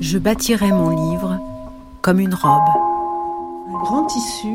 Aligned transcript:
Je 0.00 0.18
bâtirai 0.18 0.70
mon 0.70 1.10
livre 1.10 1.38
comme 2.02 2.20
une 2.20 2.34
robe. 2.34 2.62
Un 3.68 3.78
grand 3.84 4.04
tissu 4.06 4.48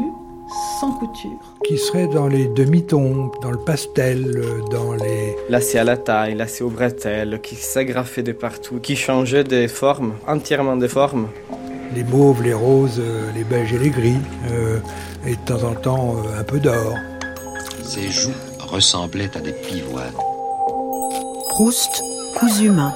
sans 0.80 0.92
couture. 0.92 1.40
Qui 1.66 1.78
serait 1.78 2.08
dans 2.08 2.28
les 2.28 2.48
demi-tons, 2.48 3.32
dans 3.42 3.52
le 3.52 3.58
pastel, 3.58 4.44
dans 4.72 4.94
les... 4.94 5.36
Lacé 5.50 5.78
à 5.78 5.84
la 5.84 5.98
taille, 5.98 6.36
lacé 6.36 6.64
au 6.64 6.70
bretelles, 6.70 7.40
qui 7.42 7.56
s'agrafait 7.56 8.24
de 8.24 8.32
partout, 8.32 8.80
qui 8.80 8.96
changeait 8.96 9.44
des 9.44 9.68
formes, 9.68 10.14
entièrement 10.28 10.76
des 10.76 10.88
formes. 10.88 11.28
Les 11.96 12.04
mauves, 12.04 12.42
les 12.42 12.54
roses, 12.54 13.02
les 13.36 13.44
beiges 13.44 13.74
et 13.74 13.78
les 13.78 13.90
gris, 13.90 14.18
euh, 14.50 14.80
et 15.26 15.36
de 15.36 15.42
temps 15.42 15.64
en 15.64 15.76
temps 15.76 16.16
euh, 16.18 16.40
un 16.40 16.44
peu 16.44 16.60
d'or. 16.60 16.96
Ses 17.84 18.10
joues 18.10 18.32
ressemblaient 18.60 19.30
à 19.36 19.40
des 19.40 19.54
pivoines. 19.54 20.14
Proust, 21.50 22.02
cousu 22.40 22.72
main. 22.72 22.94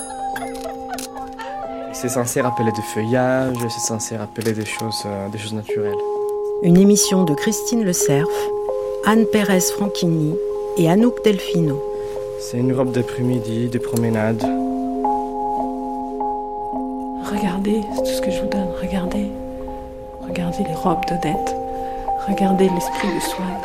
C'est 2.00 2.09
censé 2.09 2.41
rappeler 2.41 2.72
des 2.72 2.81
feuillages, 2.84 3.58
c'est 3.70 3.80
censé 3.80 4.17
rappeler 4.17 4.52
des 4.52 4.66
choses, 4.66 5.02
euh, 5.08 5.30
des 5.30 5.40
choses 5.40 5.55
naturelles. 5.55 5.98
Une 6.62 6.77
émission 6.77 7.23
de 7.23 7.34
Christine 7.34 7.84
Le 7.84 7.91
Cerf, 7.91 8.27
Anne 9.08 9.26
Pérez 9.26 9.62
Franchini 9.62 10.36
et 10.77 10.91
Anouk 10.91 11.23
Delfino. 11.23 11.81
C'est 12.39 12.59
une 12.59 12.72
robe 12.72 12.91
d'après-midi, 12.91 13.70
de 13.70 13.80
promenade. 13.80 14.44
Regardez, 17.31 17.81
c'est 17.95 18.03
tout 18.03 18.16
ce 18.16 18.22
que 18.22 18.30
je 18.30 18.41
vous 18.41 18.50
donne, 18.50 18.70
regardez. 18.80 19.31
Regardez 20.22 20.66
les 20.66 20.75
robes 20.75 21.03
d'Odette. 21.09 21.55
Regardez 22.27 22.70
l'esprit 22.70 23.08
de 23.08 23.20
Swann. 23.22 23.58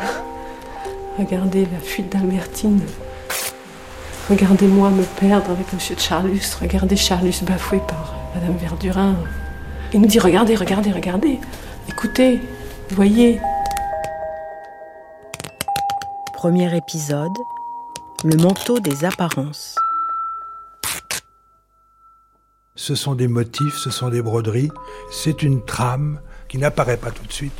Regardez 1.19 1.67
la 1.71 1.79
fuite 1.79 2.11
d'Albertine. 2.11 2.81
Regardez-moi 4.27 4.89
me 4.89 5.03
perdre 5.19 5.51
avec 5.51 5.71
Monsieur 5.71 5.95
Charlus. 5.99 6.57
Regardez 6.59 6.95
Charlus 6.95 7.43
bafoué 7.43 7.77
par 7.87 8.22
Madame 8.35 8.57
Verdurin. 8.57 9.15
Il 9.93 10.01
nous 10.01 10.07
dit 10.07 10.19
regardez, 10.19 10.55
regardez, 10.55 10.91
regardez. 10.91 11.39
Écoutez, 11.87 12.39
voyez. 12.89 13.39
Premier 16.33 16.75
épisode 16.75 17.31
Le 18.23 18.35
manteau 18.37 18.79
des 18.79 19.05
apparences. 19.05 19.75
Ce 22.75 22.95
sont 22.95 23.13
des 23.15 23.27
motifs, 23.27 23.77
ce 23.77 23.91
sont 23.91 24.09
des 24.09 24.21
broderies, 24.21 24.71
c'est 25.11 25.43
une 25.43 25.63
trame 25.63 26.19
qui 26.49 26.57
n'apparaît 26.57 26.97
pas 26.97 27.11
tout 27.11 27.25
de 27.25 27.31
suite. 27.31 27.53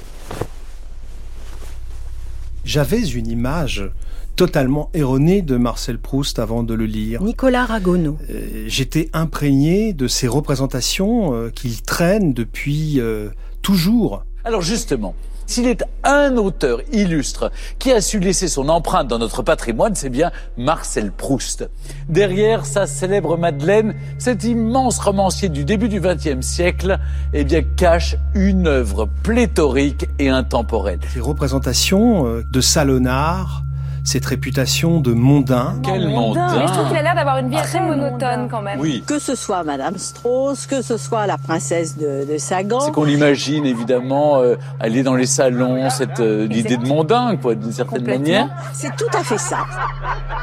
J'avais 2.65 3.07
une 3.07 3.27
image 3.27 3.89
totalement 4.35 4.89
erronée 4.93 5.41
de 5.41 5.57
Marcel 5.57 5.99
Proust 5.99 6.39
avant 6.39 6.63
de 6.63 6.73
le 6.73 6.85
lire. 6.85 7.21
Nicolas 7.21 7.65
Ragonneau. 7.65 8.17
Euh, 8.29 8.65
J'étais 8.67 9.09
imprégné 9.13 9.93
de 9.93 10.07
ces 10.07 10.27
représentations 10.27 11.33
euh, 11.33 11.49
qu'il 11.49 11.81
traîne 11.81 12.33
depuis 12.33 12.99
euh, 12.99 13.29
toujours. 13.61 14.23
Alors 14.43 14.61
justement, 14.61 15.13
s'il 15.45 15.67
est 15.67 15.83
un 16.03 16.37
auteur 16.37 16.81
illustre 16.91 17.51
qui 17.77 17.91
a 17.91 18.01
su 18.01 18.19
laisser 18.19 18.47
son 18.47 18.69
empreinte 18.69 19.07
dans 19.07 19.19
notre 19.19 19.43
patrimoine, 19.43 19.93
c'est 19.93 20.09
bien 20.09 20.31
Marcel 20.57 21.11
Proust. 21.11 21.69
Derrière 22.09 22.65
sa 22.65 22.87
célèbre 22.87 23.37
Madeleine, 23.37 23.93
cet 24.17 24.45
immense 24.45 24.99
romancier 24.99 25.49
du 25.49 25.63
début 25.63 25.89
du 25.89 25.99
XXe 25.99 26.45
siècle, 26.45 26.97
eh 27.33 27.43
bien, 27.43 27.61
cache 27.61 28.15
une 28.33 28.67
œuvre 28.67 29.07
pléthorique 29.21 30.07
et 30.17 30.29
intemporelle. 30.29 30.99
Ces 31.13 31.19
représentations 31.19 32.41
de 32.49 32.61
salonnard, 32.61 33.63
cette 34.03 34.25
réputation 34.25 34.99
de 34.99 35.13
mondain. 35.13 35.79
Quel 35.81 36.09
mondain 36.09 36.59
Mais 36.59 36.67
je 36.67 36.73
trouve 36.73 36.87
qu'il 36.89 36.97
a 36.97 37.01
l'air 37.01 37.15
d'avoir 37.15 37.37
une 37.37 37.49
vie 37.49 37.57
assez 37.57 37.79
monotone 37.79 38.49
quand 38.51 38.61
même. 38.61 38.79
Oui. 38.79 39.01
Que 39.07 39.17
ce 39.17 39.33
soit 39.33 39.63
Madame 39.63 39.97
Strauss, 39.97 40.67
que 40.67 40.81
ce 40.81 40.97
soit 40.97 41.25
la 41.25 41.37
princesse 41.37 41.97
de, 41.97 42.29
de 42.29 42.37
Sagan. 42.37 42.81
C'est 42.81 42.91
qu'on 42.91 43.05
l'imagine 43.05 43.65
évidemment 43.65 44.39
euh, 44.39 44.55
aller 44.79 45.03
dans 45.03 45.15
les 45.15 45.25
salons, 45.25 45.89
cette 45.89 46.19
euh, 46.19 46.47
l'idée 46.47 46.75
de 46.75 46.85
mondain, 46.85 47.37
quoi, 47.37 47.55
d'une 47.55 47.71
certaine 47.71 48.05
manière. 48.05 48.49
C'est 48.73 48.93
tout 48.97 49.17
à 49.17 49.23
fait 49.23 49.37
ça. 49.37 49.59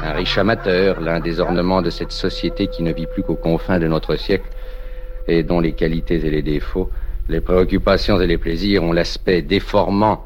Un 0.03 0.13
riche 0.13 0.37
amateur, 0.39 0.99
l'un 0.99 1.19
des 1.19 1.39
ornements 1.39 1.83
de 1.83 1.91
cette 1.91 2.11
société 2.11 2.67
qui 2.67 2.81
ne 2.81 2.91
vit 2.91 3.05
plus 3.05 3.21
qu'aux 3.21 3.35
confins 3.35 3.79
de 3.79 3.87
notre 3.87 4.15
siècle 4.15 4.49
et 5.27 5.43
dont 5.43 5.59
les 5.59 5.73
qualités 5.73 6.15
et 6.25 6.29
les 6.31 6.41
défauts, 6.41 6.89
les 7.29 7.41
préoccupations 7.41 8.19
et 8.19 8.25
les 8.25 8.39
plaisirs 8.39 8.83
ont 8.83 8.91
l'aspect 8.91 9.43
déformant 9.43 10.23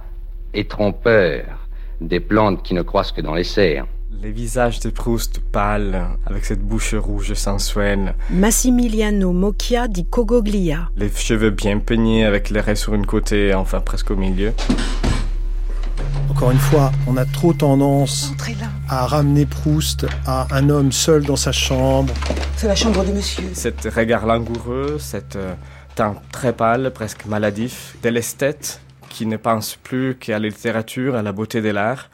et 0.54 0.66
trompeur 0.66 1.44
des 2.08 2.20
plantes 2.20 2.64
qui 2.64 2.74
ne 2.74 2.82
croissent 2.82 3.12
que 3.12 3.22
dans 3.22 3.34
les 3.34 3.44
serres. 3.44 3.86
Les 4.22 4.32
visages 4.32 4.80
de 4.80 4.90
Proust 4.90 5.40
pâles, 5.52 6.08
avec 6.26 6.46
cette 6.46 6.62
bouche 6.62 6.96
rouge 6.96 7.34
sensuelle. 7.34 8.16
Massimiliano 8.30 9.34
Mocchia 9.34 9.88
di 9.88 10.06
Cogoglia. 10.06 10.90
Les 10.96 11.10
cheveux 11.10 11.50
bien 11.50 11.80
peignés 11.80 12.26
avec 12.26 12.50
les 12.50 12.62
raies 12.62 12.76
sur 12.76 12.94
une 12.94 13.06
côté, 13.06 13.54
enfin 13.54 13.82
presque 13.82 14.12
au 14.12 14.16
milieu. 14.16 14.54
Encore 16.30 16.52
une 16.52 16.58
fois, 16.58 16.92
on 17.08 17.18
a 17.18 17.26
trop 17.26 17.54
tendance 17.54 18.34
à 18.90 19.06
ramener 19.06 19.46
Proust 19.46 20.06
à 20.26 20.48
un 20.52 20.70
homme 20.70 20.92
seul 20.92 21.24
dans 21.24 21.36
sa 21.36 21.52
chambre. 21.52 22.14
C'est 22.58 22.68
la 22.68 22.76
chambre 22.76 23.06
de 23.06 23.12
monsieur. 23.12 23.50
Cet 23.54 23.84
regard 23.96 24.26
langoureux, 24.26 24.98
cet 25.00 25.36
euh, 25.36 25.54
teint 25.96 26.16
très 26.32 26.54
pâle, 26.54 26.92
presque 26.94 27.26
maladif, 27.26 27.96
de 28.04 28.10
l'esthète 28.10 28.82
qui 29.16 29.26
ne 29.26 29.38
pense 29.38 29.78
plus 29.82 30.16
qu'à 30.16 30.40
la 30.40 30.48
littérature, 30.50 31.16
à 31.16 31.22
la 31.22 31.32
beauté 31.32 31.62
de 31.62 31.70
l'art, 31.70 32.10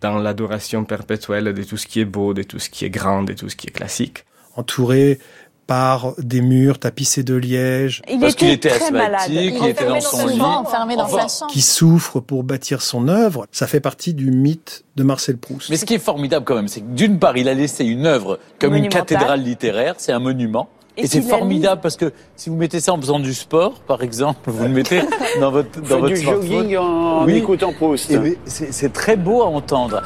dans 0.00 0.18
l'adoration 0.18 0.84
perpétuelle 0.84 1.52
de 1.52 1.62
tout 1.62 1.76
ce 1.76 1.86
qui 1.86 2.00
est 2.00 2.04
beau, 2.06 2.32
de 2.34 2.42
tout 2.42 2.58
ce 2.58 2.70
qui 2.70 2.84
est 2.86 2.90
grand, 2.90 3.22
de 3.22 3.34
tout 3.34 3.48
ce 3.48 3.56
qui 3.56 3.66
est 3.68 3.70
classique. 3.70 4.24
Entouré 4.56 5.18
par 5.66 6.14
des 6.18 6.40
murs 6.40 6.78
tapissés 6.78 7.24
de 7.24 7.34
liège. 7.34 8.00
Il 8.08 8.20
Parce 8.20 8.36
qu'il 8.36 8.48
était 8.50 8.68
était 8.68 8.78
très 8.78 8.90
malade. 8.92 9.14
asthmatique, 9.22 9.54
il 9.60 9.66
était 9.66 9.84
dans 9.86 10.00
son 10.00 10.26
lit. 10.28 10.32
Souvent 10.34 10.60
enfermé 10.60 10.94
dans 10.96 11.02
Enfin, 11.04 11.26
sa 11.28 11.40
chambre. 11.40 11.52
qui 11.52 11.60
souffre 11.60 12.20
pour 12.20 12.44
bâtir 12.44 12.80
son 12.82 13.08
œuvre, 13.08 13.46
ça 13.50 13.66
fait 13.66 13.80
partie 13.80 14.14
du 14.14 14.30
mythe 14.30 14.84
de 14.94 15.02
Marcel 15.02 15.36
Proust. 15.38 15.68
Mais 15.68 15.76
ce 15.76 15.84
qui 15.84 15.94
est 15.94 15.98
formidable 15.98 16.44
quand 16.44 16.54
même, 16.54 16.68
c'est 16.68 16.80
que 16.82 16.86
d'une 16.94 17.18
part, 17.18 17.36
il 17.36 17.48
a 17.48 17.54
laissé 17.54 17.84
une 17.84 18.06
œuvre 18.06 18.38
comme 18.60 18.74
une 18.76 18.88
cathédrale 18.88 19.42
littéraire, 19.42 19.94
c'est 19.98 20.12
un 20.12 20.20
monument. 20.20 20.68
Et 20.96 21.02
Et, 21.04 21.06
c'est 21.06 21.20
formidable 21.20 21.80
parce 21.82 21.96
que 21.96 22.12
si 22.36 22.48
vous 22.48 22.56
mettez 22.56 22.80
ça 22.80 22.92
en 22.94 23.00
faisant 23.00 23.18
du 23.20 23.34
sport, 23.34 23.80
par 23.86 24.02
exemple, 24.02 24.50
vous 24.50 24.62
le 24.64 24.70
mettez 24.70 25.00
dans 25.40 25.50
votre 25.50 25.80
dans 25.82 26.00
votre 26.00 26.14
du 26.14 26.16
smartphone. 26.16 26.46
jogging 26.48 26.76
en 26.78 27.24
Oui. 27.26 27.34
écoutant 27.34 27.72
Proust. 27.72 28.10
Eh 28.10 28.38
C'est 28.46 28.92
très 28.92 29.16
beau 29.16 29.42
à 29.42 29.46
entendre. 29.46 30.02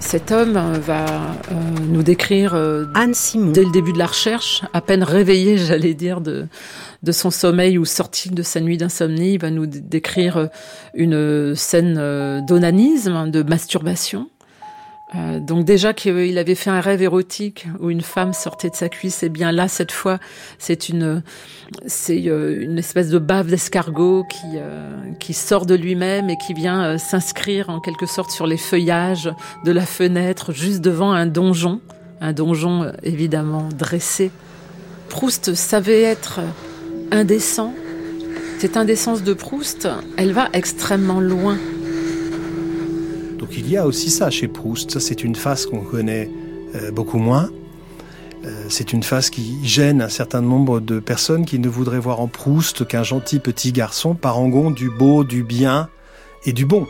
Cet 0.00 0.32
homme 0.32 0.56
euh, 0.56 0.78
va 0.80 1.04
euh, 1.06 1.54
nous 1.88 2.02
décrire 2.02 2.54
euh, 2.54 2.86
Anne 2.92 3.14
Simon. 3.14 3.52
dès 3.52 3.62
le 3.64 3.70
début 3.70 3.92
de 3.92 3.98
la 3.98 4.06
recherche, 4.06 4.62
à 4.72 4.80
peine 4.80 5.04
réveillé, 5.04 5.56
j'allais 5.66 5.94
dire, 5.94 6.20
de, 6.20 6.48
de 7.04 7.12
son 7.12 7.30
sommeil 7.30 7.78
ou 7.78 7.84
sorti 7.84 8.28
de 8.30 8.42
sa 8.42 8.60
nuit 8.60 8.76
d'insomnie, 8.76 9.34
il 9.34 9.40
va 9.40 9.50
nous 9.50 9.64
décrire 9.66 10.36
euh, 10.38 10.46
une 10.94 11.54
scène 11.54 11.96
euh, 11.98 12.40
d'onanisme, 12.40 13.30
de 13.30 13.42
masturbation. 13.44 14.26
Euh, 15.14 15.40
donc 15.40 15.64
déjà 15.64 15.92
qu'il 15.92 16.38
avait 16.38 16.54
fait 16.54 16.70
un 16.70 16.80
rêve 16.80 17.02
érotique 17.02 17.66
où 17.80 17.90
une 17.90 18.00
femme 18.00 18.32
sortait 18.32 18.70
de 18.70 18.74
sa 18.74 18.88
cuisse, 18.88 19.22
et 19.22 19.28
bien 19.28 19.52
là 19.52 19.68
cette 19.68 19.92
fois 19.92 20.18
c'est 20.58 20.88
une 20.88 21.22
c'est 21.86 22.28
euh, 22.28 22.62
une 22.62 22.78
espèce 22.78 23.10
de 23.10 23.18
bave 23.18 23.48
d'escargot 23.48 24.24
qui 24.24 24.56
euh, 24.56 24.90
qui 25.20 25.34
sort 25.34 25.66
de 25.66 25.74
lui-même 25.74 26.30
et 26.30 26.38
qui 26.38 26.54
vient 26.54 26.96
s'inscrire 26.96 27.68
en 27.68 27.80
quelque 27.80 28.06
sorte 28.06 28.30
sur 28.30 28.46
les 28.46 28.56
feuillages 28.56 29.30
de 29.64 29.72
la 29.72 29.84
fenêtre 29.84 30.52
juste 30.52 30.80
devant 30.80 31.12
un 31.12 31.26
donjon, 31.26 31.80
un 32.20 32.32
donjon 32.32 32.90
évidemment 33.02 33.68
dressé. 33.76 34.30
Proust 35.10 35.54
savait 35.54 36.02
être 36.02 36.40
indécent. 37.10 37.74
Cette 38.58 38.76
indécence 38.76 39.22
de 39.22 39.34
Proust, 39.34 39.88
elle 40.16 40.32
va 40.32 40.48
extrêmement 40.52 41.20
loin. 41.20 41.58
Donc 43.42 43.56
il 43.56 43.68
y 43.68 43.76
a 43.76 43.86
aussi 43.86 44.08
ça 44.08 44.30
chez 44.30 44.46
Proust. 44.46 44.92
Ça, 44.92 45.00
c'est 45.00 45.24
une 45.24 45.34
face 45.34 45.66
qu'on 45.66 45.80
connaît 45.80 46.30
euh, 46.76 46.92
beaucoup 46.92 47.18
moins. 47.18 47.50
Euh, 48.44 48.66
c'est 48.68 48.92
une 48.92 49.02
face 49.02 49.30
qui 49.30 49.58
gêne 49.64 50.00
un 50.00 50.08
certain 50.08 50.40
nombre 50.40 50.78
de 50.78 51.00
personnes 51.00 51.44
qui 51.44 51.58
ne 51.58 51.68
voudraient 51.68 51.98
voir 51.98 52.20
en 52.20 52.28
Proust 52.28 52.86
qu'un 52.86 53.02
gentil 53.02 53.40
petit 53.40 53.72
garçon 53.72 54.14
parangon 54.14 54.70
du 54.70 54.90
beau, 54.90 55.24
du 55.24 55.42
bien 55.42 55.88
et 56.44 56.52
du 56.52 56.66
bon. 56.66 56.86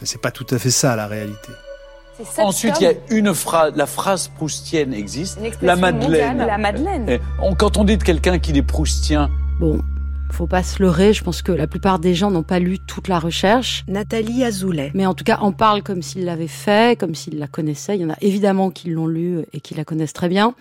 Mais 0.00 0.06
C'est 0.06 0.20
pas 0.20 0.30
tout 0.30 0.46
à 0.50 0.58
fait 0.58 0.70
ça 0.70 0.94
la 0.96 1.06
réalité. 1.06 1.48
Ensuite, 2.36 2.74
il 2.80 2.84
y 2.84 2.86
a 2.86 2.92
une 3.08 3.32
phrase, 3.32 3.72
la 3.74 3.86
phrase 3.86 4.28
proustienne 4.28 4.92
existe, 4.92 5.38
la 5.62 5.76
Madeleine. 5.76 6.36
mondiale, 6.36 6.46
La 6.46 6.58
Madeleine. 6.58 7.18
Quand 7.58 7.78
on 7.78 7.84
dit 7.84 7.96
de 7.96 8.04
quelqu'un 8.04 8.38
qu'il 8.38 8.58
est 8.58 8.62
proustien, 8.62 9.30
Bon, 9.58 9.80
faut 10.32 10.46
pas 10.46 10.62
se 10.62 10.82
leurrer, 10.82 11.12
je 11.12 11.22
pense 11.22 11.42
que 11.42 11.52
la 11.52 11.66
plupart 11.66 11.98
des 11.98 12.14
gens 12.14 12.30
n'ont 12.30 12.42
pas 12.42 12.58
lu 12.58 12.78
toute 12.78 13.08
la 13.08 13.18
recherche. 13.18 13.84
Nathalie 13.88 14.44
Azoulay. 14.44 14.90
Mais 14.94 15.06
en 15.06 15.14
tout 15.14 15.24
cas, 15.24 15.38
en 15.40 15.52
parle 15.52 15.82
comme 15.82 16.02
s'ils 16.02 16.24
l'avaient 16.24 16.46
fait, 16.46 16.98
comme 16.98 17.14
s'ils 17.14 17.38
la 17.38 17.46
connaissaient. 17.46 17.96
Il 17.96 18.02
y 18.02 18.04
en 18.04 18.10
a 18.10 18.18
évidemment 18.20 18.70
qui 18.70 18.90
l'ont 18.90 19.06
lu 19.06 19.40
et 19.52 19.60
qui 19.60 19.74
la 19.74 19.84
connaissent 19.84 20.12
très 20.12 20.28
bien. 20.28 20.54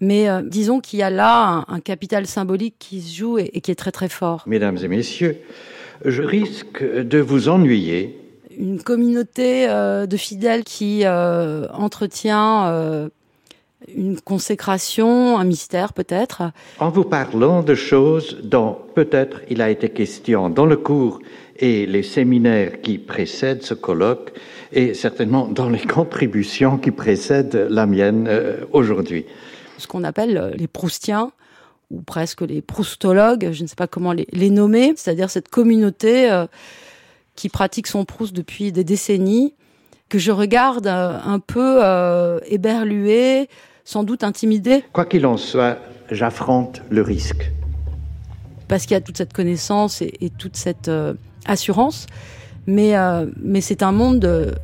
Mais 0.00 0.28
euh, 0.28 0.42
disons 0.42 0.80
qu'il 0.80 1.00
y 1.00 1.02
a 1.02 1.10
là 1.10 1.64
un, 1.68 1.74
un 1.74 1.80
capital 1.80 2.26
symbolique 2.26 2.76
qui 2.78 3.00
se 3.00 3.16
joue 3.16 3.38
et, 3.38 3.50
et 3.52 3.60
qui 3.60 3.70
est 3.70 3.74
très 3.74 3.90
très 3.90 4.08
fort. 4.08 4.44
Mesdames 4.46 4.78
et 4.82 4.88
messieurs, 4.88 5.38
je 6.04 6.22
risque 6.22 6.84
de 6.84 7.18
vous 7.18 7.48
ennuyer. 7.48 8.16
Une 8.56 8.82
communauté 8.82 9.68
euh, 9.68 10.06
de 10.06 10.16
fidèles 10.16 10.64
qui 10.64 11.02
euh, 11.04 11.66
entretient 11.72 12.66
euh, 12.66 13.08
une 13.94 14.20
consécration, 14.20 15.38
un 15.38 15.44
mystère 15.44 15.92
peut-être. 15.92 16.42
En 16.78 16.90
vous 16.90 17.04
parlant 17.04 17.62
de 17.62 17.74
choses 17.74 18.38
dont 18.42 18.76
peut-être 18.94 19.40
il 19.50 19.62
a 19.62 19.70
été 19.70 19.88
question 19.90 20.50
dans 20.50 20.66
le 20.66 20.76
cours 20.76 21.20
et 21.58 21.86
les 21.86 22.02
séminaires 22.02 22.80
qui 22.80 22.98
précèdent 22.98 23.62
ce 23.62 23.74
colloque, 23.74 24.32
et 24.72 24.94
certainement 24.94 25.48
dans 25.48 25.68
les 25.68 25.80
contributions 25.80 26.78
qui 26.78 26.90
précèdent 26.90 27.66
la 27.70 27.86
mienne 27.86 28.26
euh, 28.28 28.64
aujourd'hui. 28.72 29.24
Ce 29.78 29.86
qu'on 29.86 30.04
appelle 30.04 30.36
euh, 30.36 30.50
les 30.54 30.68
proustiens, 30.68 31.32
ou 31.90 32.02
presque 32.02 32.42
les 32.42 32.60
proustologues, 32.60 33.50
je 33.52 33.62
ne 33.62 33.68
sais 33.68 33.74
pas 33.74 33.86
comment 33.86 34.12
les, 34.12 34.50
nommer, 34.50 34.92
c'est-à-dire 34.94 35.30
cette 35.30 35.48
communauté 35.48 36.30
euh, 36.30 36.46
qui 37.34 37.48
pratique 37.48 37.86
son 37.86 38.04
proust 38.04 38.34
depuis 38.34 38.72
des 38.72 38.84
décennies, 38.84 39.54
que 40.10 40.18
je 40.18 40.30
regarde 40.30 40.86
un 40.86 41.38
peu 41.38 41.82
éberlué, 42.46 43.46
sans 43.88 44.04
doute 44.04 44.22
intimidé. 44.22 44.84
Quoi 44.92 45.06
qu'il 45.06 45.24
en 45.24 45.38
soit, 45.38 45.78
j'affronte 46.10 46.82
le 46.90 47.00
risque. 47.00 47.50
Parce 48.68 48.82
qu'il 48.82 48.92
y 48.92 48.98
a 48.98 49.00
toute 49.00 49.16
cette 49.16 49.32
connaissance 49.32 50.02
et, 50.02 50.30
toute 50.36 50.58
cette 50.58 50.88
euh, 50.88 51.14
assurance, 51.46 52.04
mais, 52.66 52.98
euh, 52.98 53.24
mais 53.42 53.62
c'est 53.62 53.82
un 53.82 53.92
monde 53.92 54.58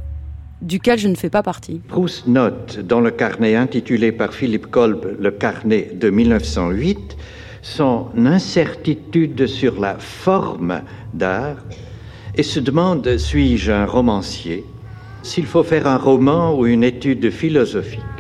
duquel 0.61 0.99
je 0.99 1.09
ne 1.09 1.15
fais 1.15 1.31
pas 1.31 1.43
partie. 1.43 1.81
Proust 1.89 2.27
note 2.27 2.81
dans 2.81 3.01
le 3.01 3.11
carnet 3.11 3.57
intitulé 3.57 4.13
par 4.13 4.35
Philippe 4.35 4.67
Kolb 4.67 5.17
Le 5.19 5.31
carnet 5.31 5.93
de 5.95 6.11
1908 6.11 7.17
son 7.63 8.09
incertitude 8.27 9.47
sur 9.47 9.81
la 9.81 9.97
forme 9.99 10.83
d'art 11.15 11.65
et 12.35 12.43
se 12.43 12.61
demande 12.61 13.17
suis-je 13.17 13.73
un 13.73 13.87
romancier 13.87 14.67
S'il 15.23 15.47
faut 15.47 15.63
faire 15.63 15.87
un 15.87 15.97
roman 15.97 16.55
ou 16.55 16.67
une 16.67 16.85
étude 16.85 17.31
philosophique? 17.31 18.14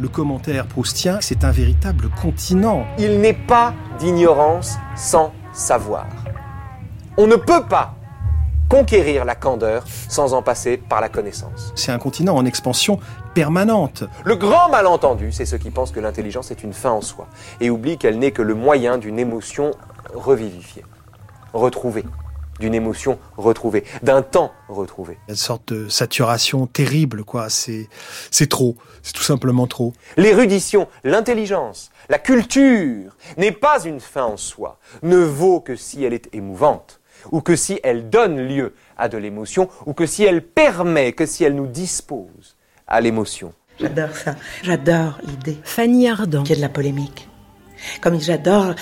Le 0.00 0.08
commentaire 0.08 0.66
proustien, 0.66 1.18
c'est 1.20 1.44
un 1.44 1.50
véritable 1.50 2.08
continent. 2.22 2.86
Il 2.98 3.20
n'est 3.20 3.34
pas 3.34 3.74
d'ignorance 3.98 4.78
sans 4.96 5.32
savoir. 5.52 6.06
On 7.18 7.26
ne 7.26 7.36
peut 7.36 7.66
pas 7.68 7.94
conquérir 8.70 9.26
la 9.26 9.34
candeur 9.34 9.84
sans 10.08 10.32
en 10.32 10.42
passer 10.42 10.78
par 10.78 11.02
la 11.02 11.10
connaissance. 11.10 11.72
C'est 11.74 11.92
un 11.92 11.98
continent 11.98 12.34
en 12.34 12.46
expansion 12.46 12.98
permanente. 13.34 14.04
Le 14.24 14.36
grand 14.36 14.70
malentendu, 14.70 15.32
c'est 15.32 15.44
ceux 15.44 15.58
qui 15.58 15.70
pensent 15.70 15.92
que 15.92 16.00
l'intelligence 16.00 16.50
est 16.50 16.62
une 16.62 16.72
fin 16.72 16.92
en 16.92 17.02
soi 17.02 17.26
et 17.60 17.68
oublient 17.68 17.98
qu'elle 17.98 18.18
n'est 18.18 18.30
que 18.30 18.42
le 18.42 18.54
moyen 18.54 18.96
d'une 18.96 19.18
émotion 19.18 19.72
revivifiée, 20.14 20.84
retrouvée 21.52 22.06
d'une 22.60 22.74
émotion 22.74 23.18
retrouvée, 23.36 23.84
d'un 24.02 24.22
temps 24.22 24.52
retrouvé. 24.68 25.18
Une 25.28 25.34
sorte 25.34 25.72
de 25.72 25.88
saturation 25.88 26.66
terrible, 26.66 27.24
quoi. 27.24 27.50
C'est, 27.50 27.88
c'est 28.30 28.48
trop. 28.48 28.76
C'est 29.02 29.14
tout 29.14 29.22
simplement 29.22 29.66
trop. 29.66 29.92
L'érudition, 30.16 30.86
l'intelligence, 31.02 31.90
la 32.08 32.18
culture 32.18 33.16
n'est 33.36 33.50
pas 33.50 33.82
une 33.84 33.98
fin 33.98 34.24
en 34.24 34.36
soi, 34.36 34.78
ne 35.02 35.16
vaut 35.16 35.60
que 35.60 35.74
si 35.74 36.04
elle 36.04 36.12
est 36.12 36.32
émouvante, 36.32 37.00
ou 37.32 37.40
que 37.40 37.56
si 37.56 37.80
elle 37.82 38.08
donne 38.08 38.38
lieu 38.46 38.74
à 38.96 39.08
de 39.08 39.18
l'émotion, 39.18 39.68
ou 39.86 39.94
que 39.94 40.06
si 40.06 40.22
elle 40.24 40.42
permet, 40.42 41.12
que 41.12 41.26
si 41.26 41.42
elle 41.44 41.54
nous 41.54 41.66
dispose 41.66 42.56
à 42.86 43.00
l'émotion. 43.00 43.52
J'adore 43.80 44.14
ça. 44.14 44.36
J'adore 44.62 45.18
l'idée. 45.24 45.58
Fanny 45.64 46.08
Ardant. 46.08 46.42
Qu'il 46.42 46.50
y 46.50 46.52
a 46.52 46.56
de 46.56 46.60
la 46.60 46.68
polémique. 46.68 47.28
Comme 48.02 48.20
j'adore 48.20 48.74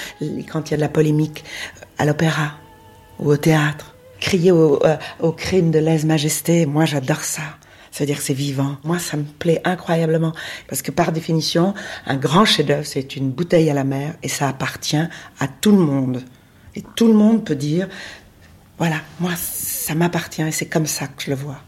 quand 0.51 0.69
il 0.69 0.73
y 0.73 0.75
a 0.75 0.77
de 0.77 0.81
la 0.81 0.89
polémique 0.89 1.45
à 1.99 2.05
l'opéra 2.05 2.55
ou 3.19 3.31
au 3.31 3.37
théâtre. 3.37 3.95
Crier 4.21 4.51
au, 4.51 4.85
euh, 4.85 4.97
au 5.21 5.33
crime 5.33 5.71
de 5.71 5.79
lèse-majesté, 5.79 6.67
moi 6.67 6.85
j'adore 6.85 7.23
ça. 7.23 7.43
Ça 7.91 8.05
veut 8.05 8.07
dire 8.07 8.19
que 8.19 8.23
c'est 8.23 8.35
vivant. 8.35 8.77
Moi, 8.85 8.99
ça 8.99 9.17
me 9.17 9.25
plaît 9.25 9.61
incroyablement. 9.65 10.33
Parce 10.69 10.83
que 10.83 10.91
par 10.91 11.11
définition, 11.11 11.75
un 12.07 12.17
grand 12.17 12.45
chef-d'œuvre, 12.45 12.87
c'est 12.87 13.17
une 13.17 13.31
bouteille 13.31 13.71
à 13.71 13.75
la 13.75 13.85
mer 13.85 14.15
et 14.23 14.29
ça 14.29 14.49
appartient 14.49 14.97
à 15.41 15.49
tout 15.61 15.73
le 15.73 15.79
monde. 15.79 16.23
Et 16.75 16.83
tout 16.95 17.09
le 17.09 17.15
monde 17.15 17.45
peut 17.45 17.57
dire, 17.57 17.89
voilà, 18.79 18.97
moi, 19.21 19.33
ça 19.37 19.95
m'appartient 19.95 20.43
et 20.43 20.53
c'est 20.53 20.67
comme 20.67 20.87
ça 20.87 21.07
que 21.07 21.23
je 21.25 21.31
le 21.31 21.37
vois. 21.37 21.61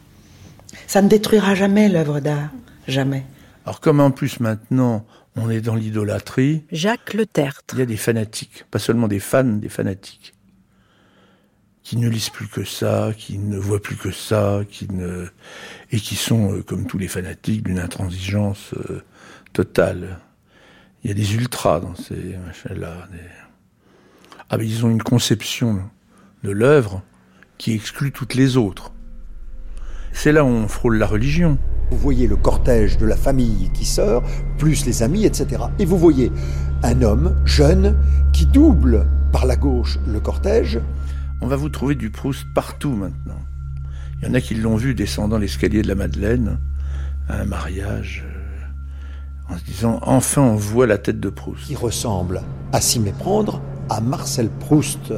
Ça 0.87 1.03
ne 1.03 1.09
détruira 1.09 1.55
jamais 1.55 1.89
l'œuvre 1.89 2.21
d'art. 2.21 2.51
Jamais. 2.87 3.25
Alors 3.65 3.81
comme 3.81 4.01
en 4.01 4.11
plus 4.11 4.41
maintenant, 4.41 5.05
on 5.37 5.51
est 5.51 5.61
dans 5.61 5.75
l'idolâtrie. 5.75 6.65
Jacques 6.73 7.15
Le 7.15 7.27
Tertre. 7.27 7.75
Il 7.75 7.79
y 7.81 7.83
a 7.83 7.87
des 7.87 7.97
fanatiques, 7.97 8.65
pas 8.71 8.79
seulement 8.79 9.09
des 9.09 9.21
fans, 9.21 9.45
des 9.45 9.69
fanatiques 9.69 10.35
qui 11.83 11.97
ne 11.97 12.09
lisent 12.09 12.31
plus 12.31 12.47
que 12.47 12.65
ça, 12.65 13.11
qui 13.17 13.39
ne 13.39 13.59
voient 13.59 13.81
plus 13.81 13.97
que 13.97 14.11
ça, 14.11 14.61
qui 14.69 14.87
ne 14.93 15.27
et 15.91 15.99
qui 15.99 16.15
sont, 16.15 16.53
euh, 16.53 16.63
comme 16.63 16.87
tous 16.87 16.99
les 16.99 17.09
fanatiques, 17.09 17.65
d'une 17.65 17.79
intransigeance 17.79 18.75
euh, 18.75 19.03
totale. 19.53 20.21
Il 21.03 21.09
y 21.09 21.11
a 21.11 21.15
des 21.15 21.35
ultras 21.35 21.81
dans 21.81 21.95
ces 21.95 22.37
machins-là. 22.47 23.09
Ah, 24.51 24.59
mais 24.59 24.67
ils 24.67 24.85
ont 24.85 24.91
une 24.91 25.03
conception 25.03 25.81
de 26.45 26.51
l'œuvre 26.51 27.03
qui 27.57 27.73
exclut 27.73 28.13
toutes 28.13 28.35
les 28.35 28.57
autres. 28.57 28.93
C'est 30.13 30.33
là 30.33 30.45
où 30.45 30.49
on 30.49 30.69
frôle 30.69 30.99
la 30.99 31.07
religion. 31.07 31.57
Vous 31.91 31.99
voyez 31.99 32.27
le 32.27 32.37
cortège 32.37 32.99
de 32.99 33.07
la 33.07 33.17
famille 33.17 33.71
qui 33.73 33.85
sort, 33.85 34.23
plus 34.59 34.85
les 34.87 35.03
amis, 35.03 35.25
etc. 35.25 35.63
Et 35.79 35.85
vous 35.85 35.99
voyez 35.99 36.31
un 36.83 37.03
homme 37.03 37.37
jeune 37.45 37.97
qui 38.33 38.47
double 38.47 39.07
par 39.33 39.47
la 39.47 39.57
gauche 39.57 39.99
le 40.07 40.21
cortège, 40.21 40.81
on 41.41 41.47
va 41.47 41.57
vous 41.57 41.69
trouver 41.69 41.95
du 41.95 42.11
Proust 42.11 42.47
partout 42.55 42.93
maintenant. 42.93 43.41
Il 44.21 44.29
y 44.29 44.31
en 44.31 44.35
a 44.35 44.41
qui 44.41 44.55
l'ont 44.55 44.77
vu 44.77 44.95
descendant 44.95 45.39
l'escalier 45.39 45.83
de 45.83 45.89
la 45.89 45.95
Madeleine 45.95 46.59
à 47.29 47.41
un 47.41 47.45
mariage 47.45 48.25
euh, 48.27 49.55
en 49.55 49.59
se 49.59 49.65
disant 49.65 49.99
enfin 50.03 50.43
on 50.43 50.57
voit 50.57 50.87
la 50.87 50.99
tête 50.99 51.21
de 51.21 51.31
Proust. 51.31 51.67
Qui 51.67 51.77
ressemble 51.77 52.43
à 52.73 52.81
s'y 52.81 53.01
méprendre 53.01 53.63
à 53.89 54.01
Marcel 54.01 54.51
Proust. 54.51 55.13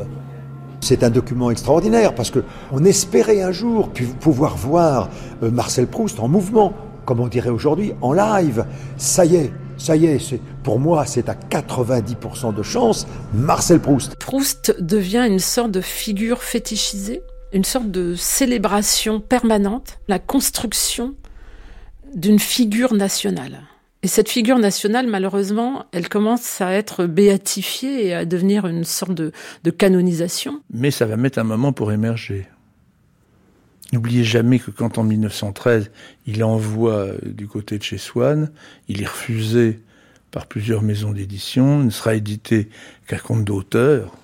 C'est 0.80 1.04
un 1.04 1.10
document 1.10 1.50
extraordinaire 1.50 2.14
parce 2.14 2.30
que 2.30 2.44
on 2.70 2.84
espérait 2.84 3.42
un 3.42 3.52
jour 3.52 3.90
pouvoir 4.20 4.56
voir 4.56 5.10
euh, 5.42 5.50
Marcel 5.50 5.86
Proust 5.86 6.20
en 6.20 6.28
mouvement, 6.28 6.74
comme 7.04 7.20
on 7.20 7.28
dirait 7.28 7.50
aujourd'hui, 7.50 7.92
en 8.00 8.12
live. 8.12 8.64
Ça 8.96 9.24
y 9.24 9.36
est, 9.36 9.52
ça 9.82 9.96
y 9.96 10.06
est, 10.06 10.40
pour 10.62 10.78
moi, 10.78 11.04
c'est 11.06 11.28
à 11.28 11.34
90% 11.34 12.54
de 12.54 12.62
chance 12.62 13.06
Marcel 13.34 13.80
Proust. 13.80 14.14
Proust 14.16 14.76
devient 14.80 15.26
une 15.28 15.40
sorte 15.40 15.72
de 15.72 15.80
figure 15.80 16.42
fétichisée, 16.42 17.20
une 17.52 17.64
sorte 17.64 17.90
de 17.90 18.14
célébration 18.14 19.20
permanente, 19.20 19.98
la 20.06 20.20
construction 20.20 21.14
d'une 22.14 22.38
figure 22.38 22.94
nationale. 22.94 23.62
Et 24.04 24.08
cette 24.08 24.28
figure 24.28 24.58
nationale, 24.58 25.08
malheureusement, 25.08 25.86
elle 25.92 26.08
commence 26.08 26.60
à 26.60 26.72
être 26.72 27.06
béatifiée 27.06 28.06
et 28.06 28.14
à 28.14 28.24
devenir 28.24 28.66
une 28.66 28.84
sorte 28.84 29.14
de, 29.14 29.32
de 29.64 29.70
canonisation. 29.70 30.60
Mais 30.72 30.90
ça 30.90 31.06
va 31.06 31.16
mettre 31.16 31.38
un 31.38 31.44
moment 31.44 31.72
pour 31.72 31.92
émerger. 31.92 32.46
N'oubliez 33.92 34.24
jamais 34.24 34.58
que 34.58 34.70
quand 34.70 34.96
en 34.96 35.04
1913, 35.04 35.90
il 36.26 36.42
envoie 36.42 36.94
euh, 36.94 37.18
du 37.22 37.46
côté 37.46 37.76
de 37.76 37.82
chez 37.82 37.98
Swann, 37.98 38.50
il 38.88 39.02
est 39.02 39.06
refusé 39.06 39.80
par 40.30 40.46
plusieurs 40.46 40.80
maisons 40.80 41.12
d'édition, 41.12 41.80
il 41.80 41.86
ne 41.86 41.90
sera 41.90 42.14
édité 42.14 42.70
qu'à 43.06 43.18
compte 43.18 43.44
d'auteur. 43.44 44.16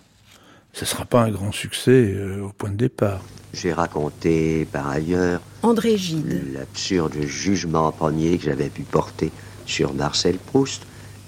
Ce 0.73 0.85
ne 0.85 0.87
sera 0.87 1.05
pas 1.05 1.23
un 1.23 1.31
grand 1.31 1.53
succès 1.53 2.15
euh, 2.15 2.45
au 2.45 2.49
point 2.49 2.71
de 2.71 2.77
départ. 2.77 3.23
J'ai 3.53 3.75
raconté 3.75 4.67
par 4.73 4.89
ailleurs 4.89 5.41
André 5.63 5.99
Gide 5.99 6.55
l'absurde 6.55 7.21
jugement 7.23 7.93
premier 7.93 8.39
que 8.39 8.45
j'avais 8.45 8.71
pu 8.71 8.83
porter 8.83 9.31
sur 9.67 9.93
Marcel 9.93 10.39
Proust, 10.39 10.83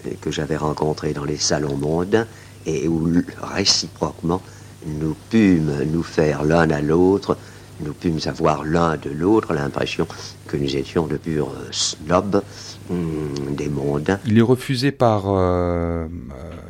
euh, 0.06 0.10
que 0.22 0.30
j'avais 0.30 0.56
rencontré 0.56 1.12
dans 1.12 1.24
les 1.24 1.36
salons 1.36 1.76
mondains 1.76 2.26
et 2.64 2.88
où 2.88 3.06
réciproquement 3.42 4.40
nous 4.86 5.14
pûmes 5.28 5.84
nous 5.92 6.02
faire 6.02 6.42
l'un 6.42 6.70
à 6.70 6.80
l'autre 6.80 7.36
nous 7.84 7.92
pûmes 7.92 8.18
avoir 8.26 8.64
l'un 8.64 8.96
de 8.96 9.10
l'autre 9.10 9.54
l'impression 9.54 10.06
que 10.46 10.56
nous 10.56 10.76
étions 10.76 11.06
de 11.06 11.16
purs 11.16 11.50
euh, 11.50 11.68
snobs 11.70 12.42
hmm, 12.88 13.54
des 13.54 13.68
mondes. 13.68 14.18
Il 14.26 14.38
est 14.38 14.42
refusé 14.42 14.92
par 14.92 15.24
euh, 15.28 16.06
euh, 16.06 16.06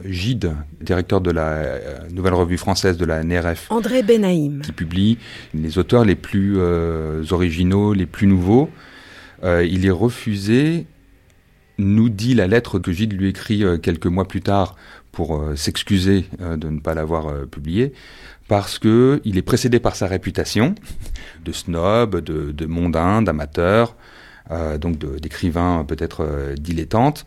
Gide, 0.04 0.54
directeur 0.80 1.20
de 1.20 1.30
la 1.30 1.62
nouvelle 2.10 2.34
revue 2.34 2.58
française 2.58 2.96
de 2.96 3.04
la 3.04 3.22
NRF. 3.22 3.66
André 3.70 4.02
Benaïm. 4.02 4.60
Qui 4.62 4.72
publie 4.72 5.18
les 5.54 5.78
auteurs 5.78 6.04
les 6.04 6.14
plus 6.14 6.58
originaux, 7.30 7.92
les 7.92 8.06
plus 8.06 8.26
nouveaux. 8.26 8.70
il 9.42 9.86
est 9.86 9.90
refusé, 9.90 10.86
nous 11.78 12.08
dit 12.08 12.34
la 12.34 12.46
lettre 12.46 12.78
que 12.78 12.92
Gide 12.92 13.12
lui 13.12 13.28
écrit 13.28 13.64
quelques 13.82 14.06
mois 14.06 14.26
plus 14.26 14.40
tard 14.40 14.76
pour 15.12 15.42
s'excuser 15.56 16.26
de 16.38 16.68
ne 16.68 16.80
pas 16.80 16.94
l'avoir 16.94 17.46
publié 17.46 17.92
parce 18.50 18.80
que 18.80 19.20
il 19.24 19.38
est 19.38 19.42
précédé 19.42 19.78
par 19.78 19.94
sa 19.94 20.08
réputation 20.08 20.74
de 21.44 21.52
snob, 21.52 22.16
de, 22.16 22.66
mondain, 22.66 23.22
d'amateur, 23.22 23.94
euh, 24.50 24.76
donc 24.76 24.98
d'écrivain 24.98 25.84
peut-être 25.86 26.24
euh, 26.24 26.56
dilettante. 26.56 27.26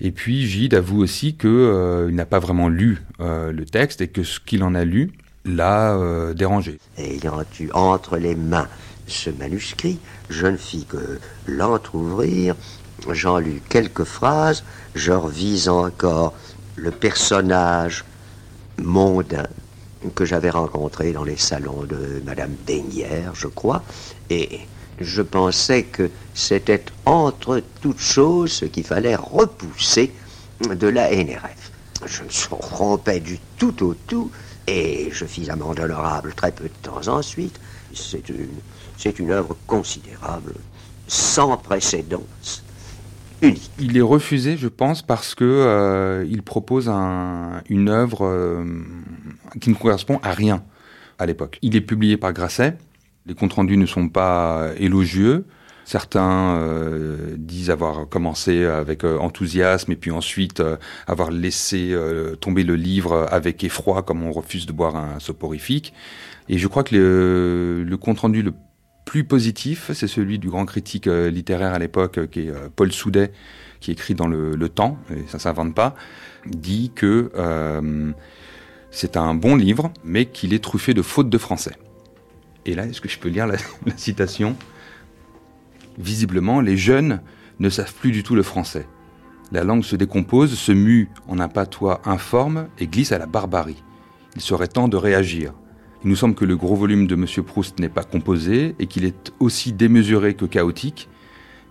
Et 0.00 0.10
puis 0.10 0.48
Gide 0.48 0.74
avoue 0.74 1.00
aussi 1.00 1.36
qu'il 1.36 1.48
euh, 1.48 2.10
n'a 2.10 2.26
pas 2.26 2.40
vraiment 2.40 2.68
lu 2.68 3.04
le 3.20 3.64
texte 3.64 4.00
et 4.00 4.08
que 4.08 4.24
ce 4.24 4.40
qu'il 4.40 4.64
en 4.64 4.74
a 4.74 4.84
lu 4.84 5.12
l'a 5.44 5.96
dérangé. 6.34 6.80
Ayant 6.98 7.44
eu 7.60 7.70
entre 7.72 8.16
les 8.16 8.34
mains 8.34 8.68
ce 9.06 9.30
manuscrit, 9.30 10.00
je 10.28 10.48
ne 10.48 10.56
fis 10.56 10.84
que 10.86 11.20
l'entr'ouvrir 11.46 12.56
j'en 13.10 13.38
lus 13.38 13.62
quelques 13.68 14.04
phrases, 14.04 14.64
je 14.96 15.12
revis 15.12 15.68
encore 15.68 16.34
le 16.78 16.90
personnage 16.90 18.04
mondain 18.78 19.46
que 20.14 20.24
j'avais 20.24 20.50
rencontré 20.50 21.12
dans 21.12 21.24
les 21.24 21.36
salons 21.36 21.82
de 21.82 22.22
Madame 22.24 22.54
Denière, 22.66 23.34
je 23.34 23.48
crois, 23.48 23.82
et 24.30 24.60
je 25.00 25.22
pensais 25.22 25.84
que 25.84 26.10
c'était 26.34 26.84
entre 27.04 27.62
toutes 27.80 27.98
choses 28.00 28.52
ce 28.52 28.64
qu'il 28.64 28.84
fallait 28.84 29.16
repousser 29.16 30.12
de 30.60 30.86
la 30.86 31.10
NRF. 31.10 31.72
Je 32.06 32.22
me 32.22 32.28
rompais 32.50 33.20
du 33.20 33.38
tout 33.56 33.84
au 33.84 33.94
tout 33.94 34.30
et 34.68 35.08
je 35.12 35.24
fis 35.24 35.50
amende 35.50 35.80
honorable 35.80 36.32
très 36.34 36.52
peu 36.52 36.64
de 36.64 36.74
temps 36.82 37.08
ensuite. 37.08 37.58
C'est 37.94 38.28
une, 38.28 38.48
c'est 38.96 39.18
une 39.18 39.32
œuvre 39.32 39.56
considérable, 39.66 40.54
sans 41.08 41.56
précédent, 41.56 42.22
Il 43.42 43.96
est 43.96 44.02
refusé, 44.02 44.56
je 44.56 44.68
pense, 44.68 45.02
parce 45.02 45.34
que 45.34 45.44
euh, 45.44 46.26
il 46.28 46.42
propose 46.42 46.88
un, 46.88 47.62
une 47.68 47.88
œuvre 47.88 48.26
euh, 48.26 48.64
qui 49.60 49.70
ne 49.70 49.74
correspond 49.74 50.18
à 50.22 50.32
rien 50.32 50.64
à 51.18 51.26
l'époque. 51.26 51.58
Il 51.62 51.76
est 51.76 51.80
publié 51.80 52.16
par 52.16 52.32
Grasset. 52.32 52.76
Les 53.26 53.34
comptes 53.34 53.52
rendus 53.52 53.76
ne 53.76 53.86
sont 53.86 54.08
pas 54.08 54.70
élogieux. 54.78 55.44
Certains 55.84 56.56
euh, 56.58 57.36
disent 57.36 57.70
avoir 57.70 58.08
commencé 58.08 58.64
avec 58.64 59.04
enthousiasme 59.04 59.92
et 59.92 59.96
puis 59.96 60.10
ensuite 60.10 60.62
avoir 61.06 61.30
laissé 61.30 61.96
tomber 62.40 62.62
le 62.62 62.74
livre 62.74 63.26
avec 63.30 63.64
effroi 63.64 64.02
comme 64.02 64.22
on 64.22 64.32
refuse 64.32 64.66
de 64.66 64.72
boire 64.72 64.96
un 64.96 65.18
soporifique. 65.18 65.94
Et 66.48 66.58
je 66.58 66.66
crois 66.66 66.82
que 66.82 66.94
le, 66.94 67.84
le 67.84 67.96
compte 67.96 68.20
rendu 68.20 68.42
le 68.42 68.52
plus 69.08 69.24
positif, 69.24 69.90
c'est 69.94 70.06
celui 70.06 70.38
du 70.38 70.50
grand 70.50 70.66
critique 70.66 71.06
euh, 71.06 71.30
littéraire 71.30 71.72
à 71.72 71.78
l'époque, 71.78 72.18
euh, 72.18 72.26
qui 72.26 72.40
est 72.40 72.50
euh, 72.50 72.68
Paul 72.76 72.92
Soudet, 72.92 73.32
qui 73.80 73.90
écrit 73.90 74.14
dans 74.14 74.28
le, 74.28 74.68
Temps, 74.68 74.98
et 75.10 75.26
ça 75.28 75.38
s'invente 75.38 75.74
pas, 75.74 75.94
dit 76.44 76.92
que 76.94 77.32
c'est 78.90 79.16
un 79.16 79.34
bon 79.34 79.56
livre, 79.56 79.90
mais 80.04 80.26
qu'il 80.26 80.52
est 80.52 80.62
truffé 80.62 80.92
de 80.92 81.00
fautes 81.00 81.30
de 81.30 81.38
français. 81.38 81.74
Et 82.66 82.74
là, 82.74 82.84
est-ce 82.84 83.00
que 83.00 83.08
je 83.08 83.18
peux 83.18 83.30
lire 83.30 83.46
la 83.46 83.56
citation? 83.96 84.56
Visiblement, 85.96 86.60
les 86.60 86.76
jeunes 86.76 87.22
ne 87.60 87.70
savent 87.70 87.94
plus 87.94 88.12
du 88.12 88.22
tout 88.22 88.34
le 88.34 88.42
français. 88.42 88.86
La 89.52 89.64
langue 89.64 89.84
se 89.84 89.96
décompose, 89.96 90.52
se 90.52 90.72
mue 90.72 91.08
en 91.28 91.38
un 91.38 91.48
patois 91.48 92.02
informe 92.04 92.68
et 92.78 92.86
glisse 92.86 93.12
à 93.12 93.18
la 93.18 93.26
barbarie. 93.26 93.82
Il 94.36 94.42
serait 94.42 94.68
temps 94.68 94.88
de 94.88 94.98
réagir. 94.98 95.54
Il 96.04 96.10
nous 96.10 96.16
semble 96.16 96.34
que 96.34 96.44
le 96.44 96.56
gros 96.56 96.76
volume 96.76 97.06
de 97.06 97.14
M. 97.14 97.26
Proust 97.44 97.80
n'est 97.80 97.88
pas 97.88 98.04
composé 98.04 98.76
et 98.78 98.86
qu'il 98.86 99.04
est 99.04 99.32
aussi 99.40 99.72
démesuré 99.72 100.34
que 100.34 100.44
chaotique, 100.44 101.08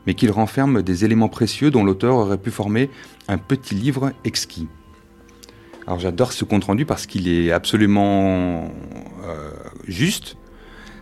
mais 0.06 0.16
qu'il 0.16 0.32
renferme 0.32 0.82
des 0.82 1.06
éléments 1.06 1.30
précieux 1.30 1.72
dont 1.72 1.84
l'auteur 1.84 2.16
aurait 2.16 2.38
pu 2.38 2.52
former 2.52 2.90
un 3.30 3.38
petit 3.38 3.76
livre 3.76 4.12
exquis. 4.26 4.68
Alors 5.86 6.00
j'adore 6.00 6.34
ce 6.34 6.44
compte-rendu 6.44 6.86
parce 6.86 7.06
qu'il 7.06 7.30
est 7.30 7.52
absolument 7.52 8.70
euh, 9.26 9.52
juste. 9.88 10.36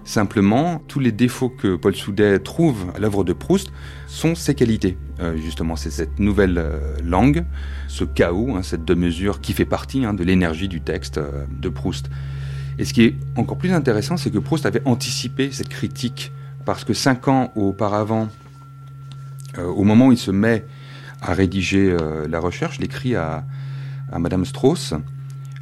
Simplement, 0.04 0.84
tous 0.88 1.00
les 1.00 1.12
défauts 1.12 1.50
que 1.50 1.76
Paul 1.76 1.96
Soudet 1.96 2.38
trouve 2.38 2.92
à 2.96 3.00
l'œuvre 3.00 3.24
de 3.24 3.34
Proust 3.34 3.72
sont 4.06 4.36
ses 4.36 4.54
qualités. 4.54 4.98
Euh, 5.20 5.36
justement, 5.38 5.76
c'est 5.76 5.90
cette 5.90 6.20
nouvelle 6.20 6.60
euh, 6.60 6.96
langue, 7.04 7.44
ce 7.88 8.04
chaos, 8.04 8.56
hein, 8.56 8.62
cette 8.62 8.86
deux-mesures 8.86 9.42
qui 9.42 9.54
fait 9.54 9.66
partie 9.66 10.06
hein, 10.06 10.14
de 10.14 10.24
l'énergie 10.24 10.68
du 10.68 10.82
texte 10.82 11.20
de 11.50 11.70
Proust. 11.70 12.12
Et 12.78 12.86
ce 12.86 12.94
qui 12.94 13.04
est 13.04 13.16
encore 13.36 13.58
plus 13.58 13.72
intéressant, 13.72 14.18
c'est 14.18 14.32
que 14.32 14.40
Proust 14.40 14.66
avait 14.66 14.82
anticipé 14.86 15.52
cette 15.52 15.70
critique, 15.70 16.32
parce 16.66 16.84
que 16.84 16.94
cinq 16.94 17.28
ans 17.28 17.52
auparavant, 17.56 18.28
euh, 19.58 19.66
au 19.66 19.84
moment 19.84 20.08
où 20.08 20.12
il 20.12 20.18
se 20.18 20.32
met 20.32 20.66
à 21.22 21.34
rédiger 21.34 21.90
euh, 21.90 22.28
la 22.28 22.40
recherche, 22.40 22.78
il 22.80 22.86
écrit 22.86 23.16
à, 23.16 23.46
à 24.12 24.20
Madame 24.20 24.46
Strauss, 24.46 24.94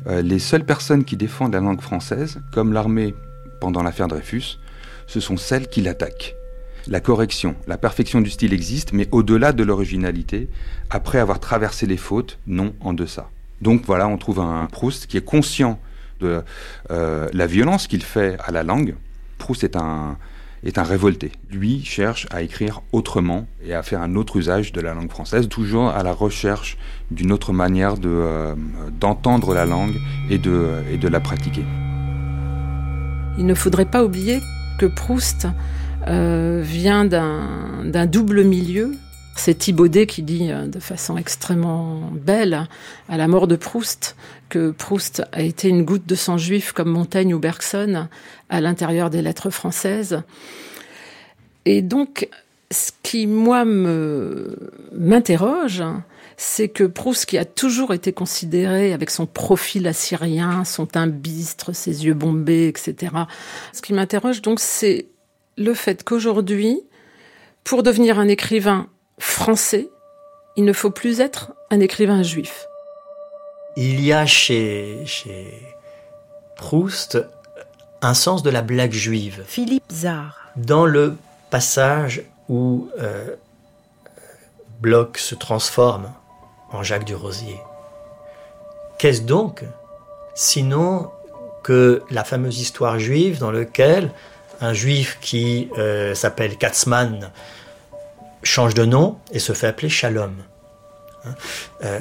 euh, 0.08 0.22
les 0.22 0.40
seules 0.40 0.66
personnes 0.66 1.04
qui 1.04 1.16
défendent 1.16 1.54
la 1.54 1.60
langue 1.60 1.82
française, 1.82 2.42
comme 2.52 2.74
l'armée 2.74 3.14
pendant 3.62 3.84
l'affaire 3.84 4.08
Dreyfus, 4.08 4.60
ce 5.08 5.20
sont 5.20 5.38
celles 5.38 5.68
qui 5.68 5.82
l'attaquent. 5.82 6.36
La 6.88 7.00
correction, 7.00 7.56
la 7.68 7.78
perfection 7.78 8.20
du 8.20 8.30
style 8.30 8.54
existe, 8.54 8.92
mais 8.92 9.08
au-delà 9.12 9.54
de 9.54 9.64
l'originalité, 9.64 10.50
après 10.90 11.20
avoir 11.20 11.40
traversé 11.40 11.86
les 11.86 11.96
fautes, 11.96 12.40
non 12.48 12.74
en 12.82 12.94
deçà. 12.94 13.30
Donc 13.62 13.84
voilà, 13.86 14.08
on 14.08 14.18
trouve 14.18 14.40
un 14.40 14.66
Proust 14.66 15.08
qui 15.08 15.16
est 15.16 15.24
conscient 15.24 15.80
de 16.24 16.42
euh, 16.92 17.28
la 17.34 17.48
violence 17.48 17.88
qu'il 17.88 18.04
fait 18.04 18.38
à 18.46 18.52
la 18.52 18.64
langue. 18.64 18.96
Proust 19.38 19.64
est 19.64 19.76
un, 19.76 20.18
est 20.64 20.78
un 20.78 20.84
révolté. 20.84 21.32
Lui 21.52 21.84
cherche 21.84 22.28
à 22.32 22.42
écrire 22.42 22.82
autrement 22.92 23.48
et 23.66 23.74
à 23.74 23.84
faire 23.84 24.02
un 24.02 24.16
autre 24.16 24.38
usage 24.38 24.72
de 24.72 24.82
la 24.82 24.94
langue 24.94 25.10
française, 25.10 25.48
toujours 25.50 25.90
à 25.90 26.04
la 26.04 26.14
recherche 26.14 26.78
d'une 27.12 27.32
autre 27.32 27.52
manière 27.54 27.98
de, 27.98 28.10
euh, 28.10 28.56
d'entendre 29.00 29.54
la 29.54 29.66
langue 29.66 29.96
et 30.30 30.38
de, 30.38 30.84
et 30.92 30.98
de 30.98 31.08
la 31.08 31.20
pratiquer. 31.20 31.66
Il 33.38 33.46
ne 33.46 33.56
faudrait 33.56 33.86
pas 33.86 34.04
oublier 34.04 34.40
que 34.80 34.86
Proust 34.86 35.48
euh, 36.08 36.62
vient 36.64 37.06
d'un 37.06 37.84
d'un 37.86 38.06
double 38.06 38.44
milieu. 38.44 38.92
C'est 39.36 39.56
Thibaudet 39.56 40.06
qui 40.06 40.24
dit 40.24 40.52
euh, 40.52 40.68
de 40.68 40.80
façon 40.80 41.18
extrêmement 41.18 42.12
belle 42.12 42.68
à 43.10 43.18
la 43.18 43.28
mort 43.28 43.48
de 43.48 43.56
Proust 43.56 44.16
que 44.50 44.72
Proust 44.72 45.24
a 45.32 45.42
été 45.42 45.70
une 45.70 45.84
goutte 45.84 46.06
de 46.06 46.16
sang 46.16 46.38
juif 46.38 46.72
comme 46.72 46.90
Montaigne 46.90 47.34
ou 47.34 47.40
Bergson 47.40 48.08
à 48.50 48.62
l'intérieur 48.62 49.10
des 49.10 49.22
lettres 49.22 49.50
françaises. 49.50 50.22
Et 51.66 51.82
donc, 51.82 52.30
ce 52.72 52.92
qui, 53.02 53.26
moi, 53.26 53.66
me, 53.66 54.56
m'interroge, 54.96 55.84
c'est 56.38 56.70
que 56.70 56.84
Proust, 56.84 57.26
qui 57.26 57.38
a 57.38 57.46
toujours 57.46 57.94
été 57.94 58.14
considéré 58.14 58.94
avec 58.94 59.10
son 59.10 59.26
profil 59.26 59.88
assyrien, 59.88 60.64
son 60.66 60.86
teint 60.86 61.08
bistre, 61.08 61.74
ses 61.74 62.06
yeux 62.06 62.14
bombés, 62.14 62.68
etc. 62.68 63.14
Ce 63.72 63.82
qui 63.82 63.94
m'interroge 63.94 64.42
donc, 64.42 64.60
c'est 64.60 65.08
le 65.58 65.74
fait 65.74 66.04
qu'aujourd'hui, 66.04 66.82
pour 67.64 67.84
devenir 67.84 68.20
un 68.20 68.28
écrivain 68.28 68.88
français, 69.20 69.90
il 70.56 70.66
ne 70.66 70.74
faut 70.74 70.92
plus 70.92 71.20
être 71.20 71.54
un 71.70 71.80
écrivain 71.80 72.24
juif. 72.24 72.66
Il 73.76 74.04
y 74.04 74.14
a 74.14 74.26
chez, 74.26 75.04
chez 75.06 75.48
Proust 76.56 77.20
un 78.02 78.14
sens 78.14 78.44
de 78.44 78.50
la 78.50 78.62
blague 78.62 78.92
juive. 78.92 79.44
Philippe 79.48 79.92
Zard. 79.92 80.38
Dans 80.56 80.86
le 80.86 81.16
passage 81.50 82.24
où 82.50 82.90
euh, 83.00 83.36
Bloch 84.82 85.18
se 85.18 85.36
transforme 85.36 86.12
en 86.72 86.84
Jacques 86.84 87.06
du 87.06 87.16
Rosier. 87.16 87.60
Qu'est-ce 88.98 89.22
donc 89.22 89.64
sinon 90.36 91.10
que 91.64 92.04
la 92.10 92.24
fameuse 92.24 92.60
histoire 92.60 93.00
juive 93.00 93.40
dans 93.40 93.52
laquelle 93.52 94.12
un 94.62 94.74
juif 94.74 95.18
qui 95.22 95.70
euh, 95.78 96.14
s'appelle 96.14 96.58
Katzmann 96.58 97.32
change 98.44 98.74
de 98.74 98.86
nom 98.86 99.18
et 99.32 99.40
se 99.40 99.54
fait 99.54 99.68
appeler 99.68 99.90
Shalom. 99.90 100.34
Hein 101.26 101.36
euh, 101.84 102.00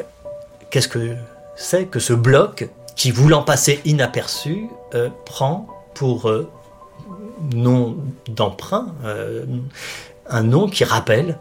Qu'est-ce 0.71 0.89
que 0.89 1.15
c'est 1.57 1.87
que 1.87 2.01
ce 2.01 2.13
bloc 2.13 2.69
qui, 2.97 3.11
voulant 3.11 3.43
passer 3.43 3.81
inaperçu, 3.85 4.69
euh, 4.95 5.09
prend 5.25 5.69
pour 5.95 6.29
euh, 6.29 6.51
nom 7.53 7.97
d'emprunt 8.29 8.95
un 10.29 10.43
nom 10.43 10.69
qui 10.69 10.85
rappelle 10.85 11.39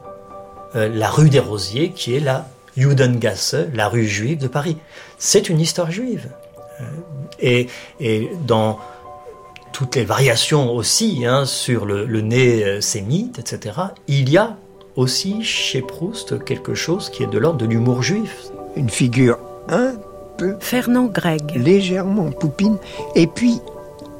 la 0.74 1.10
rue 1.10 1.29
des 1.29 1.39
Rosiers, 1.39 1.91
qui 1.91 2.15
est 2.15 2.20
la 2.20 2.48
Judengasse, 2.75 3.55
la 3.74 3.88
rue 3.88 4.08
juive 4.08 4.39
de 4.39 4.48
Paris. 4.48 4.77
C'est 5.20 5.50
une 5.50 5.60
histoire 5.60 5.91
juive. 5.91 6.29
Et, 7.39 7.67
et 8.00 8.31
dans 8.48 8.79
toutes 9.72 9.96
les 9.96 10.05
variations 10.05 10.74
aussi 10.74 11.25
hein, 11.25 11.46
sur 11.46 11.86
le, 11.86 12.05
le 12.05 12.22
nez 12.22 12.81
sémite, 12.81 13.38
etc., 13.38 13.79
il 14.08 14.29
y 14.29 14.38
a 14.38 14.58
aussi 14.95 15.43
chez 15.43 15.81
Proust 15.81 16.43
quelque 16.43 16.74
chose 16.74 17.10
qui 17.10 17.24
est 17.24 17.27
de 17.27 17.38
l'ordre 17.38 17.60
de 17.60 17.65
l'humour 17.65 18.03
juif. 18.03 18.48
Une 18.75 18.89
figure 18.89 19.38
un 19.69 19.93
peu 20.38 20.55
Fernand 20.60 21.05
Greg. 21.05 21.55
légèrement 21.55 22.31
poupine, 22.31 22.77
et 23.15 23.27
puis 23.27 23.60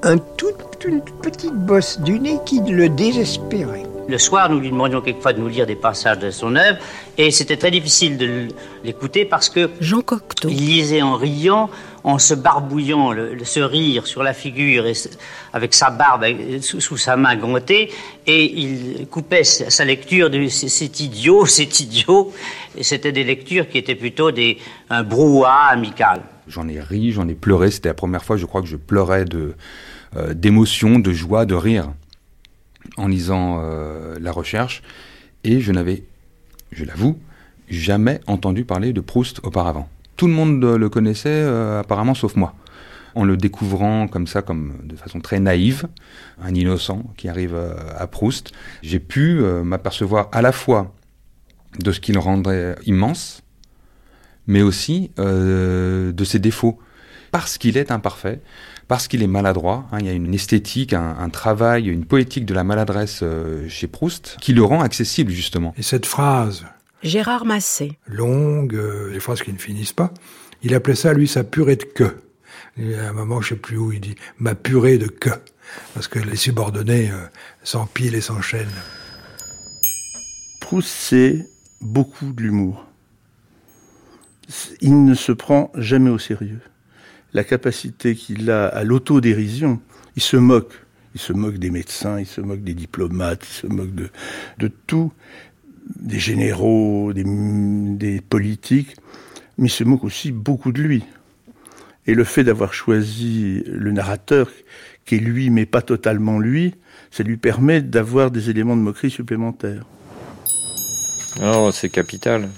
un 0.04 0.18
tout, 0.18 0.48
une 0.86 1.02
petite 1.22 1.54
bosse 1.54 2.00
du 2.02 2.20
nez 2.20 2.40
qui 2.46 2.60
le 2.60 2.90
désespérait. 2.90 3.84
Le 4.08 4.18
soir, 4.18 4.50
nous 4.50 4.60
lui 4.60 4.72
demandions 4.72 5.00
quelquefois 5.00 5.32
de 5.34 5.40
nous 5.40 5.48
lire 5.48 5.68
des 5.68 5.76
passages 5.76 6.20
de 6.20 6.32
son 6.32 6.56
œuvre, 6.56 6.80
et 7.18 7.32
c'était 7.32 7.56
très 7.56 7.72
difficile 7.72 8.18
de 8.18 8.48
l'écouter 8.84 9.26
parce 9.26 9.48
que 9.48 9.70
Jean 9.80 10.02
Cocteau. 10.02 10.50
il 10.50 10.58
lisait 10.58 11.02
en 11.02 11.16
riant, 11.16 11.70
en 12.04 12.20
se 12.20 12.34
barbouillant, 12.34 13.14
ce 13.44 13.60
rire 13.60 14.08
sur 14.08 14.24
la 14.24 14.34
figure, 14.34 14.86
et 14.86 14.94
avec 15.54 15.74
sa 15.74 15.90
barbe 15.90 16.26
sous, 16.62 16.98
sa 16.98 17.18
main 17.18 17.36
gantée, 17.36 17.92
et 18.28 18.44
il 18.44 19.08
coupait 19.08 19.44
sa, 19.44 19.86
lecture 19.86 20.30
de 20.30 20.48
c'est 20.48 21.00
idiot, 21.00 21.46
c'est 21.48 21.80
idiot, 21.80 22.34
et 22.76 22.84
c'était 22.84 23.12
des 23.12 23.24
lectures 23.24 23.70
qui 23.70 23.78
étaient 23.78 23.96
plutôt 23.96 24.32
des, 24.32 24.58
un 24.90 25.04
brouhaha 25.04 25.70
amical. 25.72 26.22
J'en 26.48 26.68
ai 26.68 26.80
ri, 26.80 27.12
j'en 27.12 27.28
ai 27.28 27.36
pleuré. 27.36 27.72
C'était 27.72 27.90
la 27.90 27.94
première 27.94 28.24
fois, 28.24 28.36
je 28.36 28.46
crois, 28.46 28.62
que 28.62 28.68
je 28.68 28.76
pleurais 28.76 29.26
de 29.26 29.54
euh, 30.18 30.34
d'émotion, 30.34 31.00
de 31.00 31.12
joie, 31.14 31.46
de 31.46 31.56
rire 31.56 31.94
en 32.98 33.08
lisant 33.08 33.62
euh, 33.62 34.18
la 34.20 34.32
recherche. 34.32 34.82
Et 35.44 35.62
je 35.62 35.72
n'avais 35.72 36.04
je 36.72 36.86
l'avoue, 36.86 37.20
jamais 37.70 38.20
entendu 38.28 38.66
parler 38.66 38.94
de 38.94 39.02
Proust 39.02 39.40
auparavant. 39.44 39.90
Tout 40.22 40.28
le 40.28 40.34
monde 40.34 40.64
le 40.64 40.88
connaissait 40.88 41.30
euh, 41.32 41.80
apparemment 41.80 42.14
sauf 42.14 42.36
moi. 42.36 42.54
En 43.16 43.24
le 43.24 43.38
découvrant 43.38 44.08
comme 44.08 44.28
ça, 44.28 44.44
comme 44.44 44.76
de 44.84 44.96
façon 44.96 45.20
très 45.20 45.40
naïve, 45.40 45.88
un 46.40 46.54
innocent 46.54 47.12
qui 47.18 47.28
arrive 47.28 47.56
euh, 47.56 47.74
à 47.98 48.06
Proust, 48.06 48.52
j'ai 48.84 49.00
pu 49.00 49.40
euh, 49.40 49.64
m'apercevoir 49.64 50.30
à 50.32 50.44
la 50.44 50.52
fois 50.52 50.94
de 51.80 51.92
ce 51.92 52.00
qu'il 52.00 52.20
rendrait 52.20 52.76
immense, 52.86 53.42
mais 54.46 54.62
aussi 54.62 55.10
de 55.18 56.24
ses 56.24 56.38
défauts, 56.38 56.78
parce 57.32 57.58
qu'il 57.58 57.76
est 57.76 57.90
imparfait, 57.90 58.42
parce 58.88 59.08
qu'il 59.08 59.24
est 59.24 59.28
maladroit. 59.28 59.88
Hein, 59.92 59.98
il 60.02 60.06
y 60.06 60.10
a 60.10 60.14
une 60.14 60.36
esthétique, 60.36 60.94
un, 60.94 61.30
travail, 61.30 61.88
une 61.88 62.06
poétique 62.06 62.46
de 62.46 62.54
la 62.54 62.64
maladresse 62.64 63.24
chez 63.70 63.88
Proust 63.88 64.38
qui 64.40 64.54
le 64.54 64.64
rend 64.64 64.82
accessible 64.82 65.32
justement. 65.32 65.74
Et 65.80 65.82
cette 65.82 66.06
phrase 66.06 66.64
Gérard 67.04 67.46
Massé. 67.46 67.98
Longue, 68.08 68.80
les 69.12 69.20
phrases 69.20 69.42
qui 69.42 69.52
ne 69.52 69.58
finissent 69.58 69.94
pas. 69.94 70.14
Il 70.64 70.76
appelait 70.76 70.96
ça, 70.96 71.14
lui, 71.14 71.28
sa 71.28 71.44
purée 71.44 71.76
de 71.76 71.84
queue. 71.84 72.22
Il 72.78 72.92
y 72.92 72.96
a 72.96 73.10
un 73.10 73.14
moment, 73.14 73.42
je 73.42 73.50
sais 73.50 73.56
plus 73.56 73.78
où, 73.78 73.92
il 73.92 74.00
dit 74.00 74.16
ma 74.38 74.56
purée 74.56 74.98
de 74.98 75.08
queue. 75.08 75.42
Parce 75.94 76.08
que 76.08 76.20
les 76.20 76.36
subordonnés 76.36 77.10
euh, 77.12 77.26
s'empilent 77.64 78.16
et 78.16 78.22
s'enchaînent. 78.22 78.68
Proust, 80.60 80.88
c'est 80.90 81.46
beaucoup 81.82 82.34
de 82.34 82.42
l'humour. 82.42 82.86
Il 84.82 85.06
ne 85.06 85.14
se 85.14 85.32
prend 85.32 85.72
jamais 85.76 86.10
au 86.10 86.20
sérieux. 86.20 86.62
La 87.34 87.44
capacité 87.44 88.16
qu'il 88.16 88.52
a 88.52 88.68
à 88.68 88.84
l'autodérision, 88.84 89.82
il 90.16 90.22
se 90.22 90.38
moque. 90.38 90.74
Il 91.14 91.20
se 91.20 91.34
moque 91.34 91.58
des 91.58 91.72
médecins, 91.72 92.20
il 92.20 92.26
se 92.26 92.40
moque 92.40 92.64
des 92.64 92.74
diplomates, 92.74 93.46
il 93.50 93.54
se 93.54 93.68
moque 93.68 93.94
de, 93.94 94.10
de 94.60 94.68
tout, 94.68 95.12
des 95.96 96.20
généraux, 96.20 97.14
des, 97.14 97.24
des 97.26 98.22
politiques, 98.22 98.96
mais 99.58 99.68
il 99.68 99.72
se 99.72 99.84
moque 99.84 100.04
aussi 100.04 100.32
beaucoup 100.32 100.72
de 100.72 100.82
lui. 100.82 101.04
Et 102.08 102.14
le 102.14 102.24
fait 102.24 102.44
d'avoir 102.44 102.74
choisi 102.74 103.64
le 103.68 103.92
narrateur, 103.92 104.50
qui 105.06 105.16
est 105.16 105.20
lui, 105.20 105.50
mais 105.50 105.66
pas 105.66 105.82
totalement 105.82 106.40
lui, 106.40 106.76
ça 107.12 107.24
lui 107.24 107.38
permet 107.38 107.82
d'avoir 107.82 108.32
des 108.32 108.50
éléments 108.50 108.76
de 108.76 108.82
moquerie 108.82 109.12
supplémentaires. 109.12 109.86
Oh, 111.44 111.70
c'est 111.72 111.90
capital. 111.90 112.50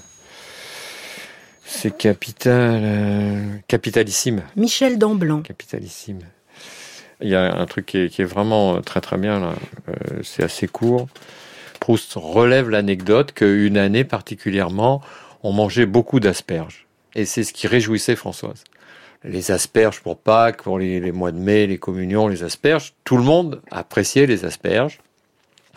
C'est 1.64 1.96
capital. 1.96 2.80
Euh, 2.84 3.56
capitalissime. 3.68 4.42
Michel 4.56 4.98
Damblanc. 4.98 5.42
Capitalissime. 5.42 6.20
Il 7.20 7.28
y 7.28 7.34
a 7.34 7.56
un 7.56 7.66
truc 7.66 7.86
qui 7.86 7.98
est, 7.98 8.24
vraiment 8.24 8.80
très 8.82 9.00
très 9.00 9.16
bien 9.16 9.40
là. 9.40 9.54
Euh, 9.88 10.20
c'est 10.22 10.42
assez 10.42 10.66
court. 10.66 11.08
Proust 11.84 12.14
relève 12.16 12.70
l'anecdote 12.70 13.32
qu'une 13.32 13.76
année 13.76 14.04
particulièrement, 14.04 15.02
on 15.42 15.52
mangeait 15.52 15.84
beaucoup 15.84 16.18
d'asperges. 16.18 16.86
Et 17.14 17.26
c'est 17.26 17.44
ce 17.44 17.52
qui 17.52 17.66
réjouissait 17.66 18.16
Françoise 18.16 18.64
les 19.22 19.50
asperges 19.50 20.00
pour 20.00 20.16
Pâques, 20.16 20.62
pour 20.62 20.78
les, 20.78 21.12
mois 21.12 21.30
de 21.30 21.38
mai, 21.38 21.66
les 21.66 21.76
communions, 21.76 22.26
les 22.26 22.42
asperges. 22.42 22.94
Tout 23.04 23.18
le 23.18 23.22
monde 23.22 23.60
appréciait 23.70 24.24
les 24.24 24.46
asperges. 24.46 25.00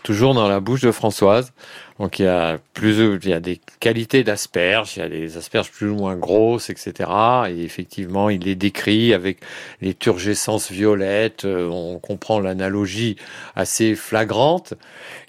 Toujours 0.07 0.33
dans 0.33 0.47
la 0.47 0.61
bouche 0.61 0.79
de 0.79 0.91
Françoise. 0.93 1.51
Donc 1.99 2.19
il 2.19 2.23
y 2.23 2.27
a 2.29 2.59
plus, 2.73 3.19
il 3.21 3.29
y 3.29 3.33
a 3.33 3.41
des 3.41 3.59
qualités 3.81 4.23
d'asperges, 4.23 4.95
il 4.95 4.99
y 4.99 5.01
a 5.01 5.09
des 5.09 5.35
asperges 5.35 5.69
plus 5.69 5.89
ou 5.89 5.95
moins 5.95 6.15
grosses, 6.15 6.69
etc. 6.69 7.11
Et 7.49 7.65
effectivement, 7.65 8.29
il 8.29 8.43
les 8.43 8.55
décrit 8.55 9.13
avec 9.13 9.39
les 9.81 9.93
turgescences 9.93 10.71
violettes. 10.71 11.43
Euh, 11.43 11.67
on 11.67 11.99
comprend 11.99 12.39
l'analogie 12.39 13.17
assez 13.57 13.95
flagrante. 13.95 14.75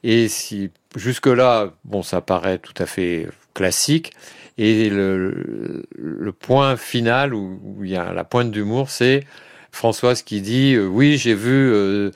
Et 0.05 0.29
si 0.29 0.71
jusque 0.95 1.27
là, 1.27 1.73
bon, 1.85 2.05
ça 2.05 2.21
paraît 2.21 2.59
tout 2.59 2.81
à 2.81 2.87
fait 2.87 3.27
classique. 3.55 4.13
Et 4.59 4.91
le, 4.91 5.83
le 5.97 6.33
point 6.33 6.77
final 6.77 7.35
où, 7.35 7.81
il 7.83 7.91
y 7.91 7.97
a 7.97 8.13
la 8.13 8.23
pointe 8.23 8.53
d'humour, 8.53 8.91
c'est 8.91 9.25
Françoise 9.79 10.23
qui 10.23 10.41
dit 10.41 10.75
euh, 10.75 10.89
oui 10.89 11.19
j'ai 11.19 11.35
vu 11.35 11.53
euh, 11.53 12.11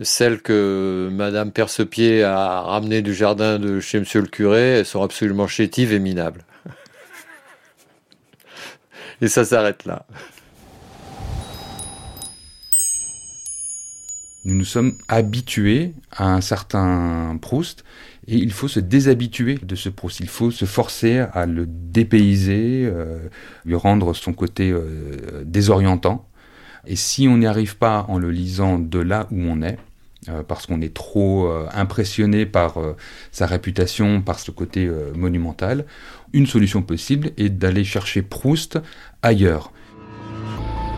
celle 0.00 0.40
que 0.40 1.08
Madame 1.10 1.50
Percepied 1.50 2.22
a 2.22 2.60
ramenée 2.60 3.02
du 3.02 3.12
jardin 3.12 3.58
de 3.58 3.80
chez 3.80 3.98
Monsieur 3.98 4.20
le 4.20 4.28
curé, 4.28 4.78
elles 4.78 4.86
sont 4.86 5.02
absolument 5.02 5.48
chétives 5.48 5.92
et 5.92 5.98
minables. 5.98 6.44
et 9.20 9.26
ça 9.26 9.44
s'arrête 9.44 9.84
là. 9.84 10.06
Nous 14.44 14.54
nous 14.54 14.64
sommes 14.64 14.92
habitués 15.08 15.94
à 16.12 16.32
un 16.32 16.40
certain 16.40 17.36
Proust 17.42 17.82
et 18.28 18.36
il 18.36 18.52
faut 18.52 18.68
se 18.68 18.78
déshabituer 18.78 19.58
de 19.60 19.74
ce 19.74 19.88
Proust. 19.88 20.20
Il 20.20 20.28
faut 20.28 20.52
se 20.52 20.66
forcer 20.66 21.24
à 21.32 21.46
le 21.46 21.66
dépayser, 21.66 22.84
euh, 22.86 23.28
lui 23.64 23.74
rendre 23.74 24.14
son 24.14 24.32
côté 24.32 24.72
désorientant. 25.42 26.27
Et 26.88 26.96
si 26.96 27.28
on 27.28 27.36
n'y 27.36 27.46
arrive 27.46 27.76
pas 27.76 28.06
en 28.08 28.18
le 28.18 28.30
lisant 28.30 28.78
de 28.78 28.98
là 28.98 29.28
où 29.30 29.36
on 29.40 29.62
est, 29.62 29.78
euh, 30.28 30.42
parce 30.42 30.66
qu'on 30.66 30.80
est 30.80 30.92
trop 30.94 31.48
impressionné 31.72 32.46
par 32.46 32.78
sa 33.30 33.46
réputation, 33.46 34.22
par 34.22 34.40
ce 34.40 34.50
côté 34.50 34.90
monumental, 35.14 35.84
une 36.32 36.46
solution 36.46 36.82
possible 36.82 37.30
est 37.36 37.50
d'aller 37.50 37.84
chercher 37.84 38.22
Proust 38.22 38.80
ailleurs. 39.22 39.70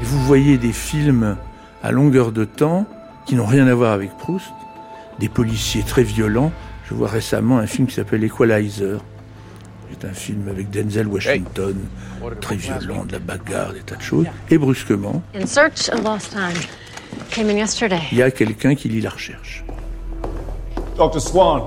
Vous 0.01 0.25
voyez 0.25 0.57
des 0.57 0.73
films 0.73 1.37
à 1.83 1.93
longueur 1.93 2.33
de 2.33 2.45
temps 2.45 2.87
qui 3.27 3.35
n'ont 3.35 3.47
rien 3.47 3.67
à 3.67 3.75
voir 3.75 3.93
avec 3.93 4.17
Proust, 4.17 4.53
des 5.19 5.29
policiers 5.29 5.83
très 5.83 6.03
violents. 6.03 6.53
Je 6.89 6.95
vois 6.95 7.09
récemment 7.09 7.59
un 7.59 7.67
film 7.67 7.87
qui 7.87 7.95
s'appelle 7.95 8.25
Equalizer. 8.25 9.05
C'est 9.91 10.07
un 10.09 10.13
film 10.13 10.49
avec 10.49 10.71
Denzel 10.71 11.07
Washington, 11.07 11.75
très 12.41 12.57
violent, 12.57 13.05
de 13.05 13.13
la 13.13 13.19
bagarre, 13.19 13.73
des 13.73 13.81
tas 13.81 13.97
de 13.97 14.03
choses. 14.03 14.27
Et 14.49 14.59
brusquement, 14.59 15.23
il 18.13 18.19
y 18.19 18.23
a 18.23 18.31
quelqu'un 18.31 18.75
qui 18.75 18.89
lit 18.89 19.01
la 19.01 19.11
recherche. 19.11 19.65
Dr. 20.97 21.21
Swan, 21.21 21.63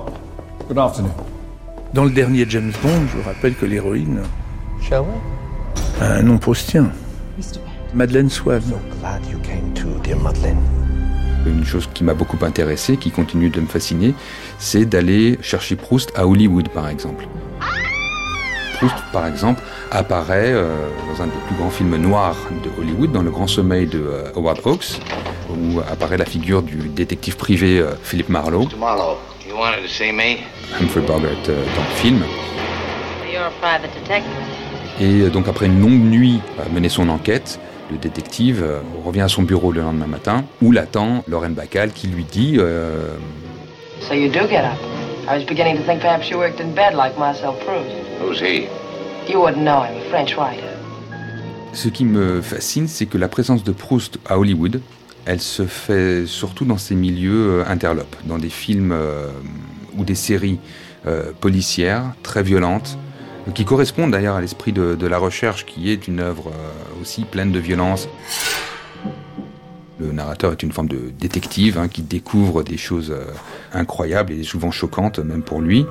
good 0.68 0.78
afternoon. 0.78 1.12
Dans 1.92 2.04
le 2.04 2.10
dernier 2.10 2.46
James 2.48 2.72
Bond, 2.82 3.06
je 3.12 3.18
vous 3.18 3.22
rappelle 3.22 3.54
que 3.54 3.66
l'héroïne 3.66 4.20
a 6.00 6.04
un 6.04 6.22
nom 6.22 6.38
proustien. 6.38 6.90
Madeleine 7.94 8.30
Swan. 8.30 8.62
Madeleine. 10.22 10.56
Une 11.46 11.64
chose 11.64 11.88
qui 11.92 12.04
m'a 12.04 12.14
beaucoup 12.14 12.38
intéressé, 12.42 12.96
qui 12.96 13.10
continue 13.10 13.50
de 13.50 13.60
me 13.60 13.66
fasciner, 13.66 14.14
c'est 14.58 14.86
d'aller 14.86 15.38
chercher 15.42 15.76
Proust 15.76 16.10
à 16.16 16.26
Hollywood, 16.26 16.68
par 16.70 16.88
exemple. 16.88 17.26
Proust, 18.74 18.94
par 19.12 19.26
exemple, 19.26 19.62
apparaît 19.90 20.52
euh, 20.52 20.88
dans 21.08 21.22
un 21.22 21.26
des 21.26 21.32
plus 21.46 21.56
grands 21.56 21.70
films 21.70 21.96
noirs 21.96 22.36
de 22.62 22.70
Hollywood, 22.80 23.12
dans 23.12 23.22
Le 23.22 23.30
Grand 23.30 23.46
Sommeil 23.46 23.86
de 23.86 23.98
euh, 23.98 24.32
Howard 24.36 24.60
Hawks, 24.64 25.00
où 25.50 25.80
apparaît 25.80 26.16
la 26.18 26.24
figure 26.24 26.62
du 26.62 26.88
détective 26.88 27.36
privé 27.36 27.78
euh, 27.78 27.94
Philip 28.02 28.28
Marlowe. 28.28 28.68
Humphrey 30.80 31.00
Bogart 31.02 31.20
dans 31.46 31.54
le 31.54 31.94
film. 31.96 32.22
Et 35.00 35.28
donc 35.30 35.48
après 35.48 35.66
une 35.66 35.80
longue 35.80 35.92
nuit 35.92 36.40
à 36.64 36.68
mener 36.68 36.88
son 36.88 37.08
enquête, 37.08 37.58
le 37.90 37.98
détective 37.98 38.62
euh, 38.62 38.80
revient 39.04 39.22
à 39.22 39.28
son 39.28 39.42
bureau 39.42 39.72
le 39.72 39.82
lendemain 39.82 40.06
matin, 40.06 40.44
où 40.62 40.72
l'attend 40.72 41.22
Lorraine 41.28 41.54
Bacal 41.54 41.92
qui 41.92 42.06
lui 42.06 42.24
dit 42.24 42.56
euh, 42.58 43.16
So 44.00 44.14
you 44.14 44.28
do 44.28 44.48
get 44.48 44.64
up. 44.64 44.93
I 45.26 45.36
was 45.36 45.44
beginning 45.44 45.76
to 45.78 45.82
think 45.82 46.00
perhaps 46.00 46.28
you 46.28 46.38
worked 46.38 46.60
in 46.60 46.74
bed 46.74 46.94
like 46.94 47.18
Marcel 47.18 47.54
Proust. 47.64 47.90
Who's 48.20 48.40
he? 48.40 48.68
You 49.26 49.40
wouldn't 49.40 49.64
know 49.64 49.82
him, 49.82 49.96
a 49.96 50.10
French 50.10 50.36
writer. 50.36 50.70
Ce 51.72 51.88
qui 51.88 52.04
me 52.04 52.40
fascine, 52.40 52.86
c'est 52.88 53.06
que 53.06 53.18
la 53.18 53.28
présence 53.28 53.64
de 53.64 53.72
Proust 53.72 54.18
à 54.26 54.38
Hollywood, 54.38 54.80
elle 55.24 55.40
se 55.40 55.64
fait 55.64 56.26
surtout 56.26 56.64
dans 56.66 56.78
ces 56.78 56.94
milieux 56.94 57.60
euh, 57.60 57.64
interlopes, 57.66 58.16
dans 58.26 58.38
des 58.38 58.50
films 58.50 58.94
ou 59.96 60.04
des 60.04 60.14
séries 60.14 60.58
policières 61.40 62.14
très 62.22 62.42
violentes, 62.42 62.98
qui 63.52 63.64
correspond 63.64 64.08
d'ailleurs 64.08 64.36
à 64.36 64.40
l'esprit 64.40 64.72
de, 64.72 65.06
la 65.06 65.18
recherche, 65.18 65.66
qui 65.66 65.90
est 65.90 66.08
une 66.08 66.20
œuvre 66.20 66.48
euh, 66.48 67.02
aussi 67.02 67.24
pleine 67.24 67.52
de 67.52 67.58
violence. 67.58 68.08
Le 69.98 70.12
narrateur 70.12 70.52
est 70.52 70.62
une 70.62 70.72
forme 70.72 70.88
de 70.88 71.12
détective 71.18 71.78
hein, 71.78 71.88
qui 71.88 72.02
découvre 72.02 72.62
des 72.62 72.76
choses 72.76 73.10
euh, 73.10 73.26
incroyables 73.72 74.32
et 74.32 74.42
souvent 74.42 74.70
choquantes, 74.70 75.18
même 75.18 75.42
pour 75.42 75.60
lui. 75.60 75.86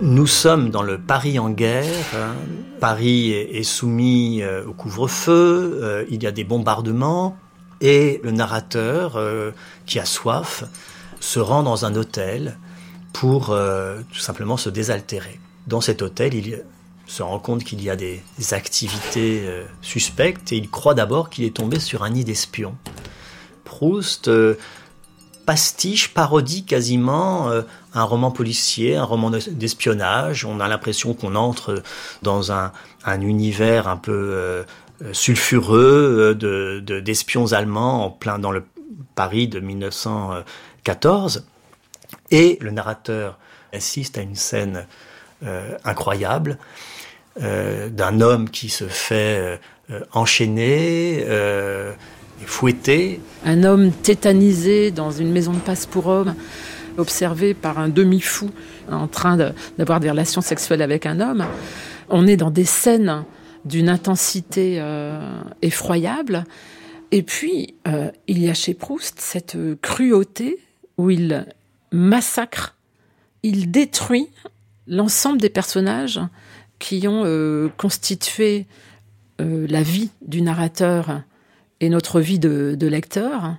Nous 0.00 0.26
sommes 0.26 0.70
dans 0.70 0.82
le 0.82 0.98
Paris 0.98 1.38
en 1.38 1.50
guerre. 1.50 1.84
Hein. 2.14 2.34
Paris 2.78 3.32
est, 3.32 3.62
soumis 3.62 4.42
euh, 4.42 4.64
au 4.64 4.72
couvre-feu, 4.72 6.06
il 6.10 6.22
y 6.22 6.26
a 6.26 6.32
des 6.32 6.44
bombardements, 6.44 7.36
et 7.82 8.20
le 8.24 8.30
narrateur, 8.30 9.18
qui 9.86 9.98
a 9.98 10.04
soif, 10.04 10.64
se 11.18 11.40
rend 11.40 11.62
dans 11.62 11.84
un 11.84 11.94
hôtel 11.94 12.58
pour 13.12 13.56
tout 14.12 14.18
simplement 14.18 14.56
se 14.56 14.68
désaltérer 14.70 15.40
dans 15.66 15.80
cet 15.80 16.02
hôtel, 16.02 16.34
il 16.34 16.62
se 17.10 17.24
rend 17.24 17.40
compte 17.40 17.64
qu'il 17.64 17.82
y 17.82 17.90
a 17.90 17.96
des, 17.96 18.22
activités 18.52 19.42
euh, 19.44 19.64
suspectes 19.82 20.52
et 20.52 20.56
il 20.56 20.70
croit 20.70 20.94
d'abord 20.94 21.28
qu'il 21.28 21.44
est 21.44 21.56
tombé 21.56 21.80
sur 21.80 22.04
un 22.04 22.10
nid 22.10 22.24
d'espions. 22.24 22.76
Proust 23.64 24.28
euh, 24.28 24.54
pastiche, 25.44 26.14
parodie 26.14 26.64
quasiment 26.64 27.50
euh, 27.50 27.62
un 27.94 28.04
roman 28.04 28.30
policier, 28.30 28.96
un 28.96 29.02
roman 29.02 29.30
d'espionnage. 29.30 30.44
On 30.44 30.60
a 30.60 30.68
l'impression 30.68 31.12
qu'on 31.14 31.34
entre 31.34 31.82
dans 32.22 32.52
un, 32.52 32.70
un, 33.04 33.20
univers 33.20 33.88
un 33.88 33.96
peu 33.96 34.64
sulfureux 35.12 36.36
de 36.38 37.00
d'espions 37.00 37.52
allemands 37.52 38.04
en 38.04 38.10
plein 38.10 38.38
dans 38.38 38.52
le 38.52 38.64
Paris 39.16 39.48
de 39.48 39.58
1914. 39.58 41.44
Et 42.30 42.56
le 42.60 42.70
narrateur 42.70 43.36
assiste 43.72 44.16
à 44.16 44.22
une 44.22 44.36
scène 44.36 44.86
incroyable 45.84 46.58
d'un 47.40 48.20
homme 48.20 48.50
qui 48.50 48.68
se 48.68 48.84
fait 48.84 49.58
euh, 49.90 50.00
enchaîner, 50.12 51.24
fouetter. 52.46 53.20
Un 53.44 53.64
homme 53.64 53.92
tétanisé 53.92 54.90
dans 54.90 55.10
une 55.10 55.32
maison 55.32 55.52
de 55.52 55.58
passe 55.58 55.86
pour 55.86 56.06
hommes, 56.06 56.34
observé 56.98 57.54
par 57.54 57.78
un 57.78 57.88
demi-fou 57.88 58.50
en 58.90 59.08
train 59.08 59.36
d'avoir 59.78 60.00
des 60.00 60.10
relations 60.10 60.40
sexuelles 60.40 60.82
avec 60.82 61.06
un 61.06 61.20
homme. 61.20 61.44
On 62.08 62.26
est 62.26 62.36
dans 62.36 62.50
des 62.50 62.64
scènes 62.64 63.24
d'une 63.64 63.88
intensité 63.88 64.82
effroyable. 65.62 66.44
Et 67.12 67.22
puis, 67.22 67.74
il 68.26 68.38
y 68.38 68.48
a 68.48 68.54
chez 68.54 68.74
Proust 68.74 69.20
cette 69.20 69.56
cruauté 69.82 70.58
où 70.96 71.10
il 71.10 71.46
massacre, 71.92 72.76
il 73.42 73.70
détruit 73.70 74.28
l'ensemble 74.86 75.40
des 75.40 75.50
personnages 75.50 76.20
qui 76.80 77.06
ont 77.06 77.22
euh, 77.24 77.68
constitué 77.76 78.66
euh, 79.40 79.68
la 79.68 79.82
vie 79.82 80.10
du 80.22 80.42
narrateur 80.42 81.22
et 81.78 81.88
notre 81.88 82.20
vie 82.20 82.40
de, 82.40 82.76
lecteur. 82.80 83.44
Hein. 83.44 83.58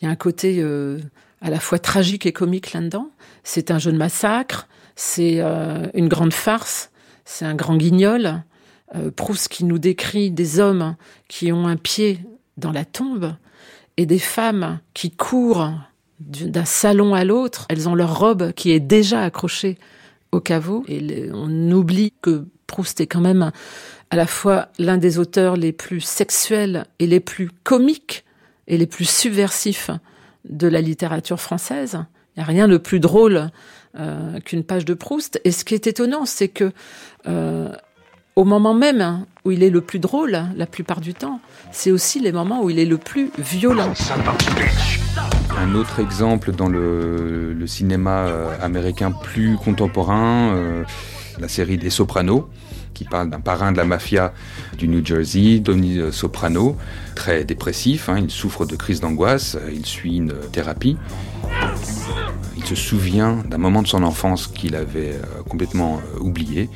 Il 0.00 0.06
y 0.06 0.08
a 0.08 0.10
un 0.10 0.16
côté 0.16 0.56
euh, 0.58 0.98
à 1.40 1.50
la 1.50 1.60
fois 1.60 1.78
tragique 1.78 2.26
et 2.26 2.32
comique 2.32 2.72
là-dedans. 2.72 3.10
C'est 3.44 3.70
un 3.70 3.78
jeu 3.78 3.92
de 3.92 3.96
massacre, 3.96 4.66
c'est 4.96 5.40
une 5.94 6.08
grande 6.08 6.32
farce, 6.32 6.90
c'est 7.24 7.44
un 7.44 7.54
grand 7.54 7.76
guignol. 7.76 8.42
Proust 9.14 9.48
qui 9.48 9.64
nous 9.64 9.78
décrit 9.78 10.30
des 10.30 10.58
hommes 10.58 10.96
qui 11.28 11.52
ont 11.52 11.68
un 11.68 11.76
pied 11.76 12.18
dans 12.56 12.72
la 12.72 12.84
tombe 12.84 13.34
et 13.96 14.04
des 14.04 14.18
femmes 14.18 14.80
qui 14.94 15.12
courent 15.12 15.70
d'un 16.18 16.64
salon 16.64 17.14
à 17.14 17.24
l'autre. 17.24 17.66
Elles 17.70 17.88
ont 17.88 17.94
leur 17.94 18.18
robe 18.18 18.52
qui 18.52 18.72
est 18.72 18.80
déjà 18.80 19.22
accrochée 19.22 19.78
au 20.32 20.40
caveau. 20.40 20.84
Et 20.88 21.30
on 21.32 21.70
oublie 21.72 22.12
que 22.22 22.46
Proust 22.66 23.00
est 23.00 23.06
quand 23.06 23.20
même 23.20 23.50
à 24.10 24.16
la 24.16 24.26
fois 24.26 24.68
l'un 24.78 24.98
des 24.98 25.18
auteurs 25.18 25.56
les 25.56 25.72
plus 25.72 26.00
sexuels 26.00 26.84
et 26.98 27.06
les 27.06 27.20
plus 27.20 27.50
comiques 27.64 28.24
et 28.66 28.78
les 28.78 28.86
plus 28.86 29.08
subversifs 29.08 29.90
de 30.48 30.68
la 30.68 30.80
littérature 30.80 31.40
française. 31.40 31.98
Il 32.36 32.40
n'y 32.40 32.42
a 32.44 32.46
rien 32.46 32.68
de 32.68 32.76
plus 32.76 33.00
drôle 33.00 33.50
euh, 33.98 34.38
qu'une 34.40 34.62
page 34.62 34.84
de 34.84 34.94
Proust. 34.94 35.40
Et 35.44 35.50
ce 35.50 35.64
qui 35.64 35.74
est 35.74 35.86
étonnant, 35.86 36.24
c'est 36.26 36.48
que 36.48 36.72
euh, 37.26 37.72
au 38.36 38.44
moment 38.44 38.72
même 38.72 39.26
où 39.44 39.50
il 39.50 39.62
est 39.62 39.70
le 39.70 39.80
plus 39.80 39.98
drôle, 39.98 40.40
la 40.56 40.66
plupart 40.66 41.00
du 41.00 41.12
temps, 41.12 41.40
c'est 41.72 41.90
aussi 41.90 42.20
les 42.20 42.32
moments 42.32 42.62
où 42.62 42.70
il 42.70 42.78
est 42.78 42.84
le 42.84 42.98
plus 42.98 43.30
violent. 43.38 43.92
Un 45.60 45.74
autre 45.74 46.00
exemple 46.00 46.52
dans 46.52 46.68
le, 46.68 47.54
cinéma 47.66 48.26
euh, 48.26 48.56
américain 48.62 49.12
plus 49.12 49.56
contemporain, 49.56 50.54
euh, 50.54 50.84
la 51.38 51.48
série 51.48 51.76
des 51.76 51.90
Sopranos, 51.90 52.48
qui 52.94 53.04
parle 53.04 53.28
d'un 53.28 53.40
parrain 53.40 53.70
de 53.70 53.76
la 53.76 53.84
mafia 53.84 54.32
du 54.78 54.88
New 54.88 55.04
Jersey, 55.04 55.60
Tony 55.62 55.98
euh, 55.98 56.12
Soprano, 56.12 56.78
très 57.14 57.44
dépressif, 57.44 58.08
hein, 58.08 58.18
il 58.18 58.30
souffre 58.30 58.64
de 58.64 58.74
crise 58.74 59.00
d'angoisse, 59.00 59.58
il 59.70 59.84
suit 59.84 60.16
une 60.16 60.32
thérapie. 60.50 60.96
Il 62.56 62.64
se 62.64 62.74
souvient 62.74 63.44
d'un 63.46 63.58
moment 63.58 63.82
de 63.82 63.86
son 63.86 64.02
enfance 64.02 64.46
qu'il 64.46 64.74
avait 64.74 65.20
complètement 65.46 66.00
oublié 66.20 66.70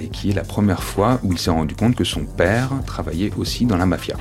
et 0.00 0.08
qui 0.08 0.30
est 0.30 0.34
la 0.34 0.44
première 0.44 0.82
fois 0.82 1.20
où 1.24 1.32
il 1.32 1.38
s'est 1.38 1.50
rendu 1.50 1.74
compte 1.74 1.94
que 1.94 2.04
son 2.04 2.24
père 2.24 2.70
travaillait 2.86 3.32
aussi 3.36 3.66
dans 3.66 3.76
la 3.76 3.86
mafia. 3.86 4.16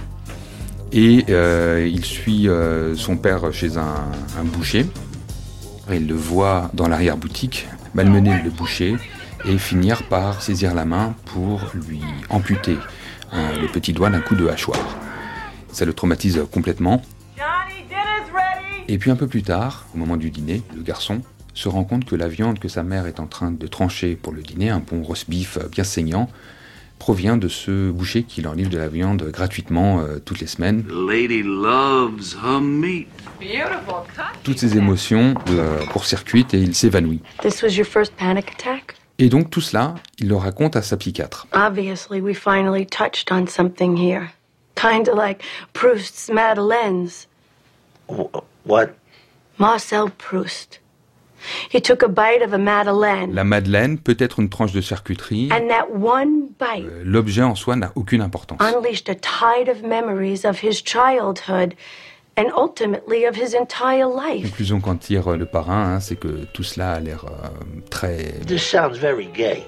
Et 0.96 1.26
euh, 1.30 1.90
il 1.92 2.06
suit 2.06 2.48
euh, 2.48 2.96
son 2.96 3.18
père 3.18 3.52
chez 3.52 3.78
un, 3.78 4.12
boucher. 4.44 4.86
il 5.92 6.08
le 6.08 6.14
voit 6.14 6.70
dans 6.76 6.88
l'arrière-boutique 6.88 7.68
malmener 7.96 8.44
le 8.44 8.52
boucher 8.52 8.96
et 9.46 9.58
finir 9.58 10.04
par 10.04 10.44
saisir 10.44 10.76
la 10.76 10.86
main 10.86 11.16
pour 11.26 11.62
lui 11.74 12.02
amputer 12.30 12.78
euh, 13.34 13.60
le 13.60 13.68
petit 13.68 13.92
doigt 13.92 14.12
d'un 14.12 14.22
coup 14.22 14.36
de 14.36 14.48
hachoir. 14.48 14.80
Ça 15.72 15.86
le 15.86 15.94
traumatise 15.94 16.44
complètement. 16.52 17.02
Et 18.88 19.00
puis 19.00 19.10
un 19.10 19.16
peu 19.16 19.28
plus 19.28 19.42
tard, 19.42 19.88
au 19.96 19.98
moment 19.98 20.18
du 20.18 20.30
dîner, 20.30 20.62
le 20.76 20.84
garçon 20.84 21.22
se 21.56 21.70
rend 21.70 21.86
compte 21.86 22.06
que 22.06 22.16
la 22.16 22.28
viande 22.28 22.60
que 22.60 22.68
sa 22.68 22.84
mère 22.84 23.08
est 23.08 23.20
en 23.20 23.26
train 23.26 23.50
de 23.50 23.66
trancher 23.66 24.16
pour 24.16 24.32
le 24.32 24.44
dîner, 24.44 24.70
un 24.70 24.80
bon 24.80 25.02
roast 25.02 25.28
beef 25.28 25.58
bien 25.72 25.84
saignant, 25.84 26.30
provient 27.04 27.36
de 27.36 27.50
ce 27.50 27.92
boucher 27.92 28.24
qui 28.24 28.42
leur 28.42 28.56
livre 28.56 28.70
de 28.70 28.78
la 28.78 28.88
viande 28.88 29.24
gratuitement 29.24 30.00
euh, 30.00 30.20
toutes 30.24 30.40
les 30.40 30.48
semaines. 30.48 30.86
Toutes 34.46 34.58
ces 34.58 34.78
émotions 34.78 35.34
le 35.48 35.86
court-circuitent 35.92 36.54
et 36.54 36.62
il 36.62 36.74
s'évanouit. 36.74 37.22
Et 39.20 39.28
donc 39.28 39.50
tout 39.50 39.60
cela, 39.60 39.96
il 40.20 40.30
le 40.30 40.38
raconte 40.38 40.78
à 40.78 40.82
sa 40.82 40.96
psychiatre. 40.96 41.46
Obviously, 41.52 42.22
we 42.22 42.34
finally 42.34 42.86
touched 42.86 43.34
on 43.34 43.48
something 43.48 43.98
here. 43.98 44.30
Kind 44.76 45.10
of 45.10 45.18
like 45.18 45.44
Proust's 45.74 46.30
Madeleine's. 46.30 47.28
What? 48.66 48.92
Marcel 49.58 50.10
Proust. 50.10 50.80
He 51.72 51.82
took 51.82 52.04
a 52.04 52.08
bite 52.08 52.44
of 52.46 52.54
a 52.54 52.58
madeleine. 52.58 53.34
La 53.34 53.44
madeleine 53.44 53.98
peut 53.98 54.18
être 54.20 54.40
une 54.40 54.50
tranche 54.50 54.72
de 54.74 54.82
charcuterie. 54.82 55.50
And 55.52 55.68
that 55.70 55.88
one 55.92 56.50
bite 56.60 56.86
euh, 56.86 57.04
L'objet 57.06 57.44
en 57.44 57.56
soi 57.56 57.76
n'a 57.76 57.92
aucune 57.96 58.22
importance. 58.22 58.60
unleashed 58.62 59.10
a 59.10 59.16
tide 59.16 59.70
of 59.70 59.84
memories 59.84 60.46
of 60.46 60.62
his 60.64 60.82
childhood 60.84 61.76
and 62.36 62.46
ultimately 62.56 63.26
of 63.26 63.36
his 63.36 63.54
entire 63.54 64.08
life. 64.08 64.44
Conclusion 64.44 64.80
qu'en 64.80 64.96
tire 64.96 65.38
le 65.38 65.46
parrain, 65.46 65.96
hein, 65.96 66.00
c'est 66.00 66.16
que 66.16 66.46
tout 66.54 66.64
cela 66.64 66.94
a 66.94 67.00
l'air 67.00 67.26
euh, 67.26 67.48
très. 67.90 68.40
This 68.48 68.64
sounds 68.64 68.98
very 69.00 69.28
gay. 69.28 69.64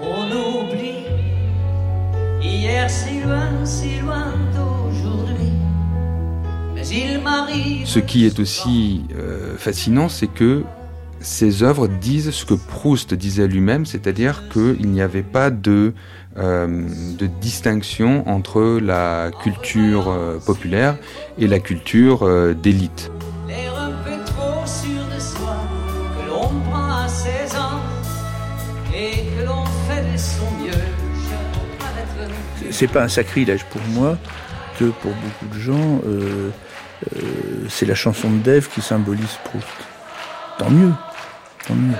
On 0.00 0.30
oublie 0.30 1.04
hier 2.40 2.88
si 2.88 3.20
loin, 3.20 3.64
si 3.64 4.00
loin. 4.00 4.34
Ce 6.84 7.98
qui 7.98 8.26
est 8.26 8.38
aussi 8.38 9.02
euh, 9.16 9.56
fascinant, 9.56 10.08
c'est 10.08 10.26
que 10.26 10.62
ces 11.20 11.62
œuvres 11.62 11.88
disent 11.88 12.30
ce 12.30 12.44
que 12.44 12.54
Proust 12.54 13.14
disait 13.14 13.48
lui-même, 13.48 13.84
c'est-à-dire 13.84 14.48
qu'il 14.52 14.88
n'y 14.88 15.02
avait 15.02 15.24
pas 15.24 15.50
de, 15.50 15.92
euh, 16.36 16.86
de, 17.18 17.26
distinction 17.26 18.28
entre 18.28 18.78
la 18.80 19.30
culture 19.42 20.08
euh, 20.08 20.38
populaire 20.38 20.96
et 21.38 21.48
la 21.48 21.58
culture 21.58 22.28
d'élite. 22.54 23.10
C'est 32.70 32.86
pas 32.86 33.02
un 33.02 33.08
sacrilège 33.08 33.64
pour 33.64 33.82
moi 33.88 34.16
pour 34.84 35.12
beaucoup 35.12 35.54
de 35.54 35.60
gens, 35.60 36.00
euh, 36.06 36.50
c'est 37.68 37.86
la 37.86 37.94
chanson 37.94 38.30
de 38.30 38.38
Dave 38.38 38.68
qui 38.68 38.80
symbolise 38.80 39.38
Proust. 39.44 39.66
Tant 40.58 40.70
mieux, 40.70 40.92
tant 41.66 41.74
mieux. 41.74 41.94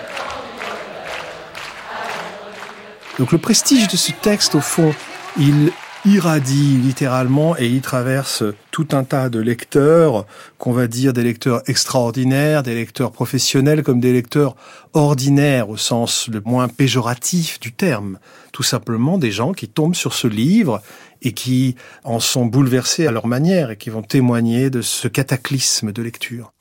Donc 3.19 3.33
le 3.33 3.39
prestige 3.39 3.89
de 3.89 3.97
ce 3.97 4.13
texte, 4.13 4.55
au 4.55 4.61
fond, 4.61 4.95
il 5.39 5.73
irradie 6.05 6.77
littéralement 6.77 7.57
et 7.59 7.67
il 7.67 7.81
traverse 7.81 8.45
tout 8.71 8.89
un 8.93 9.05
tas 9.05 9.29
de 9.29 9.41
lecteurs, 9.41 10.27
qu'on 10.57 10.73
va 10.73 10.87
dire 10.87 11.13
des 11.13 11.25
lecteurs 11.25 11.63
extraordinaires, 11.67 12.63
des 12.63 12.75
lecteurs 12.75 13.11
professionnels 13.11 13.83
comme 13.83 14.01
des 14.01 14.13
lecteurs 14.13 14.55
ordinaires 14.95 15.69
au 15.69 15.77
sens 15.77 16.29
le 16.29 16.41
moins 16.45 16.69
péjoratif 16.69 17.59
du 17.61 17.73
terme. 17.73 18.19
Tout 18.53 18.63
simplement 18.63 19.19
des 19.19 19.33
gens 19.33 19.53
qui 19.53 19.69
tombent 19.69 19.97
sur 19.97 20.15
ce 20.15 20.29
livre 20.29 20.81
et 21.23 21.33
qui 21.33 21.77
en 22.05 22.21
sont 22.21 22.47
bouleversés 22.47 23.07
à 23.07 23.11
leur 23.11 23.27
manière 23.27 23.71
et 23.71 23.77
qui 23.77 23.91
vont 23.91 24.03
témoigner 24.03 24.71
de 24.71 24.83
ce 24.83 25.09
cataclysme 25.09 25.93
de 25.93 26.03
lecture. 26.03 26.53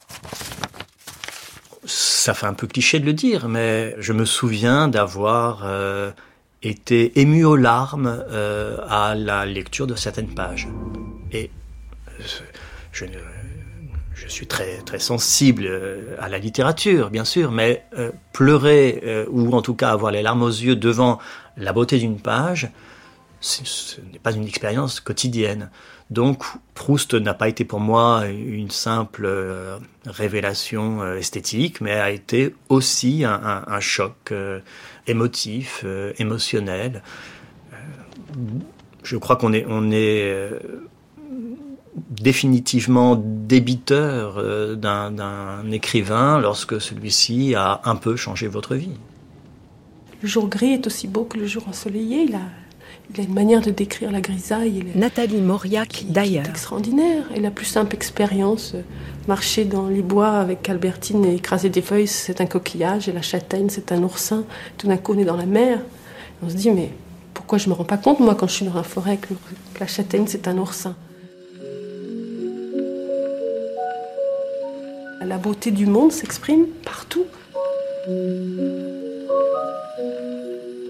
Ça 1.86 2.34
fait 2.34 2.48
un 2.48 2.54
peu 2.54 2.68
cliché 2.68 3.00
de 3.00 3.06
le 3.06 3.14
dire, 3.14 3.48
mais 3.48 3.96
je 4.00 4.12
me 4.12 4.26
souviens 4.26 4.90
d'avoir 4.90 5.62
euh, 5.64 6.12
été 6.62 7.22
ému 7.22 7.46
aux 7.46 7.56
larmes 7.56 8.26
euh, 8.30 8.78
à 8.90 9.16
la 9.16 9.46
lecture 9.46 9.88
de 9.88 9.96
certaines 9.96 10.34
pages. 10.34 10.68
Et 11.32 11.50
euh, 12.20 12.24
je, 12.92 14.28
suis 14.28 14.48
très, 14.48 14.80
très 14.80 15.00
sensible 15.00 15.70
à 16.20 16.28
la 16.28 16.38
littérature, 16.38 17.10
bien 17.10 17.24
sûr, 17.24 17.52
mais 17.52 17.86
pleurer, 18.34 19.26
ou 19.30 19.54
en 19.56 19.62
tout 19.62 19.74
cas 19.76 19.92
avoir 19.92 20.12
les 20.12 20.22
larmes 20.22 20.42
aux 20.42 20.50
yeux 20.50 20.76
devant 20.76 21.20
la 21.56 21.72
beauté 21.72 21.98
d'une 21.98 22.20
page, 22.20 22.70
ce 23.48 24.02
n'est 24.02 24.20
pas 24.20 24.34
une 24.34 24.46
expérience 24.46 25.00
quotidienne. 25.00 25.70
Donc 26.10 26.44
Proust 26.74 27.14
n'a 27.16 27.34
pas 27.34 27.50
été 27.50 27.66
pour 27.66 27.80
moi 27.80 28.26
une 28.28 28.72
simple 28.72 29.26
euh, 29.26 29.78
révélation 30.06 31.02
euh, 31.02 31.18
esthétique, 31.18 31.82
mais 31.82 31.92
a 31.92 32.12
été 32.12 32.56
aussi 32.70 33.24
un, 33.26 33.80
choc 33.80 34.16
euh, 34.32 34.60
émotif, 35.06 35.86
émotionnel. 36.18 37.02
je 39.04 39.18
crois 39.18 39.36
qu'on 39.36 39.54
est, 39.54 40.52
définitivement 42.12 43.16
débiteur 43.16 44.78
d'un 44.78 45.72
écrivain 45.72 46.40
lorsque 46.40 46.80
celui-ci 46.80 47.56
a 47.56 47.82
un 47.86 47.96
peu 47.96 48.16
changé 48.16 48.48
votre 48.48 48.76
vie. 48.76 48.98
Le 50.22 50.28
jour 50.28 50.48
gris 50.48 50.74
est 50.74 50.88
aussi 50.88 51.08
beau 51.08 51.26
que 51.26 51.38
le 51.38 51.48
jour 51.48 51.68
ensoleillé. 51.68 52.28
Il 53.14 53.22
a 53.22 53.24
une 53.24 53.34
manière 53.34 53.62
de 53.62 53.72
décrire 53.72 54.12
la 54.12 54.22
grisaille. 54.22 54.86
Nathalie 54.96 55.42
Mauriac, 55.42 56.06
d'ailleurs. 56.10 56.46
extraordinaire. 56.48 57.24
Et 57.34 57.40
la 57.40 57.52
plus 57.52 57.66
simple 57.66 57.96
expérience, 57.96 58.74
euh, 58.76 58.82
marcher 59.28 59.66
dans 59.66 59.88
les 59.88 60.02
bois 60.02 60.32
avec 60.32 60.68
Albertine 60.70 61.24
et 61.26 61.36
écraser 61.36 61.70
des 61.70 61.82
feuilles, 61.82 62.08
c'est 62.08 62.42
un 62.42 62.46
coquillage, 62.46 63.08
et 63.08 63.14
la 63.14 63.22
châtaigne, 63.22 63.70
c'est 63.70 63.92
un 63.92 64.04
oursin. 64.04 64.44
Tout 64.78 64.88
d'un 64.88 64.98
coup, 64.98 65.14
on 65.14 65.20
est 65.20 65.26
dans 65.26 65.38
la 65.38 65.46
mer. 65.46 65.80
On 66.44 66.50
se 66.50 66.56
dit, 66.56 66.70
mais 66.70 66.92
pourquoi 67.34 67.58
je 67.58 67.70
me 67.70 67.74
rends 67.74 67.86
pas 67.86 67.98
compte, 67.98 68.20
moi, 68.20 68.36
quand 68.36 68.48
je 68.48 68.54
suis 68.54 68.66
dans 68.66 68.74
la 68.74 68.84
forêt, 68.84 69.18
que 69.18 69.34
la 69.80 69.88
châtaigne, 69.88 70.26
c'est 70.28 70.48
un 70.48 70.58
oursin? 70.58 70.96
La 75.26 75.38
beauté 75.38 75.72
du 75.72 75.86
monde 75.86 76.14
s'exprime 76.14 76.68
partout. 76.86 77.26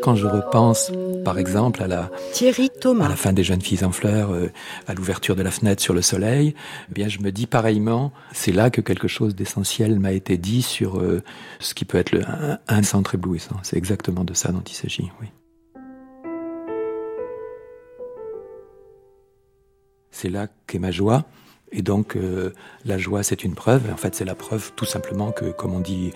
Quand 0.04 0.16
je 0.16 0.28
repense, 0.28 0.92
par 1.28 1.40
exemple, 1.40 1.84
à 1.84 1.88
la, 1.88 2.10
Thierry 2.32 2.70
Thomas. 2.70 3.08
à 3.08 3.10
la 3.10 3.18
fin 3.18 3.34
des 3.34 3.44
Jeunes 3.44 3.62
filles 3.62 3.84
en 3.84 3.92
fleurs, 3.92 4.32
euh, 4.32 4.50
à 4.88 4.94
l'ouverture 4.94 5.36
de 5.36 5.44
la 5.44 5.52
fenêtre 5.52 5.84
sur 5.84 5.94
le 5.94 6.02
soleil, 6.02 6.56
eh 6.90 6.94
bien, 6.94 7.10
je 7.10 7.20
me 7.20 7.34
dis 7.34 7.48
pareillement, 7.48 8.14
c'est 8.32 8.54
là 8.54 8.70
que 8.70 8.80
quelque 8.80 9.10
chose 9.10 9.36
d'essentiel 9.36 10.00
m'a 10.00 10.14
été 10.14 10.38
dit 10.38 10.62
sur 10.62 11.00
euh, 11.00 11.22
ce 11.60 11.74
qui 11.74 11.84
peut 11.84 11.98
être 11.98 12.14
le, 12.14 12.22
un, 12.70 12.82
centre 12.82 13.16
éblouissant. 13.16 13.58
C'est 13.62 13.76
exactement 13.76 14.24
de 14.24 14.34
ça 14.34 14.54
dont 14.54 14.62
il 14.62 14.74
s'agit, 14.74 15.12
oui. 15.20 15.28
C'est 20.12 20.30
là 20.30 20.48
qu'est 20.66 20.80
ma 20.80 20.92
joie. 20.92 21.26
Et 21.74 21.82
donc, 21.82 22.16
euh, 22.16 22.54
la 22.86 22.98
joie, 22.98 23.22
c'est 23.22 23.44
une 23.44 23.54
preuve. 23.54 23.92
En 23.92 23.98
fait, 23.98 24.16
c'est 24.16 24.24
la 24.24 24.36
preuve 24.36 24.72
tout 24.78 24.86
simplement 24.86 25.34
que, 25.34 25.52
comme 25.52 25.74
on 25.74 25.82
dit 25.82 26.14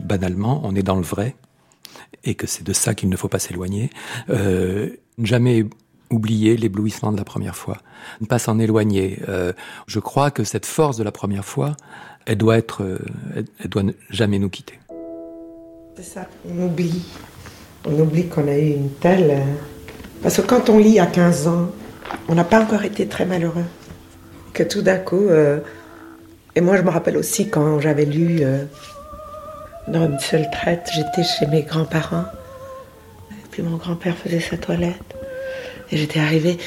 banalement, 0.00 0.60
on 0.62 0.76
est 0.76 0.84
dans 0.84 0.96
le 0.96 1.02
vrai 1.02 1.34
et 2.24 2.34
que 2.34 2.46
c'est 2.46 2.64
de 2.64 2.72
ça 2.72 2.94
qu'il 2.94 3.08
ne 3.08 3.16
faut 3.16 3.28
pas 3.28 3.38
s'éloigner. 3.38 3.90
Euh, 4.30 4.90
jamais 5.22 5.66
oublier 6.10 6.56
l'éblouissement 6.56 7.12
de 7.12 7.16
la 7.16 7.24
première 7.24 7.56
fois, 7.56 7.78
ne 8.20 8.26
pas 8.26 8.38
s'en 8.38 8.58
éloigner. 8.58 9.20
Euh, 9.28 9.52
je 9.86 10.00
crois 10.00 10.30
que 10.30 10.44
cette 10.44 10.66
force 10.66 10.96
de 10.96 11.04
la 11.04 11.12
première 11.12 11.44
fois, 11.44 11.76
elle 12.26 12.36
doit 12.36 12.56
être, 12.58 12.82
euh, 12.82 12.98
elle, 13.34 13.68
doit 13.68 13.82
jamais 14.10 14.38
nous 14.38 14.50
quitter. 14.50 14.78
C'est 15.96 16.04
ça, 16.04 16.28
on 16.48 16.66
oublie. 16.66 17.04
On 17.86 17.98
oublie 18.00 18.28
qu'on 18.28 18.48
a 18.48 18.56
eu 18.56 18.70
une 18.70 18.90
telle. 18.90 19.42
Parce 20.22 20.36
que 20.36 20.42
quand 20.42 20.68
on 20.70 20.78
lit 20.78 20.98
à 20.98 21.06
15 21.06 21.48
ans, 21.48 21.70
on 22.28 22.34
n'a 22.34 22.44
pas 22.44 22.60
encore 22.60 22.84
été 22.84 23.06
très 23.06 23.26
malheureux. 23.26 23.64
Que 24.52 24.62
tout 24.62 24.82
d'un 24.82 24.98
coup. 24.98 25.28
Et 26.54 26.60
moi, 26.60 26.76
je 26.76 26.82
me 26.82 26.90
rappelle 26.90 27.16
aussi 27.16 27.50
quand 27.50 27.80
j'avais 27.80 28.06
lu 28.06 28.40
dans 29.88 30.06
une 30.06 30.18
seule 30.18 30.50
traite. 30.50 30.90
J'étais 30.94 31.26
chez 31.26 31.46
mes 31.46 31.62
grands-parents. 31.62 32.24
Puis 33.50 33.62
mon 33.62 33.76
grand-père 33.76 34.16
faisait 34.16 34.40
sa 34.40 34.56
toilette. 34.56 35.14
Et 35.92 35.96
j'étais 35.96 36.20
arrivée, 36.20 36.58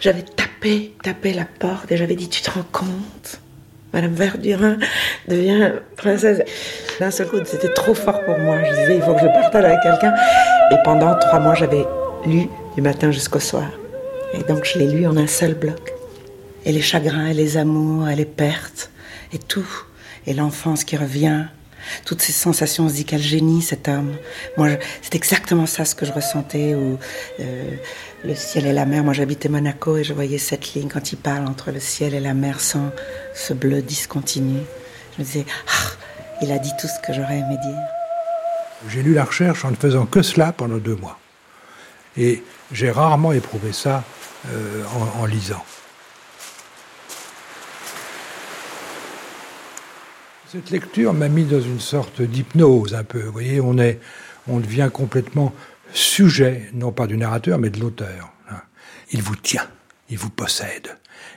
j'avais 0.00 0.22
tapé, 0.22 0.92
tapé 1.02 1.32
la 1.32 1.46
porte 1.46 1.90
et 1.90 1.96
j'avais 1.96 2.14
dit 2.14 2.28
Tu 2.28 2.42
te 2.42 2.50
rends 2.50 2.66
compte? 2.70 3.40
Madame 3.92 4.12
Verdurin 4.12 4.76
devient 5.26 5.72
princesse. 5.96 6.42
D'un 7.00 7.10
seul 7.10 7.28
coup, 7.28 7.38
c'était 7.44 7.72
trop 7.72 7.94
fort 7.94 8.22
pour 8.24 8.38
moi. 8.38 8.62
Je 8.62 8.70
disais 8.70 8.96
Il 8.96 9.02
faut 9.02 9.14
que 9.14 9.20
je 9.20 9.26
partage 9.26 9.64
avec 9.64 9.80
quelqu'un. 9.82 10.14
Et 10.70 10.76
pendant 10.84 11.18
trois 11.18 11.40
mois, 11.40 11.54
j'avais 11.54 11.86
lu 12.26 12.48
du 12.76 12.82
matin 12.82 13.10
jusqu'au 13.10 13.40
soir. 13.40 13.70
Et 14.34 14.42
donc, 14.42 14.64
je 14.64 14.78
l'ai 14.78 14.86
lu 14.86 15.06
en 15.06 15.16
un 15.16 15.26
seul 15.26 15.54
bloc. 15.54 15.94
Et 16.64 16.72
les 16.72 16.82
chagrins, 16.82 17.26
et 17.28 17.34
les 17.34 17.56
amours, 17.56 18.08
et 18.08 18.14
les 18.14 18.26
pertes, 18.26 18.90
et 19.32 19.38
tout. 19.38 19.68
Et 20.26 20.34
l'enfance 20.34 20.84
qui 20.84 20.96
revient, 20.96 21.46
toutes 22.04 22.22
ces 22.22 22.32
sensations, 22.32 22.84
on 22.84 22.88
se 22.88 22.94
dit 22.94 23.04
quel 23.04 23.20
génie 23.20 23.62
cet 23.62 23.88
homme. 23.88 24.16
Moi, 24.56 24.70
c'est 25.02 25.14
exactement 25.14 25.66
ça 25.66 25.84
ce 25.84 25.94
que 25.94 26.06
je 26.06 26.12
ressentais. 26.12 26.74
Où, 26.74 26.98
euh, 27.40 27.70
le 28.24 28.34
ciel 28.34 28.66
et 28.66 28.72
la 28.72 28.86
mer. 28.86 29.04
Moi, 29.04 29.12
j'habitais 29.12 29.48
Monaco 29.48 29.96
et 29.96 30.04
je 30.04 30.12
voyais 30.12 30.38
cette 30.38 30.74
ligne 30.74 30.88
quand 30.88 31.12
il 31.12 31.16
parle 31.16 31.46
entre 31.46 31.70
le 31.70 31.80
ciel 31.80 32.14
et 32.14 32.20
la 32.20 32.34
mer 32.34 32.60
sans 32.60 32.90
ce 33.34 33.54
bleu 33.54 33.82
discontinu. 33.82 34.58
Je 35.16 35.22
me 35.22 35.24
disais, 35.24 35.46
ah, 35.68 35.90
il 36.42 36.52
a 36.52 36.58
dit 36.58 36.72
tout 36.80 36.88
ce 36.88 37.06
que 37.06 37.12
j'aurais 37.12 37.38
aimé 37.38 37.56
dire. 37.62 37.78
J'ai 38.88 39.02
lu 39.02 39.14
la 39.14 39.24
recherche 39.24 39.64
en 39.64 39.70
ne 39.70 39.76
faisant 39.76 40.06
que 40.06 40.22
cela 40.22 40.52
pendant 40.52 40.78
deux 40.78 40.96
mois. 40.96 41.18
Et 42.16 42.42
j'ai 42.72 42.90
rarement 42.90 43.32
éprouvé 43.32 43.72
ça 43.72 44.04
euh, 44.50 44.84
en 45.20 45.26
lisant. 45.26 45.64
Cette 50.50 50.70
lecture 50.70 51.12
m'a 51.12 51.28
mis 51.28 51.44
dans 51.44 51.60
une 51.60 51.78
sorte 51.78 52.22
d'hypnose 52.22 52.94
un 52.94 53.04
peu. 53.04 53.20
Vous 53.20 53.32
voyez, 53.32 53.60
on 53.60 53.76
est, 53.76 54.00
on 54.46 54.60
devient 54.60 54.88
complètement 54.90 55.52
sujet, 55.92 56.70
non 56.72 56.90
pas 56.90 57.06
du 57.06 57.18
narrateur, 57.18 57.58
mais 57.58 57.68
de 57.68 57.78
l'auteur. 57.78 58.32
Hein. 58.50 58.62
Il 59.10 59.20
vous 59.20 59.36
tient, 59.36 59.68
il 60.08 60.16
vous 60.16 60.30
possède. 60.30 60.96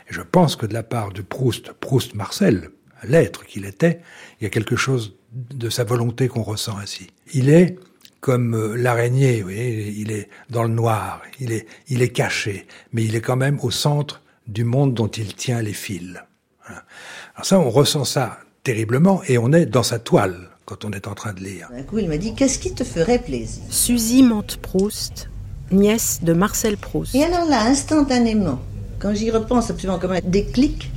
Et 0.10 0.14
je 0.14 0.22
pense 0.22 0.56
que 0.56 0.66
de 0.66 0.74
la 0.74 0.84
part 0.84 1.12
de 1.12 1.22
Proust, 1.22 1.74
Proust 1.74 2.16
Marcel, 2.16 2.70
l'être 3.04 3.46
qu'il 3.46 3.66
était, 3.66 4.00
il 4.40 4.46
y 4.46 4.48
a 4.48 4.50
quelque 4.50 4.78
chose 4.78 5.18
de 5.34 5.70
sa 5.70 5.84
volonté 5.84 6.30
qu'on 6.30 6.44
ressent 6.44 6.78
ainsi. 6.78 7.08
Il 7.34 7.50
est 7.50 7.78
comme 8.22 8.56
euh, 8.56 8.78
l'araignée, 8.78 9.40
vous 9.40 9.50
voyez, 9.50 9.90
il 9.90 10.14
est 10.14 10.30
dans 10.50 10.64
le 10.64 10.70
noir, 10.70 11.22
il 11.38 11.52
est, 11.52 11.68
il 11.90 12.02
est 12.02 12.14
caché, 12.14 12.66
mais 12.94 13.04
il 13.04 13.14
est 13.18 13.22
quand 13.22 13.36
même 13.36 13.60
au 13.62 13.72
centre 13.72 14.22
du 14.48 14.64
monde 14.64 14.94
dont 14.94 15.10
il 15.10 15.36
tient 15.36 15.62
les 15.62 15.74
fils. 15.74 16.18
Alors 17.36 17.46
ça, 17.46 17.60
on 17.60 17.70
ressent 17.70 18.06
ça 18.06 18.40
terriblement 18.64 19.22
et 19.28 19.38
on 19.38 19.52
est 19.54 19.66
dans 19.66 19.84
sa 19.84 20.00
toile 20.00 20.50
quand 20.66 20.86
on 20.86 20.92
est 20.92 21.08
en 21.08 21.16
train 21.16 21.34
de 21.34 21.40
lire. 21.40 21.70
Un 21.76 21.84
coup, 21.84 22.00
il 22.00 22.08
m'a 22.08 22.18
dit 22.18 22.34
Qu'est-ce 22.36 22.60
qui 22.60 22.74
te 22.74 22.84
ferait 22.84 23.20
plaisir? 23.20 23.64
Suzy 23.70 24.24
Monte-Proust, 24.24 25.30
nièce 25.72 26.20
de 26.22 26.34
Marcel 26.34 26.78
Proust. 26.78 27.16
Et 27.16 27.24
alors 27.24 27.46
là, 27.46 27.64
instantanément, 27.66 28.60
quand 29.00 29.14
j'y 29.14 29.32
repense 29.32 29.70
absolument 29.70 30.00
comme 30.00 30.12
un 30.12 30.22
déclic, 30.24 30.92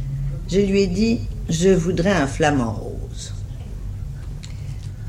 je 0.50 0.60
lui 0.60 0.82
ai 0.82 0.86
dit 0.86 1.20
Je 1.48 1.70
voudrais 1.70 2.12
un 2.12 2.26
flamant 2.26 2.72
rose. 2.72 3.32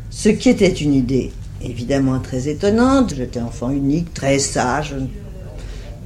Ce 0.09 0.29
qui 0.29 0.49
était 0.49 0.73
une 0.73 0.93
idée 0.93 1.31
évidemment 1.61 2.19
très 2.19 2.47
étonnante. 2.47 3.13
J'étais 3.15 3.39
enfant 3.41 3.69
unique, 3.69 4.13
très 4.13 4.39
sage, 4.39 4.89
je 4.91 4.95
ne 4.95 5.07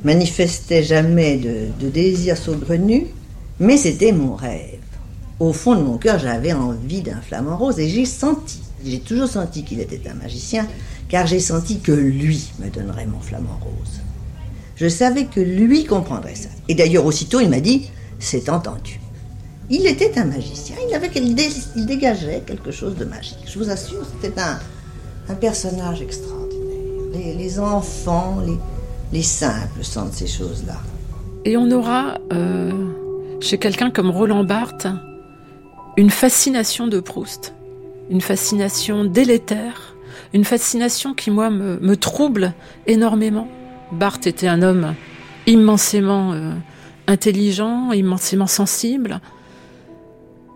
manifestais 0.03 0.83
jamais 0.83 1.37
de, 1.37 1.67
de 1.79 1.89
désir 1.89 2.37
saugrenu, 2.37 3.07
mais 3.59 3.77
c'était 3.77 4.11
mon 4.11 4.35
rêve 4.35 4.78
au 5.39 5.53
fond 5.53 5.75
de 5.75 5.81
mon 5.81 5.97
cœur, 5.97 6.19
j'avais 6.19 6.53
envie 6.53 7.01
d'un 7.01 7.21
flamant 7.21 7.57
rose 7.57 7.79
et 7.79 7.87
j'ai 7.87 8.05
senti, 8.05 8.59
j'ai 8.85 8.99
toujours 8.99 9.27
senti 9.27 9.63
qu'il 9.63 9.79
était 9.79 10.09
un 10.09 10.13
magicien, 10.15 10.67
car 11.07 11.27
j'ai 11.27 11.39
senti 11.39 11.79
que 11.79 11.91
lui 11.91 12.49
me 12.59 12.69
donnerait 12.69 13.05
mon 13.05 13.19
flamant 13.19 13.59
rose. 13.61 14.01
Je 14.75 14.87
savais 14.87 15.25
que 15.25 15.39
lui 15.39 15.85
comprendrait 15.85 16.35
ça. 16.35 16.49
Et 16.67 16.75
d'ailleurs, 16.75 17.05
aussitôt, 17.05 17.39
il 17.41 17.49
m'a 17.49 17.59
dit, 17.59 17.89
c'est 18.19 18.49
entendu. 18.49 18.99
Il 19.69 19.85
était 19.85 20.17
un 20.17 20.25
magicien, 20.25 20.75
il, 20.87 20.93
avait, 20.95 21.11
il 21.13 21.85
dégageait 21.85 22.43
quelque 22.45 22.71
chose 22.71 22.95
de 22.95 23.05
magique. 23.05 23.37
Je 23.45 23.59
vous 23.59 23.69
assure, 23.69 24.03
c'était 24.21 24.39
un, 24.39 24.59
un 25.29 25.35
personnage 25.35 26.01
extraordinaire. 26.01 26.57
Les, 27.13 27.59
enfants, 27.59 28.39
les, 28.45 28.57
les, 29.13 29.23
simples 29.23 29.83
sentent 29.83 30.13
ces 30.13 30.27
choses-là. 30.27 30.77
Et 31.45 31.55
on 31.55 31.69
aura, 31.71 32.17
euh, 32.33 32.71
chez 33.41 33.57
quelqu'un 33.57 33.91
comme 33.91 34.09
Roland 34.09 34.43
Barthes, 34.43 34.87
une 35.99 36.09
fascination 36.09 36.87
de 36.87 37.01
Proust, 37.01 37.53
une 38.09 38.21
fascination 38.21 39.03
délétère, 39.03 39.97
une 40.33 40.45
fascination 40.45 41.13
qui, 41.13 41.29
moi, 41.29 41.49
me, 41.49 41.95
trouble 41.97 42.53
énormément. 42.87 43.49
Barthes 43.91 44.25
était 44.25 44.47
un 44.47 44.61
homme 44.61 44.95
immensément 45.45 46.31
euh, 46.31 46.53
intelligent, 47.07 47.91
immensément 47.91 48.47
sensible. 48.47 49.19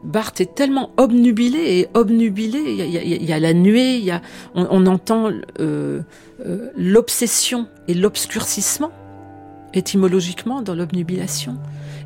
Barthes 0.06 0.39
est 0.39 0.56
tellement 0.56 0.91
obnubilé 0.95 1.60
et 1.60 1.88
obnubilé. 1.93 2.60
Il 2.62 3.25
y 3.25 3.34
a, 3.34 3.39
la 3.39 3.53
nuée, 3.53 4.01
on, 4.56 4.86
entend 4.86 5.29
euh, 5.60 5.99
euh, 6.45 6.69
l'obsession 6.77 7.67
et 7.89 7.93
l'obscurcissement 7.93 8.91
étymologiquement 9.73 10.62
dans 10.62 10.73
l'obnubilation. 10.73 11.58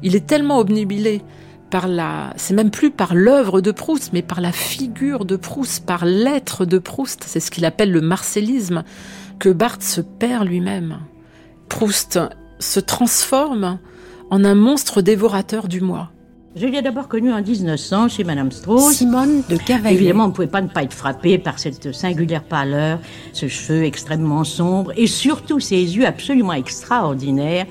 Il 0.02 0.16
est 0.16 0.26
tellement 0.26 0.58
obnubilé 0.58 1.22
par 1.70 1.88
la, 1.88 2.34
c'est 2.38 2.54
même 2.54 2.72
plus 2.72 2.92
par 2.92 3.16
l'œuvre 3.16 3.62
de 3.62 3.72
Proust, 3.72 4.12
mais 4.14 4.22
par 4.22 4.42
la 4.42 4.52
figure 4.52 5.26
de 5.26 5.36
Proust, 5.36 5.86
par 5.86 6.06
l'être 6.06 6.66
de 6.66 6.78
Proust. 6.78 7.24
C'est 7.26 7.40
ce 7.40 7.52
qu'il 7.52 7.66
appelle 7.66 7.92
le 7.92 8.02
marcellisme, 8.02 8.84
que 9.40 9.50
Barthes 9.50 9.84
se 9.84 10.02
perd 10.02 10.48
lui-même. 10.48 11.00
Proust 11.70 12.20
se 12.60 12.80
transforme 12.80 13.80
en 14.30 14.44
un 14.44 14.56
monstre 14.56 15.02
dévorateur 15.02 15.68
du 15.68 15.82
moi. 15.82 16.12
Je 16.60 16.66
l'ai 16.66 16.82
d'abord 16.82 17.08
connu 17.08 17.32
en 17.32 17.40
1900 17.40 18.08
chez 18.10 18.24
Madame 18.24 18.52
Strauss. 18.52 18.94
Simone 18.94 19.44
de 19.48 19.58
Cavaillé. 19.58 19.96
Évidemment, 19.98 20.24
on 20.24 20.28
ne 20.30 20.34
pouvait 20.34 20.48
pas 20.48 20.62
ne 20.62 20.68
pas 20.68 20.82
être 20.82 20.94
frappé 20.94 21.38
par 21.38 21.60
cette 21.60 21.94
singulière 21.94 22.44
pâleur, 22.44 23.00
ce 23.32 23.48
cheveu 23.48 23.84
extrêmement 23.84 24.44
sombre 24.44 24.92
et 24.98 25.06
surtout 25.06 25.60
ces 25.60 25.76
yeux 25.76 26.08
absolument 26.08 26.54
extraordinaires 26.54 27.68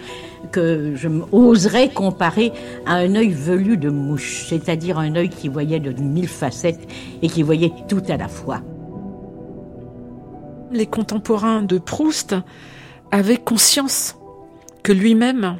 que 0.52 0.92
je 0.94 1.08
oserais 1.32 1.88
comparer 1.88 2.52
à 2.86 2.94
un 2.94 3.16
œil 3.16 3.30
velu 3.30 3.76
de 3.76 3.90
mouche, 3.90 4.46
c'est-à-dire 4.48 5.00
un 5.00 5.16
œil 5.16 5.30
qui 5.30 5.48
voyait 5.48 5.80
de 5.80 5.90
mille 6.00 6.28
facettes 6.28 6.86
et 7.22 7.28
qui 7.28 7.42
voyait 7.42 7.72
tout 7.88 8.02
à 8.08 8.16
la 8.16 8.28
fois. 8.28 8.62
Les 10.70 10.86
contemporains 10.86 11.62
de 11.62 11.78
Proust 11.78 12.36
avaient 13.10 13.38
conscience 13.38 14.16
que 14.84 14.92
lui-même 14.92 15.58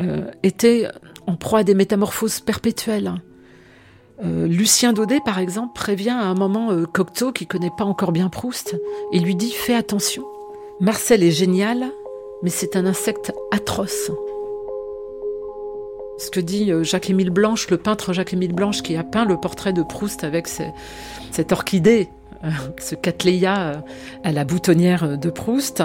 euh, 0.00 0.30
était 0.44 0.88
en 1.26 1.36
proie 1.36 1.60
à 1.60 1.64
des 1.64 1.74
métamorphoses 1.74 2.40
perpétuelles. 2.40 3.14
Euh, 4.22 4.46
Lucien 4.46 4.92
Daudet, 4.92 5.20
par 5.24 5.38
exemple, 5.38 5.72
prévient 5.74 6.10
à 6.10 6.24
un 6.24 6.34
moment 6.34 6.70
euh, 6.70 6.86
Cocteau, 6.86 7.32
qui 7.32 7.46
connaît 7.46 7.72
pas 7.76 7.84
encore 7.84 8.12
bien 8.12 8.28
Proust, 8.28 8.76
et 9.12 9.18
lui 9.18 9.34
dit 9.34 9.50
Fais 9.50 9.74
attention. 9.74 10.24
Marcel 10.80 11.22
est 11.22 11.32
génial, 11.32 11.90
mais 12.42 12.50
c'est 12.50 12.76
un 12.76 12.86
insecte 12.86 13.32
atroce. 13.50 14.10
Ce 16.18 16.30
que 16.30 16.38
dit 16.38 16.70
euh, 16.70 16.84
Jacques-Émile 16.84 17.30
Blanche, 17.30 17.68
le 17.70 17.76
peintre 17.76 18.12
Jacques-Émile 18.12 18.52
Blanche, 18.52 18.82
qui 18.82 18.96
a 18.96 19.02
peint 19.02 19.24
le 19.24 19.36
portrait 19.36 19.72
de 19.72 19.82
Proust 19.82 20.22
avec 20.22 20.46
cette 20.46 21.50
orchidée, 21.50 22.08
ce 22.78 22.94
cattleya 22.94 23.82
à 24.22 24.32
la 24.32 24.44
boutonnière 24.44 25.18
de 25.18 25.30
Proust. 25.30 25.82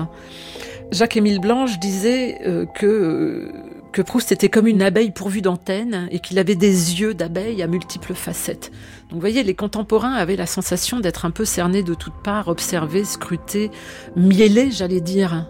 Jacques-Émile 0.91 1.39
Blanche 1.39 1.80
disait 1.80 2.67
que, 2.75 3.52
que 3.91 4.02
Proust 4.02 4.32
était 4.32 4.49
comme 4.49 4.67
une 4.67 4.82
abeille 4.82 5.12
pourvue 5.12 5.41
d'antennes 5.41 6.08
et 6.12 6.19
qu'il 6.19 6.38
avait 6.38 6.56
des 6.56 7.02
yeux 7.02 7.13
d'abeille 7.13 7.63
à 7.63 7.67
multiples 7.67 8.13
facettes. 8.13 8.71
Donc 9.10 9.15
vous 9.15 9.19
voyez, 9.19 9.43
les 9.43 9.56
contemporains 9.56 10.13
avaient 10.13 10.36
la 10.36 10.45
sensation 10.45 10.99
d'être 10.99 11.25
un 11.25 11.32
peu 11.32 11.45
cernés 11.45 11.84
de 11.84 11.93
toutes 11.93 12.21
parts, 12.23 12.47
observés, 12.47 13.04
scrutés, 13.04 13.71
miellés, 14.15 14.71
j'allais 14.71 15.02
dire. 15.02 15.47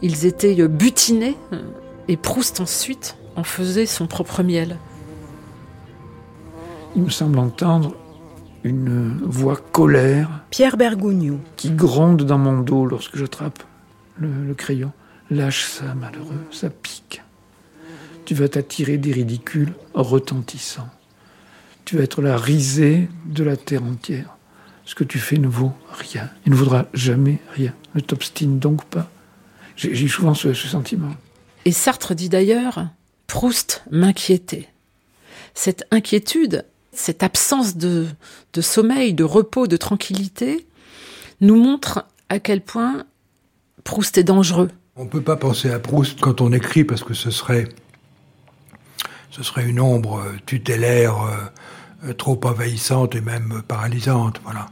Ils 0.00 0.26
étaient 0.26 0.66
butinés 0.68 1.36
euh, 1.52 1.60
et 2.06 2.16
Proust 2.16 2.60
ensuite 2.60 3.16
en 3.36 3.44
faisait 3.44 3.86
son 3.86 4.06
propre 4.06 4.42
miel. 4.42 4.76
Il 6.96 7.02
me 7.02 7.10
semble 7.10 7.38
entendre 7.38 7.94
une 8.64 9.18
voix 9.22 9.56
colère 9.56 10.44
Pierre 10.50 10.76
Bergogneau. 10.76 11.38
qui 11.56 11.70
gronde 11.70 12.22
dans 12.24 12.38
mon 12.38 12.60
dos 12.60 12.86
lorsque 12.86 13.16
j'attrape 13.16 13.62
le, 14.16 14.28
le 14.28 14.54
crayon. 14.54 14.92
Lâche 15.30 15.66
ça, 15.66 15.94
malheureux, 15.94 16.46
ça 16.50 16.70
pique. 16.70 17.22
Tu 18.28 18.34
vas 18.34 18.50
t'attirer 18.50 18.98
des 18.98 19.10
ridicules 19.10 19.72
retentissants. 19.94 20.90
Tu 21.86 21.96
vas 21.96 22.02
être 22.02 22.20
la 22.20 22.36
risée 22.36 23.08
de 23.24 23.42
la 23.42 23.56
terre 23.56 23.82
entière. 23.82 24.36
Ce 24.84 24.94
que 24.94 25.02
tu 25.02 25.18
fais 25.18 25.38
ne 25.38 25.48
vaut 25.48 25.72
rien. 25.92 26.28
Il 26.44 26.52
ne 26.52 26.56
vaudra 26.56 26.88
jamais 26.92 27.38
rien. 27.54 27.72
Ne 27.94 28.00
t'obstine 28.00 28.58
donc 28.58 28.84
pas. 28.84 29.10
J'ai 29.76 30.06
souvent 30.08 30.34
ce, 30.34 30.52
ce 30.52 30.68
sentiment. 30.68 31.14
Et 31.64 31.72
Sartre 31.72 32.14
dit 32.14 32.28
d'ailleurs, 32.28 32.88
Proust 33.28 33.82
m'inquiétait. 33.90 34.68
Cette 35.54 35.86
inquiétude, 35.90 36.66
cette 36.92 37.22
absence 37.22 37.78
de, 37.78 38.08
de 38.52 38.60
sommeil, 38.60 39.14
de 39.14 39.24
repos, 39.24 39.66
de 39.66 39.78
tranquillité, 39.78 40.66
nous 41.40 41.56
montre 41.56 42.04
à 42.28 42.40
quel 42.40 42.60
point 42.60 43.06
Proust 43.84 44.18
est 44.18 44.22
dangereux. 44.22 44.68
On 44.96 45.04
ne 45.04 45.08
peut 45.08 45.22
pas 45.22 45.36
penser 45.36 45.70
à 45.70 45.78
Proust 45.78 46.20
quand 46.20 46.42
on 46.42 46.52
écrit 46.52 46.84
parce 46.84 47.02
que 47.02 47.14
ce 47.14 47.30
serait, 47.30 47.70
ce 49.30 49.42
serait 49.42 49.66
une 49.68 49.80
ombre 49.80 50.18
euh, 50.20 50.36
tutélaire 50.46 51.16
euh, 51.22 52.08
euh, 52.08 52.12
trop 52.14 52.38
envahissante 52.44 53.14
et 53.14 53.20
même 53.20 53.52
euh, 53.58 53.62
paralysante. 53.62 54.40
Voilà. 54.44 54.66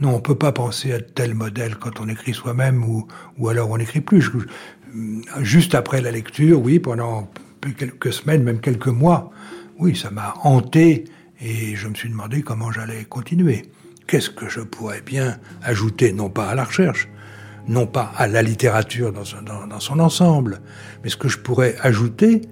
Non, 0.00 0.14
on 0.14 0.20
peut 0.20 0.36
pas 0.36 0.52
penser 0.52 0.92
à 0.92 1.00
tel 1.00 1.34
modèle 1.34 1.76
quand 1.76 2.00
on 2.00 2.08
écrit 2.08 2.32
soi-même 2.34 2.84
ou, 2.84 3.06
ou 3.38 3.48
alors 3.48 3.70
on 3.70 3.78
n'écrit 3.78 4.00
plus. 4.00 4.20
Je- 4.22 4.30
juste 5.42 5.74
après 5.74 6.00
la 6.00 6.10
lecture, 6.10 6.60
oui, 6.62 6.78
pendant 6.78 7.30
quelques 7.76 8.12
semaines, 8.12 8.42
même 8.42 8.60
quelques 8.60 8.86
mois, 8.88 9.30
oui, 9.78 9.96
ça 9.96 10.10
m'a 10.10 10.34
hanté 10.44 11.04
et 11.40 11.76
je 11.76 11.88
me 11.88 11.94
suis 11.94 12.08
demandé 12.08 12.42
comment 12.42 12.70
j'allais 12.72 13.04
continuer. 13.04 13.70
Qu'est-ce 14.06 14.30
que 14.30 14.48
je 14.48 14.60
pourrais 14.60 15.02
bien 15.02 15.38
ajouter, 15.62 16.12
non 16.12 16.30
pas 16.30 16.48
à 16.48 16.54
la 16.54 16.64
recherche, 16.64 17.08
non 17.66 17.86
pas 17.86 18.12
à 18.16 18.26
la 18.28 18.42
littérature 18.42 19.12
dans 19.12 19.80
son 19.80 19.98
ensemble, 19.98 20.60
mais 21.02 21.10
ce 21.10 21.16
que 21.16 21.28
je 21.28 21.38
pourrais 21.38 21.76
ajouter 21.82 22.42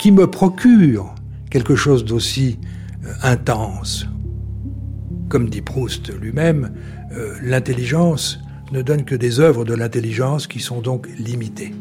qui 0.00 0.12
me 0.12 0.26
procure 0.26 1.14
quelque 1.50 1.76
chose 1.76 2.06
d'aussi 2.06 2.58
euh, 3.04 3.12
intense. 3.22 4.06
Comme 5.28 5.50
dit 5.50 5.60
Proust 5.60 6.10
lui-même, 6.18 6.72
euh, 7.12 7.34
l'intelligence 7.42 8.40
ne 8.72 8.80
donne 8.80 9.04
que 9.04 9.14
des 9.14 9.40
œuvres 9.40 9.66
de 9.66 9.74
l'intelligence 9.74 10.46
qui 10.46 10.58
sont 10.58 10.80
donc 10.80 11.06
limitées. 11.18 11.74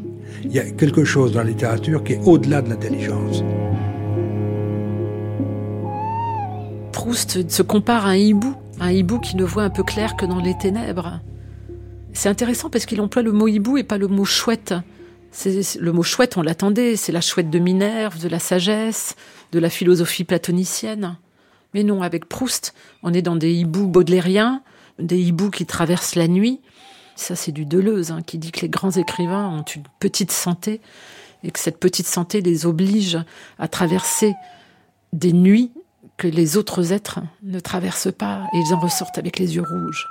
Il 0.43 0.51
y 0.51 0.59
a 0.59 0.69
quelque 0.69 1.05
chose 1.05 1.31
dans 1.31 1.39
la 1.39 1.49
littérature 1.49 2.03
qui 2.03 2.13
est 2.13 2.21
au-delà 2.25 2.61
de 2.61 2.69
l'intelligence. 2.69 3.41
Proust 6.91 7.49
se 7.49 7.61
compare 7.61 8.05
à 8.05 8.09
un 8.09 8.15
hibou, 8.15 8.53
un 8.81 8.91
hibou 8.91 9.19
qui 9.19 9.37
ne 9.37 9.45
voit 9.45 9.63
un 9.63 9.69
peu 9.69 9.83
clair 9.83 10.17
que 10.17 10.25
dans 10.25 10.41
les 10.41 10.57
ténèbres. 10.57 11.21
C'est 12.11 12.27
intéressant 12.27 12.69
parce 12.69 12.85
qu'il 12.85 12.99
emploie 12.99 13.21
le 13.21 13.31
mot 13.31 13.47
hibou 13.47 13.77
et 13.77 13.83
pas 13.83 13.97
le 13.97 14.09
mot 14.09 14.25
chouette. 14.25 14.73
Le 15.31 15.91
mot 15.91 16.03
chouette, 16.03 16.37
on 16.37 16.41
l'attendait, 16.41 16.95
c'est 16.95 17.11
la 17.11 17.21
chouette 17.21 17.49
de 17.49 17.59
Minerve, 17.59 18.19
de 18.19 18.27
la 18.27 18.39
sagesse, 18.39 19.15
de 19.51 19.59
la 19.59 19.69
philosophie 19.69 20.23
platonicienne. 20.23 21.17
Mais 21.73 21.83
non, 21.83 22.01
avec 22.01 22.25
Proust, 22.25 22.73
on 23.03 23.13
est 23.13 23.21
dans 23.21 23.35
des 23.35 23.53
hiboux 23.53 23.87
baudelairiens, 23.87 24.63
des 24.97 25.19
hiboux 25.19 25.51
qui 25.51 25.65
traversent 25.65 26.15
la 26.15 26.27
nuit. 26.27 26.61
Ça, 27.15 27.35
c'est 27.35 27.51
du 27.51 27.65
Deleuze, 27.65 28.11
hein, 28.11 28.21
qui 28.25 28.37
dit 28.37 28.51
que 28.51 28.61
les 28.61 28.69
grands 28.69 28.91
écrivains 28.91 29.47
ont 29.47 29.63
une 29.63 29.83
petite 29.99 30.31
santé 30.31 30.81
et 31.43 31.51
que 31.51 31.59
cette 31.59 31.79
petite 31.79 32.07
santé 32.07 32.41
les 32.41 32.65
oblige 32.65 33.19
à 33.59 33.67
traverser 33.67 34.33
des 35.13 35.33
nuits 35.33 35.71
que 36.17 36.27
les 36.27 36.57
autres 36.57 36.91
êtres 36.91 37.19
ne 37.43 37.59
traversent 37.59 38.11
pas 38.11 38.45
et 38.53 38.57
ils 38.57 38.73
en 38.73 38.79
ressortent 38.79 39.17
avec 39.17 39.39
les 39.39 39.55
yeux 39.55 39.63
rouges. 39.63 40.07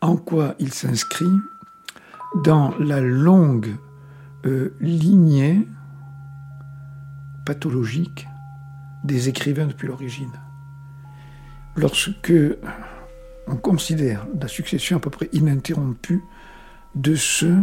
En 0.00 0.16
quoi 0.16 0.54
il 0.58 0.72
s'inscrit 0.72 1.26
dans 2.34 2.74
la 2.78 3.00
longue 3.00 3.76
euh, 4.44 4.74
lignée 4.80 5.66
pathologique 7.44 8.26
des 9.04 9.28
écrivains 9.28 9.66
depuis 9.66 9.86
l'origine. 9.86 10.32
Lorsque 11.76 12.32
on 13.46 13.56
considère 13.56 14.26
la 14.40 14.48
succession 14.48 14.96
à 14.96 15.00
peu 15.00 15.10
près 15.10 15.28
ininterrompue 15.32 16.22
de 16.94 17.14
ceux 17.14 17.62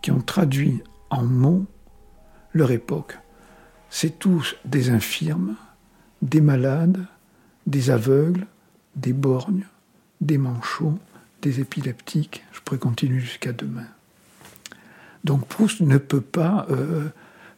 qui 0.00 0.10
ont 0.10 0.20
traduit 0.20 0.82
en 1.10 1.22
mots 1.22 1.66
leur 2.52 2.70
époque, 2.70 3.18
c'est 3.90 4.18
tous 4.18 4.56
des 4.64 4.90
infirmes, 4.90 5.54
des 6.22 6.40
malades, 6.40 7.06
des 7.66 7.90
aveugles, 7.90 8.46
des 8.96 9.12
borgnes, 9.12 9.66
des 10.20 10.38
manchots, 10.38 10.98
des 11.42 11.60
épileptiques, 11.60 12.44
je 12.52 12.60
pourrais 12.60 12.78
continuer 12.78 13.20
jusqu'à 13.20 13.52
demain. 13.52 13.86
Donc 15.24 15.46
Proust 15.46 15.80
ne 15.80 15.98
peut 15.98 16.20
pas 16.20 16.66
euh, 16.70 17.08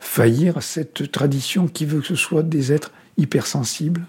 faillir 0.01 0.59
à 0.59 0.61
cette 0.61 1.13
tradition 1.13 1.69
qui 1.69 1.87
veut 1.87 2.01
que 2.01 2.07
ce 2.07 2.17
soit 2.17 2.43
des 2.43 2.73
êtres 2.73 2.93
hypersensibles, 3.17 4.05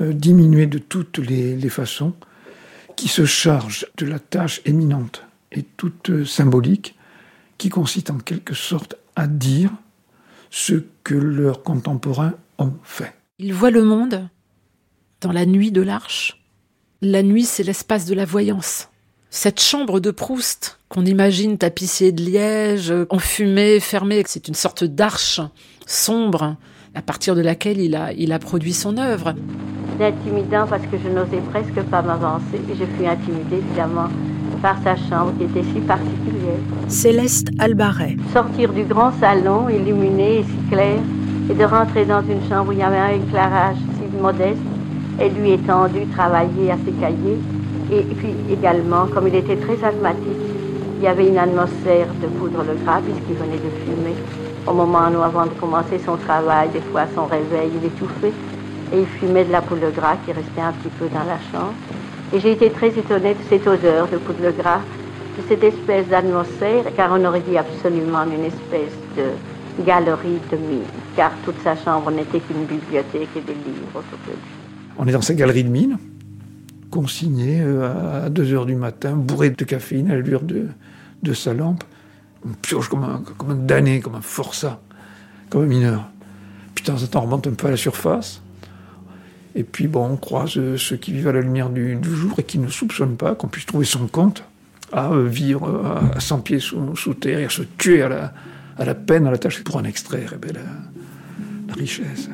euh, 0.00 0.12
diminués 0.12 0.66
de 0.66 0.78
toutes 0.78 1.18
les, 1.18 1.68
façons, 1.68 2.14
qui 2.96 3.08
se 3.08 3.24
chargent 3.24 3.86
de 3.96 4.06
la 4.06 4.18
tâche 4.18 4.60
éminente 4.64 5.24
et 5.52 5.62
toute 5.62 6.10
euh, 6.10 6.24
symbolique, 6.24 6.96
qui 7.58 7.68
consiste 7.68 8.10
en 8.10 8.18
quelque 8.18 8.54
sorte 8.54 8.96
à 9.16 9.26
dire 9.26 9.70
ce 10.50 10.84
que 11.04 11.14
leurs 11.14 11.62
contemporains 11.62 12.34
ont 12.58 12.72
fait. 12.82 13.14
Ils 13.38 13.54
voient 13.54 13.70
le 13.70 13.84
monde 13.84 14.28
dans 15.20 15.32
la 15.32 15.46
nuit 15.46 15.70
de 15.70 15.82
l'arche. 15.82 16.42
La 17.02 17.22
nuit, 17.22 17.44
c'est 17.44 17.62
l'espace 17.62 18.04
de 18.06 18.14
la 18.14 18.24
voyance. 18.24 18.88
Cette 19.32 19.60
chambre 19.60 20.00
de 20.00 20.10
Proust 20.10 20.80
qu'on 20.88 21.04
imagine 21.04 21.56
tapissée 21.56 22.10
de 22.10 22.20
liège, 22.20 22.92
enfumée, 23.10 23.78
fermée, 23.78 24.24
c'est 24.26 24.48
une 24.48 24.54
sorte 24.54 24.82
d'arche 24.82 25.40
sombre 25.86 26.56
à 26.96 27.00
partir 27.00 27.36
de 27.36 27.40
laquelle 27.40 27.78
il 27.78 27.94
a, 27.94 28.12
il 28.12 28.32
a 28.32 28.40
produit 28.40 28.72
son 28.72 28.98
œuvre. 28.98 29.36
C'est 29.96 30.06
intimidant 30.06 30.66
parce 30.68 30.82
que 30.82 30.98
je 30.98 31.08
n'osais 31.08 31.40
presque 31.48 31.80
pas 31.88 32.02
m'avancer 32.02 32.56
et 32.56 32.74
je 32.74 32.84
fus 32.84 33.06
intimidée 33.06 33.58
évidemment 33.58 34.08
par 34.60 34.82
sa 34.82 34.96
chambre 34.96 35.32
qui 35.38 35.44
était 35.44 35.62
si 35.62 35.78
particulière. 35.78 36.58
Céleste 36.88 37.50
Albaret. 37.60 38.16
Sortir 38.32 38.72
du 38.72 38.82
grand 38.82 39.12
salon 39.20 39.68
illuminé 39.68 40.40
et 40.40 40.42
si 40.42 40.70
clair 40.72 40.98
et 41.48 41.54
de 41.54 41.64
rentrer 41.64 42.04
dans 42.04 42.22
une 42.22 42.42
chambre 42.48 42.70
où 42.70 42.72
il 42.72 42.78
y 42.78 42.82
avait 42.82 42.98
un 42.98 43.14
éclairage 43.14 43.76
si 43.76 44.20
modeste 44.20 44.58
et 45.20 45.28
lui 45.28 45.52
étendu 45.52 46.04
travailler 46.16 46.72
à 46.72 46.76
ses 46.84 46.92
cahiers 47.00 47.38
et 47.92 48.02
puis 48.02 48.34
également 48.50 49.06
comme 49.06 49.28
il 49.28 49.34
était 49.34 49.56
très 49.56 49.74
asthmatique 49.84 50.44
Il 50.98 51.04
y 51.04 51.08
avait 51.08 51.28
une 51.28 51.38
atmosphère 51.38 52.08
de 52.22 52.26
poudre 52.26 52.62
le 52.62 52.74
gras 52.84 53.00
puisqu'il 53.00 53.34
venait 53.34 53.56
de 53.56 53.70
fumer. 53.84 54.14
Au 54.66 54.74
moment 54.74 55.08
où, 55.08 55.22
avant 55.22 55.44
de 55.46 55.54
commencer 55.58 55.98
son 56.04 56.16
travail, 56.16 56.68
des 56.74 56.80
fois 56.92 57.06
son 57.14 57.24
réveil, 57.24 57.70
il 57.80 57.86
étouffait 57.86 58.34
et 58.92 59.00
il 59.00 59.06
fumait 59.06 59.46
de 59.46 59.52
la 59.52 59.62
poudre 59.62 59.90
gras 59.90 60.16
qui 60.26 60.32
restait 60.32 60.60
un 60.60 60.72
petit 60.72 60.92
peu 60.98 61.06
dans 61.08 61.24
la 61.24 61.38
chambre. 61.50 61.72
Et 62.34 62.40
j'ai 62.40 62.52
été 62.52 62.68
très 62.70 62.88
étonnée 62.88 63.32
de 63.32 63.40
cette 63.48 63.66
odeur 63.66 64.08
de 64.08 64.18
poudre 64.18 64.50
gras, 64.58 64.80
de 65.38 65.42
cette 65.48 65.64
espèce 65.64 66.06
d'atmosphère, 66.08 66.84
car 66.94 67.10
on 67.12 67.24
aurait 67.24 67.40
dit 67.40 67.56
absolument 67.56 68.24
une 68.24 68.44
espèce 68.44 68.94
de 69.16 69.82
galerie 69.84 70.38
de 70.52 70.56
mine, 70.58 70.84
car 71.16 71.32
toute 71.44 71.60
sa 71.64 71.76
chambre 71.76 72.10
n'était 72.10 72.40
qu'une 72.40 72.64
bibliothèque 72.64 73.30
et 73.36 73.40
des 73.40 73.54
livres 73.54 73.94
autour 73.94 74.18
de 74.26 74.32
lui. 74.32 74.50
On 74.98 75.06
est 75.06 75.12
dans 75.12 75.22
sa 75.22 75.32
galerie 75.32 75.64
de 75.64 75.70
mine, 75.70 75.96
consigné 76.90 77.60
euh, 77.60 78.26
à 78.26 78.30
2 78.30 78.52
heures 78.52 78.66
du 78.66 78.74
matin, 78.74 79.12
bourré 79.12 79.50
de 79.50 79.64
caféine 79.64 80.10
à 80.10 80.14
la 80.14 80.20
lueur 80.20 80.42
de, 80.42 81.32
sa 81.32 81.54
lampe. 81.54 81.84
On 82.44 82.52
pioche 82.62 82.88
comme 82.88 83.04
un, 83.04 83.22
comme 83.38 83.50
un 83.50 83.54
damné, 83.54 84.00
comme 84.00 84.14
un 84.14 84.20
forçat, 84.20 84.80
comme 85.48 85.62
un 85.62 85.66
mineur. 85.66 86.10
Puis 86.74 86.84
de 86.84 86.90
temps 86.90 87.02
en 87.02 87.06
temps, 87.06 87.20
on 87.20 87.24
remonte 87.24 87.46
un 87.46 87.52
peu 87.52 87.68
à 87.68 87.70
la 87.70 87.76
surface. 87.76 88.42
Et 89.54 89.64
puis, 89.64 89.88
bon, 89.88 90.06
on 90.06 90.16
croise 90.16 90.56
euh, 90.56 90.76
ceux 90.76 90.96
qui 90.96 91.12
vivent 91.12 91.28
à 91.28 91.32
la 91.32 91.40
lumière 91.40 91.70
du, 91.70 91.98
jour 92.02 92.38
et 92.38 92.42
qui 92.42 92.58
ne 92.58 92.68
soupçonnent 92.68 93.16
pas 93.16 93.34
qu'on 93.34 93.48
puisse 93.48 93.66
trouver 93.66 93.84
son 93.84 94.06
compte 94.06 94.44
à 94.92 95.10
euh, 95.10 95.26
vivre 95.26 95.68
euh, 95.68 96.16
à 96.16 96.20
100 96.20 96.40
pieds 96.40 96.60
sous, 96.60 96.94
sous, 96.96 97.14
terre 97.14 97.40
et 97.40 97.44
à 97.44 97.48
se 97.48 97.62
tuer 97.62 98.02
à 98.02 98.08
la, 98.08 98.32
à 98.78 98.84
la 98.84 98.94
peine, 98.94 99.26
à 99.26 99.30
la 99.30 99.38
tâche 99.38 99.62
pour 99.64 99.76
en 99.76 99.84
extraire 99.84 100.34
eh 100.34 100.38
bien, 100.38 100.52
la, 100.52 100.60
la 101.68 101.74
richesse. 101.74 102.28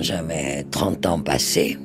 J'avais 0.00 0.64
30 0.70 1.06
ans 1.06 1.20
passés. 1.20 1.78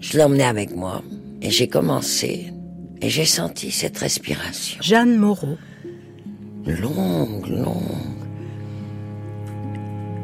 Je 0.00 0.18
l'emmenais 0.18 0.44
avec 0.44 0.74
moi 0.74 1.02
et 1.42 1.50
j'ai 1.50 1.68
commencé 1.68 2.52
et 3.00 3.10
j'ai 3.10 3.24
senti 3.24 3.70
cette 3.70 3.98
respiration. 3.98 4.78
Jeanne 4.80 5.16
Moreau. 5.16 5.56
Longue, 6.64 7.46
longue. 7.48 7.82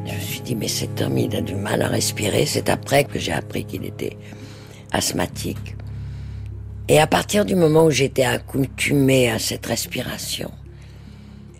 Je 0.04 0.14
me 0.14 0.20
suis 0.20 0.40
dit, 0.40 0.56
mais 0.56 0.68
cet 0.68 1.00
homme, 1.00 1.18
il 1.18 1.34
a 1.36 1.40
du 1.40 1.54
mal 1.54 1.82
à 1.82 1.88
respirer. 1.88 2.46
C'est 2.46 2.68
après 2.68 3.04
que 3.04 3.18
j'ai 3.18 3.32
appris 3.32 3.64
qu'il 3.64 3.84
était 3.84 4.16
asthmatique. 4.90 5.76
Et 6.88 6.98
à 6.98 7.06
partir 7.06 7.44
du 7.44 7.54
moment 7.54 7.86
où 7.86 7.90
j'étais 7.90 8.24
accoutumée 8.24 9.30
à 9.30 9.38
cette 9.38 9.66
respiration, 9.66 10.50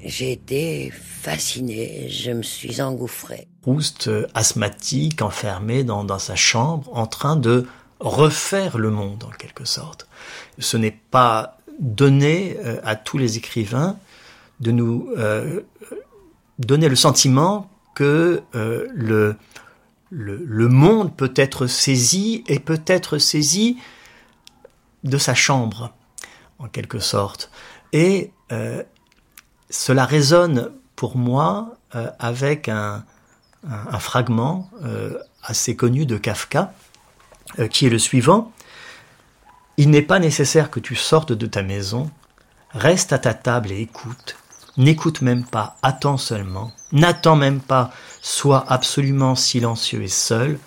j'ai 0.05 0.33
été 0.33 0.91
fascinée, 0.91 2.09
je 2.09 2.33
me 2.33 2.43
suis 2.43 2.83
engouffrée. 2.83 3.47
Proust, 3.63 4.09
euh, 4.09 4.27
asthmatique, 4.35 5.23
enfermé 5.23 5.85
dans, 5.85 6.19
sa 6.19 6.35
chambre, 6.35 6.91
en 6.93 7.07
train 7.07 7.37
de 7.37 7.67
refaire 8.01 8.79
le 8.79 8.91
monde 8.91 9.25
en 9.25 9.31
quelque 9.31 9.65
sorte. 9.65 10.09
Ce 10.59 10.77
n'est 10.77 10.99
pas 11.11 11.59
donné 11.79 12.57
euh, 12.59 12.81
à 12.83 12.97
tous 12.97 13.17
les 13.17 13.37
écrivains 13.39 13.97
de 14.61 14.73
nous 14.73 15.09
euh, 15.17 15.61
donner 16.59 16.89
le 16.89 16.97
sentiment 16.97 17.71
que 17.95 18.43
le, 18.53 19.37
monde 20.11 21.15
peut 21.17 21.33
être 21.37 21.67
saisi 21.67 22.43
et 22.49 22.59
peut 22.59 22.83
être 22.87 23.19
saisi 23.19 23.79
de 25.05 25.19
sa 25.19 25.35
chambre, 25.35 25.93
en 26.59 26.69
quelque 26.69 27.01
sorte. 27.01 27.51
Et 27.93 28.31
cela 29.73 30.05
résonne 30.05 30.71
pour 30.95 31.17
moi 31.17 31.75
euh, 31.95 32.09
avec 32.19 32.69
un, 32.69 33.05
fragment 34.01 34.69
assez 35.45 35.77
connu 35.77 36.05
de 36.05 36.17
Kafka, 36.17 36.73
qui 37.71 37.87
est 37.87 37.91
le 37.91 37.99
suivant. 38.01 38.51
Il 39.77 39.91
n'est 39.91 40.03
pas 40.03 40.19
nécessaire 40.19 40.69
que 40.69 40.81
tu 40.81 40.97
sortes 40.97 41.33
de 41.33 41.47
ta 41.47 41.63
maison, 41.63 42.11
reste 42.73 43.13
à 43.13 43.21
ta 43.21 43.35
table 43.35 43.71
et 43.71 43.81
écoute, 43.81 44.37
N'écoute 44.79 45.21
même 45.21 45.45
pas, 45.45 45.77
attends 45.83 46.17
seulement, 46.17 46.73
n'attends 46.93 47.37
même 47.37 47.61
pas, 47.61 47.91
sois 48.23 48.65
absolument 48.69 49.35
silencieux 49.35 50.03
et 50.03 50.09
seul. 50.09 50.59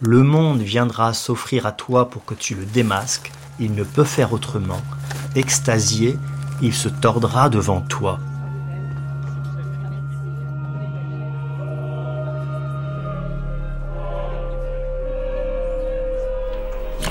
Le 0.00 0.22
monde 0.22 0.62
viendra 0.62 1.12
s'offrir 1.12 1.66
à 1.66 1.72
toi 1.72 2.08
pour 2.08 2.24
que 2.24 2.32
tu 2.32 2.54
le 2.54 2.64
démasques, 2.64 3.30
il 3.58 3.74
ne 3.74 3.84
peut 3.84 4.04
faire 4.04 4.32
autrement. 4.32 4.80
Extasié, 5.34 6.16
il 6.62 6.72
se 6.72 6.88
tordra 6.88 7.50
devant 7.50 7.82
toi. 7.82 8.18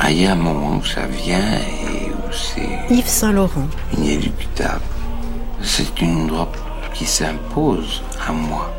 Ah, 0.10 0.12
il 0.12 0.24
y 0.24 0.26
a 0.26 0.32
un 0.32 0.36
moment 0.36 0.78
où 0.78 0.84
ça 0.84 1.05
vient 1.05 1.38
et 1.38 2.10
où 2.10 2.32
c'est? 2.32 2.91
Yves 2.91 3.05
Saint-Laurent. 3.05 3.68
inéluctable. 3.95 4.82
C'est 5.62 6.01
une 6.01 6.26
drop 6.26 6.57
qui 6.95 7.05
s'impose 7.05 8.01
à 8.28 8.32
moi. 8.32 8.74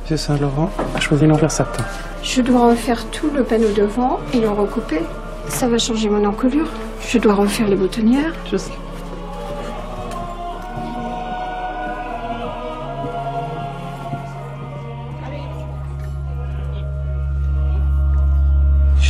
Monsieur 0.00 0.16
Saint-Laurent 0.16 0.70
a 0.96 1.00
choisi 1.00 1.26
l'envers 1.26 1.50
sapin. 1.50 1.84
Je 2.22 2.40
dois 2.40 2.70
refaire 2.70 3.04
tout 3.10 3.28
le 3.36 3.44
panneau 3.44 3.70
devant 3.76 4.18
et 4.32 4.40
le 4.40 4.48
recouper. 4.48 5.02
Ça 5.48 5.68
va 5.68 5.76
changer 5.76 6.08
mon 6.08 6.24
encolure. 6.24 6.68
Je 7.06 7.18
dois 7.18 7.34
refaire 7.34 7.68
les 7.68 7.76
boutonnières. 7.76 8.32
Je 8.50 8.56
sais. 8.56 8.72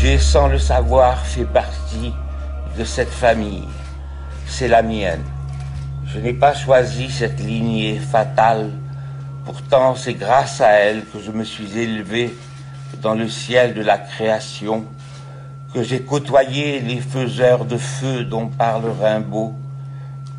J'ai 0.02 0.16
sans 0.16 0.48
le 0.48 0.58
savoir 0.58 1.26
fait 1.26 1.44
partie 1.44 2.14
de 2.78 2.84
cette 2.84 3.10
famille. 3.10 3.68
C'est 4.46 4.66
la 4.66 4.80
mienne. 4.80 5.22
Je 6.06 6.18
n'ai 6.18 6.32
pas 6.32 6.54
choisi 6.54 7.10
cette 7.10 7.38
lignée 7.38 7.98
fatale. 7.98 8.70
Pourtant, 9.44 9.94
c'est 9.94 10.14
grâce 10.14 10.62
à 10.62 10.70
elle 10.70 11.04
que 11.04 11.20
je 11.20 11.30
me 11.30 11.44
suis 11.44 11.78
élevé 11.78 12.34
dans 13.02 13.12
le 13.12 13.28
ciel 13.28 13.74
de 13.74 13.82
la 13.82 13.98
création, 13.98 14.86
que 15.74 15.82
j'ai 15.82 16.00
côtoyé 16.00 16.80
les 16.80 17.00
faiseurs 17.00 17.66
de 17.66 17.76
feu 17.76 18.24
dont 18.24 18.46
parle 18.46 18.90
Rimbaud, 19.02 19.52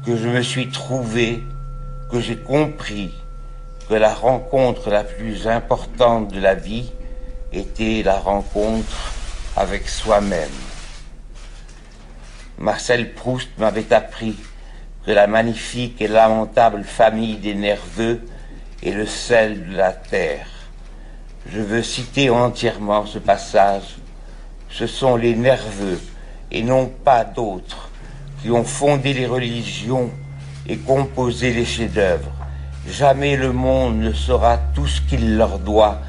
que 0.08 0.18
je 0.18 0.28
me 0.28 0.42
suis 0.42 0.70
trouvé, 0.70 1.44
que 2.12 2.20
j'ai 2.20 2.38
compris 2.38 3.14
que 3.88 3.94
la 3.94 4.12
rencontre 4.12 4.90
la 4.90 5.04
plus 5.04 5.48
importante 5.48 6.34
de 6.34 6.40
la 6.40 6.56
vie 6.56 6.92
était 7.54 8.02
la 8.04 8.18
rencontre 8.18 9.21
avec 9.62 9.88
soi-même. 9.88 10.50
Marcel 12.58 13.14
Proust 13.14 13.50
m'avait 13.60 13.94
appris 13.94 14.36
que 15.06 15.12
la 15.12 15.28
magnifique 15.28 16.02
et 16.02 16.08
lamentable 16.08 16.84
famille 16.84 17.38
des 17.38 17.54
nerveux 17.54 18.22
est 18.82 18.92
le 18.92 19.06
sel 19.06 19.70
de 19.70 19.78
la 19.78 19.92
terre. 19.92 20.48
Je 21.48 21.60
veux 21.60 21.84
citer 21.84 22.32
entièrement 22.32 23.06
ce 23.06 23.20
passage. 23.20 23.98
Ce 24.70 24.88
sont 24.88 25.16
les 25.16 25.36
nerveux, 25.36 26.00
et 26.50 26.64
non 26.64 26.88
pas 26.88 27.24
d'autres, 27.24 27.90
qui 28.42 28.50
ont 28.50 28.64
fondé 28.64 29.14
les 29.14 29.28
religions 29.28 30.10
et 30.68 30.78
composé 30.78 31.54
les 31.54 31.66
chefs-d'œuvre. 31.66 32.32
Jamais 32.88 33.36
le 33.36 33.52
monde 33.52 34.00
ne 34.00 34.14
saura 34.14 34.58
tout 34.74 34.88
ce 34.88 35.02
qu'il 35.02 35.38
leur 35.38 35.60
doit, 35.60 36.00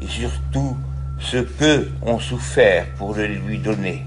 et 0.00 0.06
surtout 0.06 0.76
ce 1.20 1.38
qu'eux 1.38 1.90
ont 2.02 2.18
souffert 2.18 2.86
pour 2.98 3.14
le 3.14 3.26
lui 3.26 3.58
donner. 3.58 4.04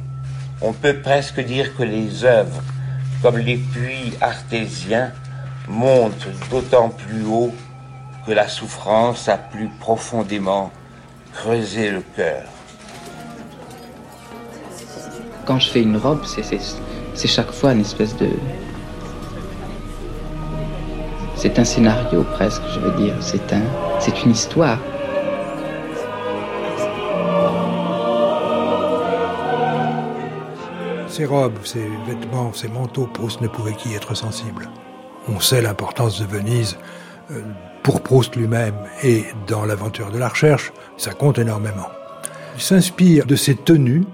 On 0.62 0.74
peut 0.74 1.00
presque 1.02 1.40
dire 1.40 1.76
que 1.76 1.84
les 1.84 2.24
œuvres 2.24 2.62
comme 3.24 3.38
les 3.38 3.56
puits 3.56 4.14
artésiens, 4.20 5.14
montent 5.70 6.28
d'autant 6.52 6.90
plus 6.90 7.24
haut 7.26 7.54
que 8.28 8.34
la 8.34 8.50
souffrance 8.50 9.30
a 9.30 9.38
plus 9.38 9.70
profondément 9.80 10.72
creusé 11.32 11.90
le 11.90 12.04
cœur. 12.18 12.44
Quand 15.46 15.58
je 15.58 15.70
fais 15.70 15.82
une 15.82 15.96
robe, 15.96 16.26
c'est 16.26 17.28
chaque 17.28 17.52
fois 17.52 17.72
une 17.72 17.80
espèce 17.80 18.16
de... 18.18 18.30
C'est 21.38 21.58
un 21.60 21.66
scénario 21.66 22.24
presque, 22.34 22.62
je 22.74 22.80
veux 22.80 22.98
dire. 22.98 23.16
C'est 23.22 23.54
un, 23.54 23.64
c'est 24.00 24.24
une 24.24 24.32
histoire. 24.32 24.80
Ces 31.14 31.26
robes, 31.26 31.60
ces 31.64 31.88
vêtements, 32.08 32.54
ces 32.54 32.68
manteaux, 32.68 33.06
Proust 33.06 33.40
ne 33.42 33.48
pouvait 33.48 33.74
qu'y 33.74 33.94
être 33.94 34.16
sensible. 34.16 34.68
On 35.28 35.40
sait 35.40 35.62
l'importance 35.62 36.20
de 36.20 36.26
Venise 36.26 36.76
euh, 37.30 37.40
pour 37.84 38.02
Proust 38.02 38.36
lui-même 38.36 38.74
et 39.04 39.26
dans 39.46 39.64
l'aventure 39.64 40.10
de 40.10 40.18
la 40.18 40.28
recherche, 40.28 40.74
ça 40.98 41.14
compte 41.14 41.38
énormément. 41.38 41.86
Il 42.56 42.64
s'inspire 42.64 43.28
de 43.28 43.36
ses 43.36 43.54
tenues. 43.54 44.06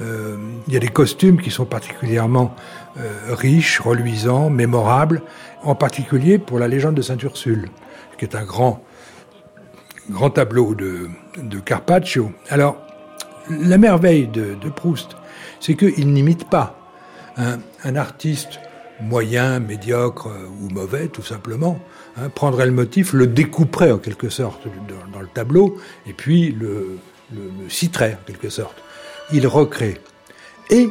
Euh, 0.00 0.36
il 0.66 0.74
y 0.74 0.76
a 0.76 0.80
des 0.80 0.88
costumes 0.88 1.40
qui 1.40 1.52
sont 1.52 1.66
particulièrement 1.66 2.52
euh, 2.98 3.12
riches, 3.28 3.78
reluisants, 3.78 4.50
mémorables, 4.50 5.22
en 5.62 5.76
particulier 5.76 6.38
pour 6.38 6.58
la 6.58 6.66
légende 6.66 6.96
de 6.96 7.02
Sainte-Ursule, 7.02 7.68
qui 8.18 8.24
est 8.24 8.34
un 8.34 8.44
grand, 8.44 8.82
grand 10.10 10.30
tableau 10.30 10.74
de, 10.74 11.10
Carpaccio. 11.64 12.32
Alors, 12.50 12.76
la 13.48 13.78
merveille 13.78 14.26
de 14.26 14.68
Proust, 14.74 15.14
c'est 15.64 15.76
qu'il 15.76 16.12
n'imite 16.12 16.50
pas 16.50 16.78
Un, 17.38 17.96
artiste 17.96 18.60
moyen, 19.00 19.60
médiocre 19.60 20.28
euh, 20.28 20.46
ou 20.60 20.68
mauvais, 20.68 21.08
tout 21.08 21.22
simplement, 21.22 21.80
hein, 22.18 22.28
prendrait 22.28 22.66
le 22.66 22.72
motif, 22.72 23.14
le 23.14 23.26
découperait 23.26 23.90
en 23.90 23.98
quelque 23.98 24.28
sorte 24.28 24.62
dans, 25.12 25.20
le 25.20 25.26
tableau, 25.26 25.78
et 26.06 26.12
puis 26.12 26.52
le, 26.52 26.98
le, 27.32 27.50
citerait 27.68 28.18
en 28.20 28.24
quelque 28.26 28.50
sorte. 28.50 28.76
Il 29.32 29.46
recrée. 29.46 29.98
Et 30.68 30.90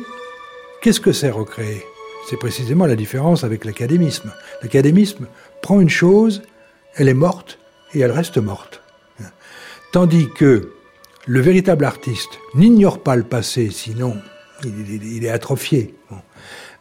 qu'est-ce 0.82 1.00
que 1.00 1.14
c'est 1.14 1.30
recréer? 1.30 1.86
C'est 2.28 2.38
précisément 2.38 2.88
la 2.88 2.96
différence 2.96 3.44
avec 3.44 3.66
l'académisme. 3.66 4.34
L'académisme 4.64 5.28
prend 5.62 5.80
une 5.80 5.90
chose, 5.90 6.42
elle 6.96 7.10
est 7.10 7.14
morte, 7.14 7.60
et 7.94 8.00
elle 8.00 8.12
reste 8.12 8.38
morte. 8.38 8.82
Tandis 9.92 10.30
que 10.36 10.74
le 11.28 11.40
véritable 11.42 11.86
artiste 11.86 12.40
n'ignore 12.56 13.04
pas 13.04 13.16
le 13.16 13.24
passé, 13.24 13.70
sinon 13.70 14.18
il, 14.66 15.26
est 15.26 15.30
atrophié. 15.30 15.94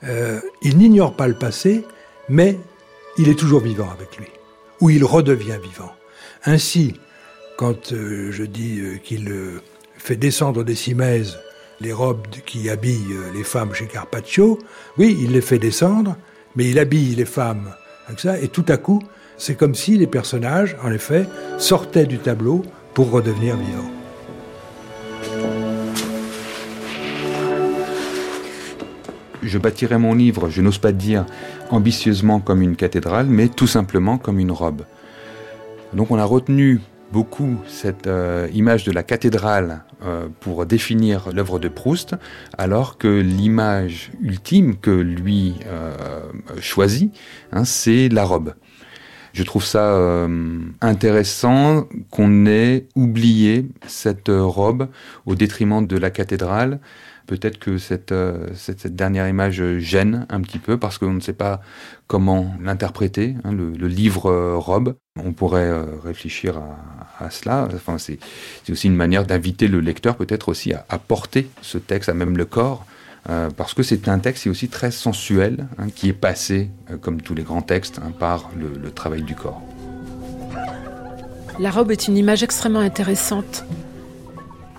Euh, 0.04 0.40
il 0.62 0.78
n'ignore 0.78 1.14
pas 1.16 1.28
le 1.28 1.34
passé, 1.34 1.84
mais 2.28 2.58
il 3.18 3.28
est 3.28 3.38
toujours 3.38 3.60
vivant 3.60 3.88
avec 3.90 4.16
lui, 4.16 4.26
ou 4.80 4.90
il 4.90 5.04
redevient 5.04 5.58
vivant. 5.62 5.92
Ainsi, 6.44 6.94
quand 7.56 7.92
euh, 7.92 8.30
je 8.32 8.44
dis 8.44 8.80
euh, 8.80 8.96
qu'il 8.96 9.32
fait 9.96 10.16
descendre 10.16 10.64
des 10.64 10.74
cimaises 10.74 11.38
les 11.80 11.92
robes 11.92 12.26
qui 12.46 12.70
habillent 12.70 13.16
les 13.34 13.42
femmes 13.42 13.74
chez 13.74 13.86
Carpaccio, 13.86 14.58
oui, 14.98 15.18
il 15.20 15.32
les 15.32 15.40
fait 15.40 15.58
descendre, 15.58 16.16
mais 16.54 16.70
il 16.70 16.78
habille 16.78 17.16
les 17.16 17.24
femmes 17.24 17.74
avec 18.06 18.20
ça, 18.20 18.38
et 18.38 18.48
tout 18.48 18.64
à 18.68 18.76
coup, 18.76 19.02
c'est 19.36 19.56
comme 19.56 19.74
si 19.74 19.98
les 19.98 20.06
personnages, 20.06 20.76
en 20.84 20.92
effet, 20.92 21.26
sortaient 21.58 22.06
du 22.06 22.18
tableau 22.18 22.62
pour 22.94 23.10
redevenir 23.10 23.56
vivants. 23.56 24.01
Je 29.42 29.58
bâtirai 29.58 29.98
mon 29.98 30.14
livre, 30.14 30.48
je 30.48 30.62
n'ose 30.62 30.78
pas 30.78 30.92
dire 30.92 31.26
ambitieusement 31.70 32.40
comme 32.40 32.62
une 32.62 32.76
cathédrale, 32.76 33.26
mais 33.26 33.48
tout 33.48 33.66
simplement 33.66 34.18
comme 34.18 34.38
une 34.38 34.52
robe. 34.52 34.82
Donc 35.92 36.10
on 36.10 36.18
a 36.18 36.24
retenu 36.24 36.80
beaucoup 37.12 37.58
cette 37.68 38.06
euh, 38.06 38.48
image 38.54 38.84
de 38.84 38.92
la 38.92 39.02
cathédrale 39.02 39.84
euh, 40.02 40.28
pour 40.40 40.64
définir 40.64 41.30
l'œuvre 41.32 41.58
de 41.58 41.68
Proust, 41.68 42.16
alors 42.56 42.96
que 42.96 43.20
l'image 43.20 44.10
ultime 44.22 44.76
que 44.76 44.90
lui 44.90 45.56
euh, 45.66 45.92
choisit, 46.60 47.14
hein, 47.52 47.64
c'est 47.64 48.08
la 48.08 48.24
robe. 48.24 48.54
Je 49.34 49.44
trouve 49.44 49.64
ça 49.64 50.28
intéressant 50.82 51.88
qu'on 52.10 52.44
ait 52.44 52.86
oublié 52.94 53.66
cette 53.86 54.28
robe 54.28 54.88
au 55.24 55.34
détriment 55.34 55.86
de 55.86 55.96
la 55.96 56.10
cathédrale. 56.10 56.80
Peut-être 57.32 57.58
que 57.58 57.78
cette, 57.78 58.12
euh, 58.12 58.48
cette, 58.54 58.80
cette, 58.80 58.94
dernière 58.94 59.26
image 59.26 59.78
gêne 59.78 60.26
un 60.28 60.42
petit 60.42 60.58
peu 60.58 60.76
parce 60.76 60.98
qu'on 60.98 61.14
ne 61.14 61.20
sait 61.20 61.32
pas 61.32 61.62
comment 62.06 62.54
l'interpréter, 62.60 63.36
hein, 63.42 63.52
le, 63.52 63.88
livre 63.88 64.30
euh, 64.30 64.58
robe. 64.58 64.96
On 65.18 65.32
pourrait 65.32 65.70
euh, 65.70 65.86
réfléchir 66.04 66.60
à, 67.18 67.30
cela. 67.30 67.68
Enfin, 67.74 67.96
c'est 67.96 68.18
aussi 68.68 68.86
une 68.86 68.96
manière 68.96 69.24
d'inviter 69.24 69.66
le 69.66 69.80
lecteur 69.80 70.16
peut-être 70.16 70.50
aussi 70.50 70.74
à, 70.74 70.98
porter 70.98 71.48
ce 71.62 71.78
texte 71.78 72.10
à 72.10 72.12
même 72.12 72.36
le 72.36 72.44
corps. 72.44 72.84
Euh, 73.30 73.48
parce 73.48 73.72
que 73.72 73.82
c'est 73.82 74.08
un 74.08 74.18
texte 74.18 74.42
qui 74.42 74.48
est 74.48 74.50
aussi 74.50 74.68
très 74.68 74.90
sensuel, 74.90 75.68
hein, 75.78 75.86
qui 75.88 76.10
est 76.10 76.12
passé, 76.12 76.68
euh, 76.90 76.98
comme 76.98 77.22
tous 77.22 77.34
les 77.34 77.44
grands 77.44 77.62
textes, 77.62 77.98
hein, 78.04 78.10
par 78.10 78.50
le 78.54 78.90
travail 78.90 79.22
du 79.22 79.34
corps. 79.34 79.62
La 81.58 81.70
robe 81.70 81.92
est 81.92 82.08
une 82.08 82.18
image 82.18 82.42
extrêmement 82.42 82.80
intéressante 82.80 83.64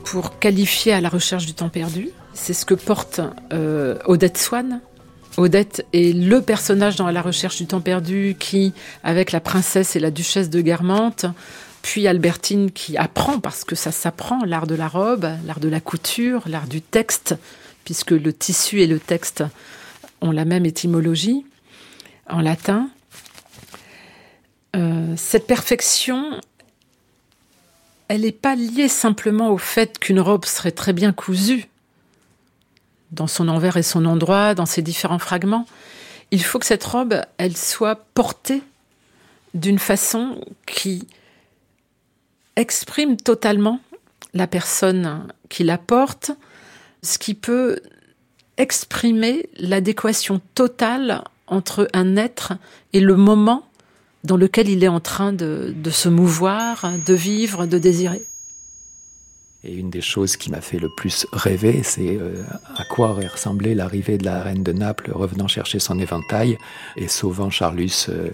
pour 0.05 0.37
qualifier 0.37 0.93
à 0.93 1.01
la 1.01 1.09
recherche 1.09 1.47
du 1.47 1.55
temps 1.55 1.69
perdu. 1.69 2.09
C'est 2.33 2.53
ce 2.53 2.65
que 2.65 2.73
porte 2.73 3.21
euh, 3.53 3.97
Odette 4.05 4.37
Swann. 4.37 4.81
Odette 5.37 5.85
est 5.93 6.13
le 6.13 6.41
personnage 6.41 6.95
dans 6.95 7.09
La 7.09 7.21
recherche 7.21 7.57
du 7.57 7.65
temps 7.65 7.81
perdu 7.81 8.35
qui, 8.39 8.73
avec 9.03 9.31
la 9.31 9.39
princesse 9.39 9.95
et 9.95 9.99
la 9.99 10.11
duchesse 10.11 10.49
de 10.49 10.61
Guermantes, 10.61 11.25
puis 11.81 12.07
Albertine 12.07 12.71
qui 12.71 12.97
apprend, 12.97 13.39
parce 13.39 13.63
que 13.63 13.75
ça 13.75 13.91
s'apprend, 13.91 14.45
l'art 14.45 14.67
de 14.67 14.75
la 14.75 14.87
robe, 14.87 15.27
l'art 15.45 15.59
de 15.59 15.69
la 15.69 15.79
couture, 15.79 16.43
l'art 16.47 16.67
du 16.67 16.81
texte, 16.81 17.35
puisque 17.83 18.11
le 18.11 18.33
tissu 18.33 18.81
et 18.81 18.87
le 18.87 18.99
texte 18.99 19.43
ont 20.21 20.31
la 20.31 20.45
même 20.45 20.65
étymologie 20.65 21.45
en 22.29 22.41
latin. 22.41 22.89
Euh, 24.75 25.13
cette 25.17 25.45
perfection, 25.45 26.39
elle 28.07 28.21
n'est 28.21 28.31
pas 28.31 28.55
liée 28.55 28.87
simplement 28.87 29.49
au 29.49 29.57
fait 29.57 29.99
qu'une 29.99 30.19
robe 30.19 30.45
serait 30.45 30.71
très 30.71 30.93
bien 30.93 31.11
cousue 31.11 31.67
dans 33.13 33.27
son 33.27 33.47
envers 33.47 33.77
et 33.77 33.83
son 33.83 34.05
endroit, 34.05 34.55
dans 34.55 34.65
ses 34.65 34.81
différents 34.81 35.19
fragments. 35.19 35.65
Il 36.31 36.43
faut 36.43 36.59
que 36.59 36.65
cette 36.65 36.83
robe, 36.83 37.21
elle 37.37 37.55
soit 37.55 37.95
portée 38.13 38.63
d'une 39.53 39.79
façon 39.79 40.41
qui 40.65 41.07
exprime 42.55 43.17
totalement 43.17 43.79
la 44.33 44.47
personne 44.47 45.27
qui 45.49 45.63
la 45.63 45.77
porte, 45.77 46.31
ce 47.03 47.17
qui 47.17 47.35
peut 47.35 47.79
exprimer 48.57 49.49
l'adéquation 49.57 50.41
totale 50.55 51.23
entre 51.47 51.87
un 51.93 52.15
être 52.15 52.53
et 52.93 52.99
le 52.99 53.15
moment 53.15 53.67
dans 54.23 54.37
lequel 54.37 54.69
il 54.69 54.83
est 54.83 54.89
en 54.89 54.99
train 54.99 55.33
de, 55.33 55.73
de 55.75 55.89
se 55.89 56.09
mouvoir, 56.09 56.91
de 57.05 57.13
vivre, 57.13 57.65
de 57.65 57.77
désirer. 57.77 58.21
Et 59.65 59.75
une 59.75 59.89
des 59.89 60.01
choses 60.01 60.35
qui 60.35 60.51
m'a 60.51 60.59
fait 60.59 60.77
le 60.77 60.89
plus 60.89 61.25
rêver, 61.31 61.83
c'est 61.83 62.17
euh, 62.17 62.43
à 62.75 62.83
quoi 62.83 63.11
aurait 63.11 63.27
ressemblé 63.27 63.73
l'arrivée 63.73 64.17
de 64.17 64.25
la 64.25 64.43
reine 64.43 64.61
de 64.61 64.73
Naples 64.73 65.11
revenant 65.13 65.47
chercher 65.47 65.79
son 65.79 65.97
éventail 65.99 66.57
et 66.97 67.07
sauvant 67.07 67.49
Charlus 67.49 68.07
euh, 68.09 68.31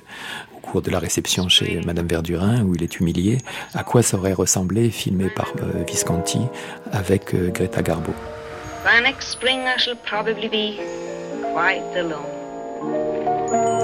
au 0.55 0.59
cours 0.59 0.81
de 0.81 0.89
la 0.89 0.97
réception 0.97 1.47
chez 1.47 1.81
Madame 1.85 2.07
Verdurin 2.07 2.63
où 2.63 2.73
il 2.73 2.81
est 2.81 2.99
humilié. 2.99 3.37
À 3.75 3.83
quoi 3.83 4.01
ça 4.01 4.17
aurait 4.17 4.33
ressemblé 4.33 4.89
filmé 4.89 5.29
par 5.29 5.53
euh, 5.59 5.83
Visconti 5.83 6.39
avec 6.91 7.35
Greta 7.53 7.83
Garbo? 7.83 8.11
By 8.83 8.99
next 9.03 9.29
spring 9.29 9.59
I 9.67 9.77
shall 9.77 9.97
probably 9.97 10.49
be 10.49 10.79
quite 11.53 11.83
alone. 11.95 13.78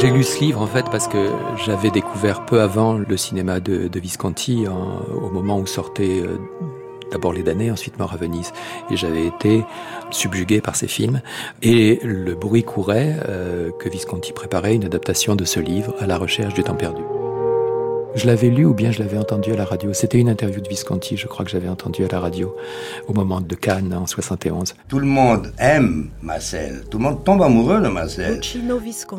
J'ai 0.00 0.10
lu 0.10 0.24
ce 0.24 0.40
livre 0.40 0.60
en 0.60 0.66
fait 0.66 0.86
parce 0.90 1.08
que 1.08 1.30
j'avais 1.64 1.90
découvert 1.90 2.44
peu 2.44 2.60
avant 2.60 2.94
le 2.94 3.16
cinéma 3.16 3.60
de, 3.60 3.88
de 3.88 4.00
Visconti 4.00 4.66
en, 4.68 5.00
au 5.14 5.30
moment 5.30 5.58
où 5.58 5.66
sortait 5.66 6.20
euh, 6.20 6.38
d'abord 7.10 7.32
Les 7.32 7.42
damnés, 7.42 7.70
ensuite 7.70 7.98
Mort 7.98 8.12
à 8.12 8.16
Venise. 8.16 8.52
Et 8.90 8.96
j'avais 8.96 9.26
été 9.26 9.64
subjugué 10.10 10.60
par 10.60 10.76
ces 10.76 10.88
films. 10.88 11.22
Et 11.62 12.00
le 12.02 12.34
bruit 12.34 12.64
courait 12.64 13.16
euh, 13.28 13.70
que 13.78 13.88
Visconti 13.88 14.32
préparait 14.32 14.74
une 14.74 14.84
adaptation 14.84 15.36
de 15.36 15.44
ce 15.44 15.60
livre 15.60 15.94
à 16.00 16.06
la 16.06 16.18
recherche 16.18 16.54
du 16.54 16.64
temps 16.64 16.74
perdu. 16.74 17.02
Je 18.14 18.28
l'avais 18.28 18.48
lu 18.48 18.64
ou 18.64 18.74
bien 18.74 18.92
je 18.92 19.00
l'avais 19.00 19.18
entendu 19.18 19.52
à 19.52 19.56
la 19.56 19.64
radio. 19.64 19.92
C'était 19.92 20.18
une 20.18 20.28
interview 20.28 20.60
de 20.60 20.68
Visconti, 20.68 21.16
je 21.16 21.26
crois 21.26 21.44
que 21.44 21.50
j'avais 21.50 21.68
entendu 21.68 22.04
à 22.04 22.08
la 22.08 22.20
radio 22.20 22.54
au 23.08 23.12
moment 23.12 23.40
de 23.40 23.54
Cannes 23.56 23.92
en 23.92 24.06
71. 24.06 24.74
Tout 24.88 25.00
le 25.00 25.06
monde 25.06 25.52
aime 25.58 26.10
Marcel. 26.22 26.84
Tout 26.88 26.98
le 26.98 27.04
monde 27.04 27.24
tombe 27.24 27.42
amoureux 27.42 27.80
de 27.80 27.88
Marcel. 27.88 28.40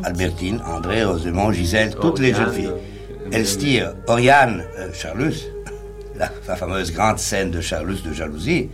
Albertine, 0.03 0.61
André, 0.65 1.03
Rosemont, 1.03 1.51
Gisèle, 1.51 1.93
toutes 1.95 2.19
les 2.19 2.33
jeunes 2.33 2.53
filles. 2.53 2.71
Elstir, 3.33 3.95
Oriane, 4.07 4.63
euh, 4.77 4.93
Charlus, 4.93 5.47
la, 6.15 6.29
la, 6.47 6.55
fameuse 6.55 6.93
grande 6.93 7.19
scène 7.19 7.51
de 7.51 7.59
Charlus 7.59 8.01
de 8.01 8.13
jalousie. 8.13 8.69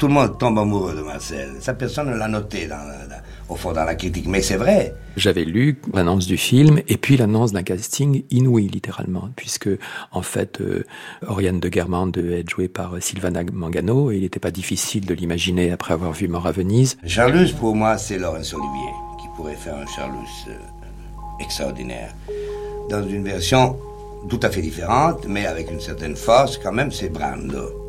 Tout 0.00 0.08
le 0.08 0.14
monde 0.14 0.38
tombe 0.38 0.58
amoureux 0.58 0.96
de 0.96 1.02
Marcel. 1.02 1.50
Ça, 1.60 1.74
personne 1.74 2.08
ne 2.08 2.16
l'a 2.16 2.26
noté 2.26 2.66
dans, 2.66 2.76
dans, 2.76 3.20
au 3.50 3.54
fond 3.54 3.72
dans 3.72 3.84
la 3.84 3.94
critique, 3.94 4.26
mais 4.26 4.40
c'est 4.40 4.56
vrai. 4.56 4.94
J'avais 5.18 5.44
lu 5.44 5.78
l'annonce 5.92 6.26
du 6.26 6.38
film 6.38 6.80
et 6.88 6.96
puis 6.96 7.18
l'annonce 7.18 7.52
d'un 7.52 7.62
casting 7.62 8.24
inouï 8.30 8.68
littéralement, 8.68 9.28
puisque 9.36 9.68
en 10.10 10.22
fait 10.22 10.62
euh, 10.62 10.84
Oriane 11.26 11.60
de 11.60 11.68
Guermantes 11.68 12.14
devait 12.14 12.40
être 12.40 12.48
jouée 12.48 12.68
par 12.68 12.94
Sylvana 12.98 13.42
Mangano 13.52 14.10
et 14.10 14.16
il 14.16 14.22
n'était 14.22 14.40
pas 14.40 14.50
difficile 14.50 15.04
de 15.04 15.12
l'imaginer 15.12 15.70
après 15.70 15.92
avoir 15.92 16.12
vu 16.12 16.28
Mort 16.28 16.46
à 16.46 16.52
Venise. 16.52 16.96
Charlus 17.04 17.52
pour 17.52 17.76
moi 17.76 17.98
c'est 17.98 18.16
Laurence 18.16 18.54
Olivier 18.54 18.92
qui 19.20 19.26
pourrait 19.36 19.54
faire 19.54 19.76
un 19.76 19.86
Charlus 19.86 20.46
euh, 20.48 20.54
extraordinaire 21.40 22.14
dans 22.88 23.06
une 23.06 23.24
version 23.24 23.76
tout 24.30 24.40
à 24.42 24.48
fait 24.48 24.62
différente, 24.62 25.26
mais 25.28 25.44
avec 25.44 25.70
une 25.70 25.80
certaine 25.80 26.16
force 26.16 26.56
quand 26.56 26.72
même, 26.72 26.90
c'est 26.90 27.10
Brando. 27.10 27.79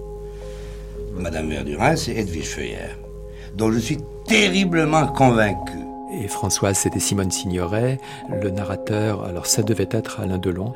Madame 1.16 1.50
Verdurin, 1.50 1.96
c'est 1.96 2.16
Edwige 2.16 2.50
Feuillère, 2.50 2.98
dont 3.56 3.72
je 3.72 3.80
suis 3.80 3.98
terriblement 4.28 5.08
convaincu. 5.08 5.78
Et 6.14 6.28
Françoise, 6.28 6.78
c'était 6.78 7.00
Simone 7.00 7.32
Signoret. 7.32 7.98
Le 8.42 8.50
narrateur, 8.50 9.24
alors 9.24 9.46
ça 9.46 9.64
devait 9.64 9.88
être 9.92 10.20
Alain 10.20 10.38
Delon. 10.38 10.74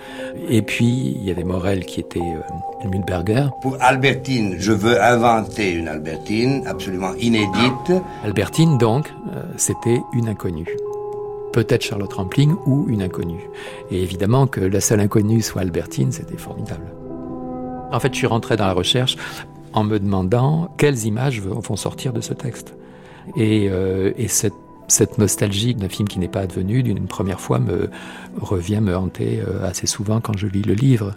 Et 0.47 0.61
puis, 0.61 1.17
il 1.17 1.23
y 1.25 1.31
avait 1.31 1.43
Morel 1.43 1.85
qui 1.85 1.99
était 1.99 2.19
euh, 2.21 2.87
Mühlberger. 2.89 3.49
Pour 3.61 3.75
Albertine, 3.81 4.55
je 4.57 4.71
veux 4.71 5.01
inventer 5.01 5.73
une 5.73 5.89
Albertine 5.89 6.65
absolument 6.65 7.13
inédite. 7.15 7.91
Albertine, 8.23 8.77
donc, 8.77 9.13
euh, 9.33 9.43
c'était 9.57 10.01
une 10.13 10.29
inconnue. 10.29 10.77
Peut-être 11.51 11.83
Charlotte 11.83 12.13
Rampling 12.13 12.55
ou 12.65 12.85
une 12.87 13.01
inconnue. 13.01 13.49
Et 13.91 14.01
évidemment 14.01 14.47
que 14.47 14.61
la 14.61 14.79
seule 14.79 15.01
inconnue 15.01 15.41
soit 15.41 15.61
Albertine, 15.61 16.13
c'était 16.13 16.37
formidable. 16.37 16.93
En 17.91 17.99
fait, 17.99 18.13
je 18.13 18.17
suis 18.17 18.27
rentré 18.27 18.55
dans 18.55 18.67
la 18.67 18.73
recherche 18.73 19.17
en 19.75 19.83
me 19.83 19.99
demandant 19.99 20.73
quelles 20.77 21.05
images 21.05 21.39
vont 21.41 21.75
sortir 21.75 22.11
de 22.13 22.21
ce 22.21 22.33
texte. 22.33 22.73
Et, 23.37 23.65
et 23.65 24.27
cette 24.27 25.17
nostalgie 25.17 25.75
d'un 25.75 25.89
film 25.89 26.07
qui 26.07 26.17
n'est 26.17 26.27
pas 26.27 26.41
advenu 26.41 26.81
d'une 26.81 27.05
première 27.07 27.39
fois 27.39 27.59
me 27.59 27.89
revient 28.39 28.79
me 28.81 28.95
hanter 28.95 29.43
assez 29.63 29.85
souvent 29.85 30.21
quand 30.21 30.37
je 30.37 30.47
lis 30.47 30.63
le 30.63 30.73
livre. 30.73 31.13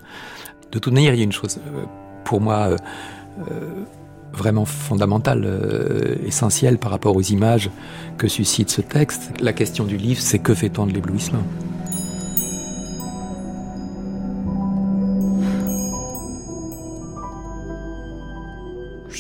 De 0.73 0.79
toute 0.79 0.93
manière, 0.93 1.15
il 1.15 1.19
y 1.19 1.21
a 1.21 1.25
une 1.25 1.33
chose 1.33 1.61
pour 2.25 2.41
moi 2.41 2.77
vraiment 4.33 4.65
fondamentale, 4.65 6.19
essentielle 6.27 6.79
par 6.79 6.91
rapport 6.91 7.17
aux 7.17 7.23
images 7.23 7.71
que 8.19 8.27
suscite 8.29 8.71
ce 8.71 8.81
texte. 8.81 9.33
La 9.41 9.53
question 9.53 9.85
du 9.85 9.97
livre, 9.97 10.21
c'est 10.21 10.41
que 10.41 10.55
fait-on 10.55 10.87
de 10.87 10.93
l'éblouissement? 10.93 11.43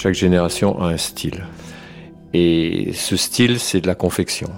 Chaque 0.01 0.15
génération 0.15 0.81
a 0.81 0.91
un 0.91 0.97
style. 0.97 1.45
Et 2.33 2.93
ce 2.95 3.17
style, 3.17 3.59
c'est 3.59 3.81
de 3.81 3.89
la 3.89 3.97
confection. 3.97 4.49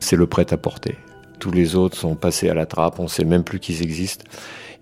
C'est 0.00 0.16
le 0.16 0.26
prêt-à-porter. 0.26 0.96
Tous 1.38 1.50
les 1.50 1.74
autres 1.74 1.98
sont 1.98 2.14
passés 2.14 2.48
à 2.48 2.54
la 2.54 2.64
trappe, 2.64 2.98
on 2.98 3.02
ne 3.02 3.08
sait 3.08 3.26
même 3.26 3.44
plus 3.44 3.60
qu'ils 3.60 3.82
existent. 3.82 4.24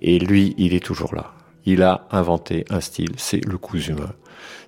Et 0.02 0.20
lui, 0.20 0.54
il 0.56 0.72
est 0.72 0.84
toujours 0.84 1.16
là. 1.16 1.32
Il 1.66 1.82
a 1.82 2.06
inventé 2.12 2.64
un 2.70 2.80
style, 2.80 3.10
c'est 3.16 3.44
le 3.44 3.58
cousu 3.58 3.90
humain. 3.90 4.12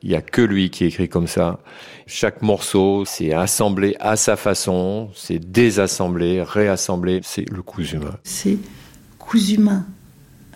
Il 0.03 0.09
n'y 0.09 0.16
a 0.16 0.20
que 0.20 0.42
lui 0.42 0.68
qui 0.68 0.84
écrit 0.84 1.09
comme 1.09 1.28
ça. 1.28 1.61
Chaque 2.09 2.42
morceau, 2.42 3.05
c'est 3.05 3.32
assemblé 3.32 3.94
à 4.01 4.16
sa 4.16 4.34
façon, 4.34 5.11
c'est 5.14 5.38
désassemblé, 5.38 6.42
réassemblé, 6.42 7.20
c'est 7.22 7.49
le 7.49 7.62
cousu 7.62 7.99
humain. 7.99 8.16
C'est 8.24 8.59
cousu 9.20 9.55
humain 9.55 9.86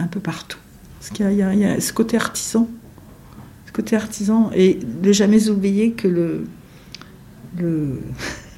un 0.00 0.08
peu 0.08 0.18
partout. 0.18 0.58
Parce 0.98 1.10
qu'il 1.10 1.32
y, 1.32 1.42
a 1.64 1.80
ce 1.80 1.92
côté 1.92 2.16
artisan 2.16 2.68
côté 3.80 3.96
artisan 3.96 4.50
et 4.54 4.78
ne 5.02 5.10
jamais 5.10 5.48
oublier 5.48 5.92
que 5.92 6.06
le, 6.06 8.00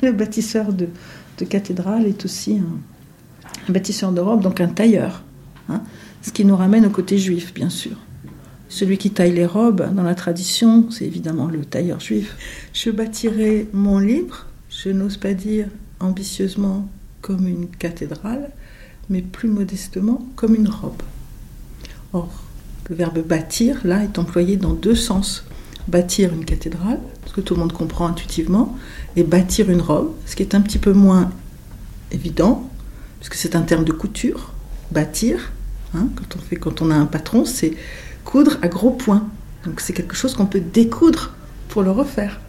bâtisseur 0.12 0.73
de, 0.73 0.89
cathédrale 1.49 2.07
est 2.07 2.25
aussi 2.25 2.59
un, 2.59 3.73
bâtisseur 3.73 4.11
de 4.11 4.20
robes, 4.20 4.43
donc 4.43 4.61
un 4.61 4.66
tailleur. 4.66 5.23
Hein. 5.68 5.83
ce 6.23 6.33
qui 6.33 6.45
nous 6.45 6.57
ramène 6.57 6.87
au 6.87 6.91
côté 6.91 7.18
juif, 7.18 7.55
bien 7.55 7.70
sûr. 7.70 7.97
Celui 8.68 8.99
qui 8.99 9.12
taille 9.12 9.33
les 9.33 9.47
robes 9.47 9.95
dans 9.95 10.03
la 10.03 10.16
tradition, 10.16 10.91
c'est 10.91 11.05
évidemment 11.05 11.47
le 11.47 11.64
tailleur 11.64 12.01
juif. 12.01 12.37
Je 12.73 12.91
bâtirai 12.91 13.68
mon 13.73 14.01
livre, 14.01 14.47
je 14.70 14.89
n'ose 14.89 15.18
pas 15.18 15.35
dire 15.35 15.68
ambitieusement 16.01 16.89
comme 17.20 17.47
une 17.47 17.68
cathédrale, 17.68 18.51
mais 19.09 19.23
plus 19.23 19.49
modestement 19.49 20.27
comme 20.35 20.57
une 20.57 20.68
robe. 20.68 21.03
Or, 22.12 22.43
le 22.89 22.97
verbe 22.97 23.20
bâtir, 23.20 23.80
là, 23.85 24.03
est 24.03 24.18
employé 24.18 24.57
dans 24.57 24.72
deux 24.72 24.95
sens. 24.95 25.45
Bâtir 25.89 26.33
une 26.33 26.45
cathédrale, 26.45 27.01
ce 27.26 27.33
que 27.33 27.41
tout 27.41 27.55
le 27.55 27.61
monde 27.61 27.72
comprend 27.72 28.07
intuitivement, 28.07 28.76
et 29.16 29.22
bâtir 29.22 29.70
une 29.70 29.80
robe, 29.80 30.12
ce 30.26 30.37
qui 30.37 30.43
est 30.43 30.55
un 30.55 30.61
petit 30.61 30.78
peu 30.78 30.93
moins 30.93 31.30
évident, 32.11 32.68
puisque 33.18 33.35
c'est 33.35 33.57
un 33.57 33.62
terme 33.62 33.85
de 33.85 33.93
couture. 33.93 34.53
Bâtir, 34.91 35.53
hein, 35.95 36.09
quand, 36.16 36.37
on 36.37 36.39
fait, 36.39 36.57
quand 36.57 36.83
on 36.83 36.91
a 36.91 36.95
un 36.95 37.07
patron, 37.07 37.45
c'est 37.45 37.74
coudre 38.24 38.59
à 38.62 38.68
gros 38.68 38.91
points. 38.91 39.26
Donc 39.64 39.80
c'est 39.80 39.93
quelque 39.93 40.14
chose 40.14 40.35
qu'on 40.35 40.47
peut 40.47 40.61
découdre 40.61 41.33
pour 41.68 41.83
le 41.83 41.91
refaire. 41.91 42.41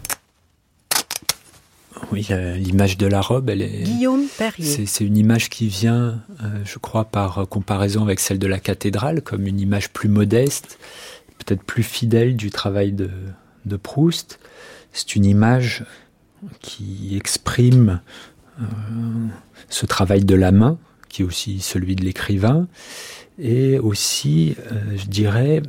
Oui, 2.12 2.26
l'image 2.56 2.98
de 2.98 3.06
la 3.06 3.20
robe, 3.20 3.50
elle 3.50 3.62
est. 3.62 3.82
Guillaume 3.82 4.26
Perrier. 4.38 4.86
C'est 4.86 5.04
une 5.04 5.16
image 5.16 5.48
qui 5.48 5.68
vient, 5.68 6.22
euh, 6.42 6.62
je 6.64 6.78
crois, 6.78 7.04
par 7.04 7.48
comparaison 7.48 8.02
avec 8.02 8.20
celle 8.20 8.38
de 8.38 8.46
la 8.46 8.58
cathédrale, 8.58 9.22
comme 9.22 9.46
une 9.46 9.60
image 9.60 9.90
plus 9.90 10.08
modeste, 10.08 10.78
peut-être 11.38 11.62
plus 11.62 11.82
fidèle 11.82 12.36
du 12.36 12.50
travail 12.50 12.92
de, 12.92 13.10
de 13.66 13.76
Proust. 13.76 14.38
C'est 14.92 15.16
une 15.16 15.24
image 15.24 15.84
qui 16.60 17.16
exprime 17.16 18.00
euh, 18.60 18.64
ce 19.68 19.86
travail 19.86 20.24
de 20.24 20.34
la 20.34 20.52
main, 20.52 20.78
qui 21.08 21.22
est 21.22 21.24
aussi 21.24 21.60
celui 21.60 21.96
de 21.96 22.04
l'écrivain, 22.04 22.68
et 23.38 23.78
aussi, 23.78 24.56
euh, 24.70 24.96
je 24.96 25.06
dirais, 25.06 25.62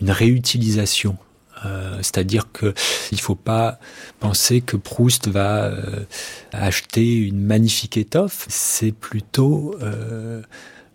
une 0.00 0.10
réutilisation 0.10 1.18
euh, 1.64 1.96
c'est-à-dire 1.98 2.50
que 2.52 2.74
il 3.12 3.20
faut 3.20 3.34
pas 3.34 3.78
penser 4.18 4.60
que 4.60 4.76
Proust 4.76 5.28
va 5.28 5.64
euh, 5.64 6.04
acheter 6.52 7.14
une 7.14 7.40
magnifique 7.40 7.96
étoffe. 7.96 8.46
C'est 8.48 8.92
plutôt 8.92 9.74
euh, 9.82 10.42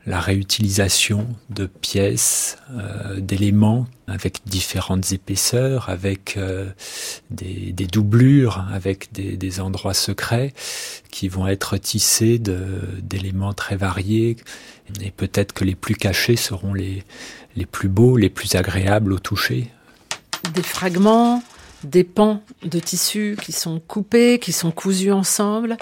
la 0.06 0.20
réutilisation 0.20 1.28
de 1.50 1.66
pièces, 1.66 2.60
d'éléments 3.18 3.88
avec 4.06 4.42
différentes 4.46 5.12
épaisseurs, 5.12 5.90
avec 5.90 6.38
des, 7.32 7.74
doublures, 7.92 8.68
avec 8.72 9.12
des, 9.14 9.60
endroits 9.60 9.96
secrets 9.96 10.54
qui 11.10 11.28
vont 11.28 11.48
être 11.48 11.78
tissés 11.78 12.38
d'éléments 12.38 13.56
très 13.56 13.78
variés. 13.78 14.38
Et 15.02 15.10
peut-être 15.10 15.54
que 15.54 15.64
les 15.64 15.74
plus 15.74 15.96
cachés 15.96 16.36
seront 16.36 16.76
les 16.76 17.04
plus 17.72 17.90
beaux, 17.90 18.16
les 18.16 18.30
plus 18.30 18.54
agréables 18.54 19.12
au 19.12 19.18
toucher 19.18 19.72
des 20.54 20.64
fragments, 20.64 21.44
des 21.84 22.04
pans 22.04 22.42
de 22.64 22.80
tissu 22.80 23.38
qui 23.42 23.52
sont 23.52 23.80
coupés, 23.80 24.40
qui 24.40 24.52
sont 24.52 24.72
cousus 24.72 25.12
ensemble. 25.12 25.78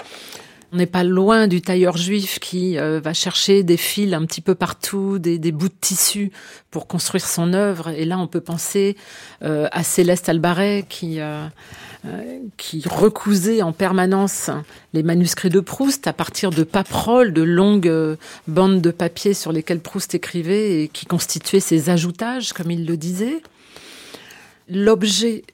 On 0.74 0.76
n'est 0.76 0.86
pas 0.86 1.04
loin 1.04 1.46
du 1.46 1.62
tailleur 1.62 1.96
juif 1.96 2.40
qui 2.40 2.78
euh, 2.78 2.98
va 2.98 3.14
chercher 3.14 3.62
des 3.62 3.76
fils 3.76 4.12
un 4.12 4.24
petit 4.26 4.40
peu 4.40 4.56
partout, 4.56 5.20
des, 5.20 5.38
bouts 5.52 5.68
de 5.68 5.74
tissu 5.80 6.32
pour 6.72 6.88
construire 6.88 7.24
son 7.24 7.52
œuvre. 7.52 7.90
Et 7.90 8.04
là, 8.04 8.18
on 8.18 8.26
peut 8.26 8.40
penser 8.40 8.96
euh, 9.44 9.68
à 9.70 9.84
Céleste 9.84 10.28
Albaret 10.28 10.84
qui, 10.88 11.20
euh, 11.20 11.46
qui 12.56 12.82
recousait 12.90 13.62
en 13.62 13.70
permanence 13.70 14.50
les 14.94 15.04
manuscrits 15.04 15.48
de 15.48 15.60
Proust 15.60 16.08
à 16.08 16.12
partir 16.12 16.50
de 16.50 16.64
paperoles, 16.64 17.32
de 17.32 17.42
longues 17.42 18.16
bandes 18.48 18.80
de 18.80 18.90
papier 18.90 19.32
sur 19.32 19.52
lesquelles 19.52 19.80
Proust 19.80 20.12
écrivait 20.16 20.82
et 20.82 20.88
qui 20.88 21.06
constituaient 21.06 21.60
ses 21.60 21.88
ajoutages, 21.88 22.52
comme 22.52 22.72
il 22.72 22.84
le 22.84 22.96
disait 22.96 23.42
l'objet 24.68 25.44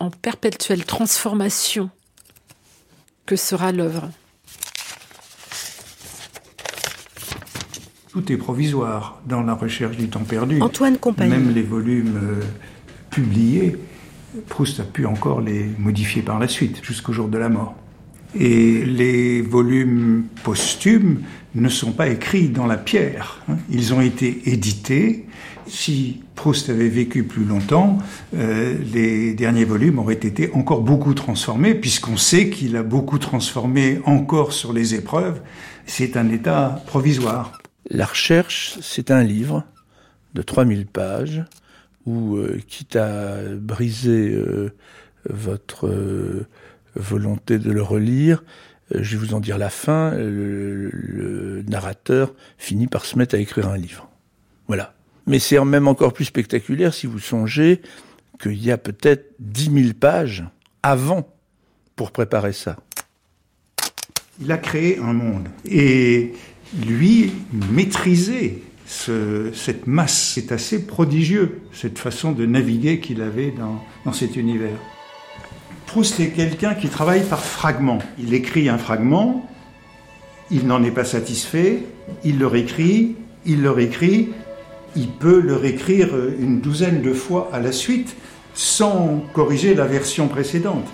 en 0.00 0.10
perpétuelle 0.10 0.84
transformation 0.84 1.90
que 3.26 3.36
sera 3.36 3.72
l'œuvre. 3.72 4.10
Tout 8.10 8.30
est 8.30 8.36
provisoire 8.36 9.20
dans 9.26 9.42
la 9.42 9.54
recherche 9.54 9.96
du 9.96 10.08
temps 10.08 10.22
perdu. 10.22 10.60
Antoine 10.60 10.98
Compagnie. 10.98 11.30
Même 11.30 11.52
les 11.52 11.62
volumes 11.62 12.16
euh, 12.22 12.44
publiés, 13.10 13.76
Proust 14.48 14.78
a 14.80 14.84
pu 14.84 15.06
encore 15.06 15.40
les 15.40 15.64
modifier 15.78 16.22
par 16.22 16.38
la 16.38 16.46
suite, 16.46 16.84
jusqu'au 16.84 17.12
jour 17.12 17.28
de 17.28 17.38
la 17.38 17.48
mort. 17.48 17.74
Et 18.36 18.84
les 18.84 19.42
volumes 19.42 20.24
posthumes 20.42 21.22
ne 21.54 21.68
sont 21.68 21.92
pas 21.92 22.08
écrits 22.08 22.48
dans 22.48 22.66
la 22.66 22.76
pierre. 22.76 23.42
Hein. 23.48 23.56
Ils 23.70 23.94
ont 23.94 24.00
été 24.00 24.48
édités 24.48 25.26
si 25.66 26.22
Proust 26.34 26.70
avait 26.70 26.88
vécu 26.88 27.24
plus 27.24 27.44
longtemps, 27.44 27.98
euh, 28.34 28.76
les 28.92 29.34
derniers 29.34 29.64
volumes 29.64 29.98
auraient 29.98 30.14
été 30.14 30.50
encore 30.52 30.82
beaucoup 30.82 31.14
transformés, 31.14 31.74
puisqu'on 31.74 32.16
sait 32.16 32.50
qu'il 32.50 32.76
a 32.76 32.82
beaucoup 32.82 33.18
transformé 33.18 34.00
encore 34.04 34.52
sur 34.52 34.72
les 34.72 34.94
épreuves. 34.94 35.40
C'est 35.86 36.16
un 36.16 36.30
état 36.30 36.82
provisoire. 36.86 37.58
La 37.88 38.06
recherche, 38.06 38.78
c'est 38.80 39.10
un 39.10 39.22
livre 39.22 39.64
de 40.34 40.42
3000 40.42 40.86
pages 40.86 41.44
où, 42.06 42.36
euh, 42.36 42.60
quitte 42.66 42.96
à 42.96 43.38
briser 43.54 44.34
euh, 44.34 44.74
votre 45.28 45.90
volonté 46.94 47.58
de 47.58 47.72
le 47.72 47.82
relire, 47.82 48.44
je 48.94 49.16
vais 49.16 49.26
vous 49.26 49.34
en 49.34 49.40
dire 49.40 49.56
la 49.56 49.70
fin, 49.70 50.10
le 50.14 51.64
narrateur 51.66 52.34
finit 52.58 52.86
par 52.86 53.06
se 53.06 53.18
mettre 53.18 53.34
à 53.34 53.38
écrire 53.38 53.68
un 53.68 53.78
livre. 53.78 54.10
Voilà. 54.68 54.93
Mais 55.26 55.38
c'est 55.38 55.62
même 55.64 55.88
encore 55.88 56.12
plus 56.12 56.26
spectaculaire 56.26 56.92
si 56.92 57.06
vous 57.06 57.18
songez 57.18 57.80
qu'il 58.40 58.62
y 58.62 58.70
a 58.70 58.78
peut-être 58.78 59.34
10 59.38 59.70
000 59.72 59.94
pages 59.98 60.44
avant 60.82 61.28
pour 61.96 62.10
préparer 62.10 62.52
ça. 62.52 62.76
Il 64.40 64.50
a 64.52 64.58
créé 64.58 64.98
un 64.98 65.12
monde. 65.12 65.48
Et 65.64 66.32
lui, 66.86 67.32
maîtriser 67.70 68.62
cette 68.86 69.86
masse, 69.86 70.32
c'est 70.34 70.52
assez 70.52 70.86
prodigieux, 70.86 71.62
cette 71.72 71.98
façon 71.98 72.32
de 72.32 72.44
naviguer 72.44 73.00
qu'il 73.00 73.22
avait 73.22 73.50
dans, 73.50 73.82
dans 74.04 74.12
cet 74.12 74.36
univers. 74.36 74.76
Proust 75.86 76.20
est 76.20 76.30
quelqu'un 76.30 76.74
qui 76.74 76.88
travaille 76.88 77.22
par 77.22 77.42
fragments. 77.44 78.00
Il 78.18 78.34
écrit 78.34 78.68
un 78.68 78.78
fragment, 78.78 79.48
il 80.50 80.66
n'en 80.66 80.82
est 80.82 80.90
pas 80.90 81.04
satisfait, 81.04 81.82
il 82.24 82.38
le 82.38 82.46
réécrit, 82.46 83.16
il 83.46 83.62
le 83.62 83.70
réécrit, 83.70 84.30
il 84.96 85.08
peut 85.08 85.40
le 85.40 85.56
réécrire 85.56 86.08
une 86.38 86.60
douzaine 86.60 87.02
de 87.02 87.12
fois 87.12 87.50
à 87.52 87.60
la 87.60 87.72
suite 87.72 88.16
sans 88.54 89.24
corriger 89.32 89.74
la 89.74 89.86
version 89.86 90.28
précédente. 90.28 90.86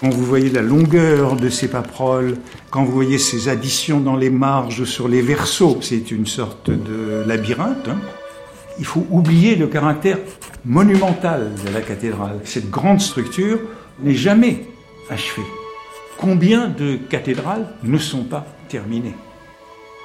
Quand 0.00 0.10
vous 0.10 0.24
voyez 0.24 0.50
la 0.50 0.62
longueur 0.62 1.36
de 1.36 1.48
ces 1.48 1.68
paperoles, 1.68 2.36
quand 2.70 2.84
vous 2.84 2.92
voyez 2.92 3.18
ces 3.18 3.48
additions 3.48 4.00
dans 4.00 4.16
les 4.16 4.30
marges, 4.30 4.84
sur 4.84 5.08
les 5.08 5.22
versos, 5.22 5.78
c'est 5.80 6.10
une 6.10 6.26
sorte 6.26 6.70
de 6.70 7.24
labyrinthe. 7.26 7.88
Hein. 7.88 7.98
Il 8.78 8.84
faut 8.84 9.06
oublier 9.10 9.56
le 9.56 9.66
caractère 9.66 10.18
monumental 10.64 11.50
de 11.66 11.72
la 11.72 11.80
cathédrale. 11.80 12.38
Cette 12.44 12.70
grande 12.70 13.00
structure 13.00 13.58
n'est 14.00 14.14
jamais 14.14 14.66
achevées 15.10 15.42
Combien 16.16 16.68
de 16.68 16.96
cathédrales 16.96 17.68
ne 17.82 17.98
sont 17.98 18.24
pas 18.24 18.46
terminées? 18.68 19.14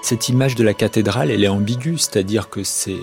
Cette 0.04 0.28
image 0.28 0.56
de 0.56 0.66
la 0.66 0.74
cathédrale, 0.74 1.32
elle 1.32 1.46
est 1.46 1.48
ambiguë, 1.48 1.98
c'est-à-dire 1.98 2.50
que 2.50 2.62
c'est, 2.66 3.00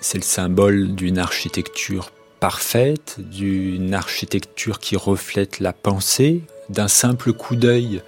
c'est 0.00 0.16
le 0.16 0.22
symbole 0.22 0.94
d'une 0.94 1.18
architecture 1.18 2.12
parfaite, 2.38 3.16
d'une 3.18 3.94
architecture 3.94 4.78
qui 4.78 4.94
reflète 4.94 5.58
la 5.58 5.72
pensée, 5.72 6.42
d'un 6.68 6.86
simple 6.86 7.32
coup 7.32 7.56
d'œil, 7.56 8.00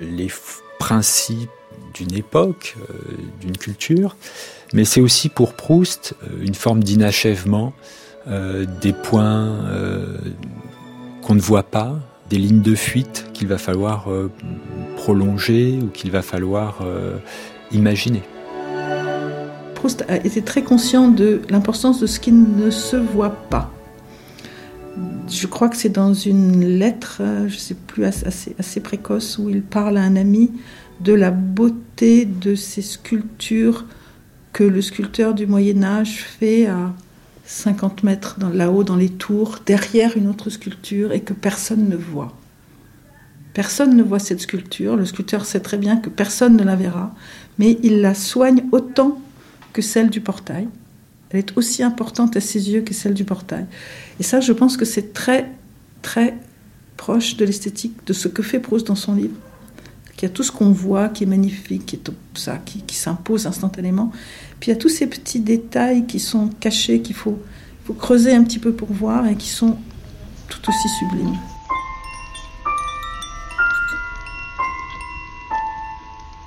les 0.00 0.26
principes 0.80 1.50
d'une 1.94 2.12
époque, 2.14 2.74
euh, 2.80 2.94
d'une 3.40 3.56
culture, 3.56 4.16
mais 4.72 4.84
c'est 4.84 5.00
aussi 5.00 5.28
pour 5.28 5.54
Proust 5.54 6.14
euh, 6.24 6.42
une 6.42 6.56
forme 6.56 6.82
d'inachèvement, 6.82 7.74
euh, 8.26 8.66
des 8.80 8.92
points 8.92 9.56
qu'on 11.22 11.36
ne 11.36 11.40
voit 11.40 11.62
pas, 11.62 11.94
des 12.28 12.38
lignes 12.38 12.62
de 12.62 12.74
fuite 12.74 13.26
qu'il 13.34 13.46
va 13.46 13.58
falloir 13.58 14.08
prolonger 14.96 15.78
ou 15.80 15.88
qu'il 15.88 16.10
va 16.10 16.22
falloir 16.22 16.80
Proust 19.74 20.04
a 20.08 20.16
été 20.16 20.42
très 20.42 20.62
conscient 20.62 21.08
de 21.08 21.42
l'importance 21.48 22.00
de 22.00 22.06
ce 22.06 22.20
qui 22.20 22.32
ne 22.32 22.70
se 22.70 22.96
voit 22.96 23.48
pas. 23.48 23.72
Je 25.28 25.46
crois 25.46 25.68
que 25.68 25.76
c'est 25.76 25.88
dans 25.88 26.12
une 26.12 26.64
lettre, 26.64 27.22
je 27.48 27.54
ne 27.54 27.58
sais 27.58 27.74
plus, 27.74 28.04
assez, 28.04 28.54
assez 28.58 28.80
précoce, 28.80 29.38
où 29.38 29.48
il 29.48 29.62
parle 29.62 29.96
à 29.96 30.02
un 30.02 30.16
ami 30.16 30.52
de 31.00 31.12
la 31.14 31.30
beauté 31.30 32.26
de 32.26 32.54
ces 32.54 32.82
sculptures 32.82 33.86
que 34.52 34.64
le 34.64 34.82
sculpteur 34.82 35.34
du 35.34 35.46
Moyen 35.46 35.82
Âge 35.82 36.24
fait 36.24 36.66
à 36.66 36.92
50 37.46 38.02
mètres 38.04 38.36
là-haut 38.52 38.84
dans 38.84 38.96
les 38.96 39.08
tours, 39.08 39.60
derrière 39.64 40.16
une 40.16 40.28
autre 40.28 40.50
sculpture, 40.50 41.12
et 41.12 41.20
que 41.20 41.32
personne 41.32 41.88
ne 41.88 41.96
voit. 41.96 42.36
Personne 43.54 43.96
ne 43.96 44.02
voit 44.02 44.18
cette 44.18 44.40
sculpture, 44.40 44.96
le 44.96 45.04
sculpteur 45.04 45.44
sait 45.44 45.60
très 45.60 45.76
bien 45.76 45.96
que 45.96 46.08
personne 46.08 46.56
ne 46.56 46.64
la 46.64 46.76
verra, 46.76 47.14
mais 47.58 47.78
il 47.82 48.00
la 48.00 48.14
soigne 48.14 48.64
autant 48.72 49.20
que 49.72 49.82
celle 49.82 50.10
du 50.10 50.20
portail. 50.20 50.68
Elle 51.30 51.40
est 51.40 51.56
aussi 51.56 51.82
importante 51.82 52.36
à 52.36 52.40
ses 52.40 52.70
yeux 52.70 52.82
que 52.82 52.94
celle 52.94 53.14
du 53.14 53.24
portail. 53.24 53.66
Et 54.20 54.22
ça, 54.22 54.40
je 54.40 54.52
pense 54.52 54.76
que 54.76 54.84
c'est 54.84 55.12
très, 55.12 55.50
très 56.02 56.36
proche 56.96 57.36
de 57.36 57.44
l'esthétique, 57.44 58.06
de 58.06 58.12
ce 58.12 58.28
que 58.28 58.42
fait 58.42 58.60
Proust 58.60 58.86
dans 58.86 58.94
son 58.94 59.14
livre. 59.14 59.34
Il 60.22 60.26
y 60.26 60.26
a 60.26 60.28
tout 60.28 60.44
ce 60.44 60.52
qu'on 60.52 60.70
voit 60.70 61.08
qui 61.08 61.24
est 61.24 61.26
magnifique, 61.26 61.84
qui 61.84 61.96
est 61.96 62.10
ça, 62.34 62.56
qui, 62.64 62.94
s'impose 62.94 63.48
instantanément. 63.48 64.12
Puis 64.60 64.70
il 64.70 64.74
y 64.74 64.76
a 64.76 64.78
tous 64.78 64.88
ces 64.88 65.08
petits 65.08 65.40
détails 65.40 66.06
qui 66.06 66.20
sont 66.20 66.48
cachés, 66.60 67.02
qu'il 67.02 67.16
faut 67.16 67.42
creuser 67.98 68.32
un 68.32 68.44
petit 68.44 68.60
peu 68.60 68.72
pour 68.72 68.92
voir 68.92 69.26
et 69.26 69.34
qui 69.34 69.48
sont 69.48 69.76
tout 70.48 70.60
aussi 70.68 70.88
sublimes. 71.00 71.36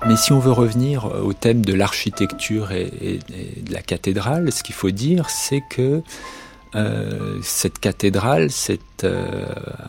Mais 0.07 0.15
si 0.15 0.31
on 0.31 0.39
veut 0.39 0.51
revenir 0.51 1.05
au 1.05 1.33
thème 1.33 1.65
de 1.65 1.73
l'architecture 1.73 2.71
et, 2.71 3.19
de 3.63 3.73
la 3.73 3.81
cathédrale, 3.81 4.51
ce 4.51 4.63
qu'il 4.63 4.75
faut 4.75 4.91
dire, 4.91 5.29
c'est 5.29 5.63
que 5.69 6.03
euh, 6.75 7.39
cette 7.41 7.79
cathédrale, 7.79 8.51
cette 8.51 9.03
euh, 9.03 9.45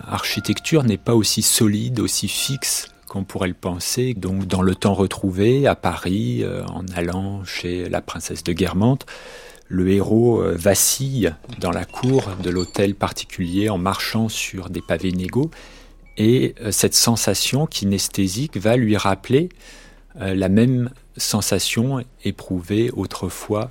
architecture 0.06 0.84
n'est 0.84 0.96
pas 0.96 1.14
aussi 1.14 1.42
solide, 1.42 2.00
aussi 2.00 2.28
fixe 2.28 2.88
qu'on 3.08 3.24
pourrait 3.24 3.48
le 3.48 3.54
penser. 3.54 4.14
Donc 4.14 4.46
dans 4.46 4.62
le 4.62 4.74
temps 4.74 4.94
retrouvé, 4.94 5.66
à 5.66 5.74
Paris, 5.74 6.42
euh, 6.42 6.64
en 6.66 6.86
allant 6.94 7.44
chez 7.44 7.88
la 7.88 8.00
princesse 8.00 8.44
de 8.44 8.52
Guermantes, 8.52 9.06
le 9.68 9.90
héros 9.90 10.40
euh, 10.40 10.54
vacille 10.56 11.34
dans 11.58 11.72
la 11.72 11.84
cour 11.84 12.30
de 12.42 12.50
l'hôtel 12.50 12.94
particulier 12.94 13.68
en 13.68 13.78
marchant 13.78 14.28
sur 14.28 14.70
des 14.70 14.80
pavés 14.80 15.08
inégaux. 15.08 15.50
Et 16.16 16.54
euh, 16.60 16.70
cette 16.70 16.94
sensation 16.94 17.66
kinesthésique 17.66 18.56
va 18.56 18.76
lui 18.76 18.96
rappeler 18.96 19.48
la 20.18 20.48
même 20.48 20.90
sensation 21.16 22.02
éprouvée 22.24 22.90
autrefois 22.92 23.70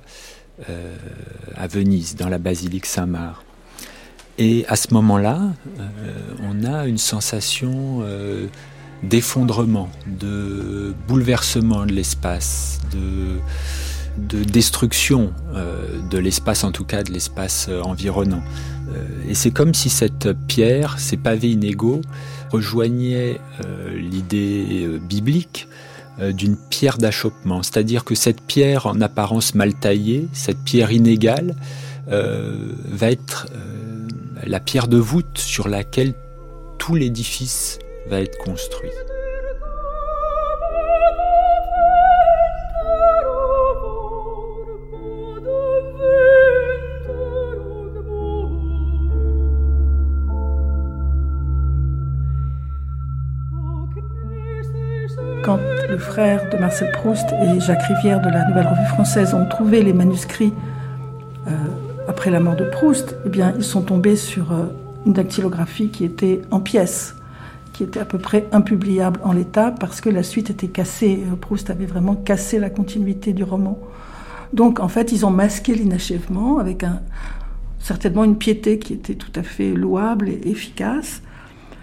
à 1.56 1.66
Venise, 1.66 2.16
dans 2.16 2.28
la 2.28 2.38
basilique 2.38 2.86
Saint-Marc. 2.86 3.44
Et 4.38 4.64
à 4.68 4.76
ce 4.76 4.92
moment-là, 4.94 5.40
on 6.42 6.64
a 6.64 6.86
une 6.86 6.98
sensation 6.98 8.02
d'effondrement, 9.02 9.88
de 10.06 10.94
bouleversement 11.06 11.86
de 11.86 11.92
l'espace, 11.92 12.80
de, 12.92 13.38
de 14.18 14.44
destruction 14.44 15.32
euh, 15.54 16.00
de 16.10 16.18
l'espace, 16.18 16.64
en 16.64 16.72
tout 16.72 16.84
cas 16.84 17.02
de 17.02 17.12
l'espace 17.12 17.66
euh, 17.68 17.82
environnant. 17.82 18.42
Euh, 18.88 19.04
et 19.28 19.34
c'est 19.34 19.50
comme 19.50 19.74
si 19.74 19.90
cette 19.90 20.32
pierre, 20.46 20.98
ces 20.98 21.16
pavés 21.16 21.50
inégaux, 21.50 22.00
rejoignaient 22.50 23.40
l'idée 23.92 24.86
biblique 25.02 25.66
d'une 26.20 26.56
pierre 26.56 26.98
d'achoppement. 26.98 27.62
C'est-à-dire 27.62 28.04
que 28.04 28.14
cette 28.14 28.40
pierre 28.40 28.86
en 28.86 29.00
apparence 29.00 29.54
mal 29.54 29.74
taillée, 29.74 30.28
cette 30.32 30.58
pierre 30.58 30.92
inégale, 30.92 31.54
va 32.08 33.10
être 33.10 33.48
la 34.44 34.60
pierre 34.60 34.88
de 34.88 34.96
voûte 34.96 35.38
sur 35.38 35.68
laquelle 35.68 36.14
tout 36.78 36.94
l'édifice 36.94 37.78
va 38.08 38.20
être 38.20 38.38
construit. 38.38 38.90
Quand 55.46 55.60
le 55.88 55.96
frère 55.96 56.50
de 56.50 56.56
Marcel 56.56 56.90
Proust 56.90 57.24
et 57.40 57.60
Jacques 57.60 57.84
Rivière 57.84 58.20
de 58.20 58.28
la 58.28 58.48
Nouvelle 58.48 58.66
Revue 58.66 58.88
Française 58.88 59.32
ont 59.32 59.46
trouvé 59.46 59.80
les 59.80 59.92
manuscrits 59.92 60.52
euh, 61.46 61.50
après 62.08 62.32
la 62.32 62.40
mort 62.40 62.56
de 62.56 62.64
Proust, 62.64 63.16
eh 63.24 63.38
ils 63.56 63.62
sont 63.62 63.82
tombés 63.82 64.16
sur 64.16 64.50
euh, 64.50 64.64
une 65.06 65.12
dactylographie 65.12 65.90
qui 65.90 66.04
était 66.04 66.42
en 66.50 66.58
pièces 66.58 67.14
qui 67.72 67.84
était 67.84 68.00
à 68.00 68.04
peu 68.04 68.18
près 68.18 68.48
impubliable 68.50 69.20
en 69.22 69.32
l'état 69.32 69.70
parce 69.70 70.00
que 70.00 70.10
la 70.10 70.24
suite 70.24 70.50
était 70.50 70.66
cassée. 70.66 71.22
Euh, 71.30 71.36
Proust 71.36 71.70
avait 71.70 71.86
vraiment 71.86 72.16
cassé 72.16 72.58
la 72.58 72.68
continuité 72.68 73.32
du 73.32 73.44
roman. 73.44 73.78
Donc 74.52 74.80
en 74.80 74.88
fait, 74.88 75.12
ils 75.12 75.24
ont 75.24 75.30
masqué 75.30 75.76
l'inachèvement 75.76 76.58
avec 76.58 76.84
certainement 77.78 78.24
une 78.24 78.36
piété 78.36 78.80
qui 78.80 78.94
était 78.94 79.14
tout 79.14 79.32
à 79.36 79.44
fait 79.44 79.74
louable 79.74 80.28
et 80.28 80.40
efficace. 80.46 81.22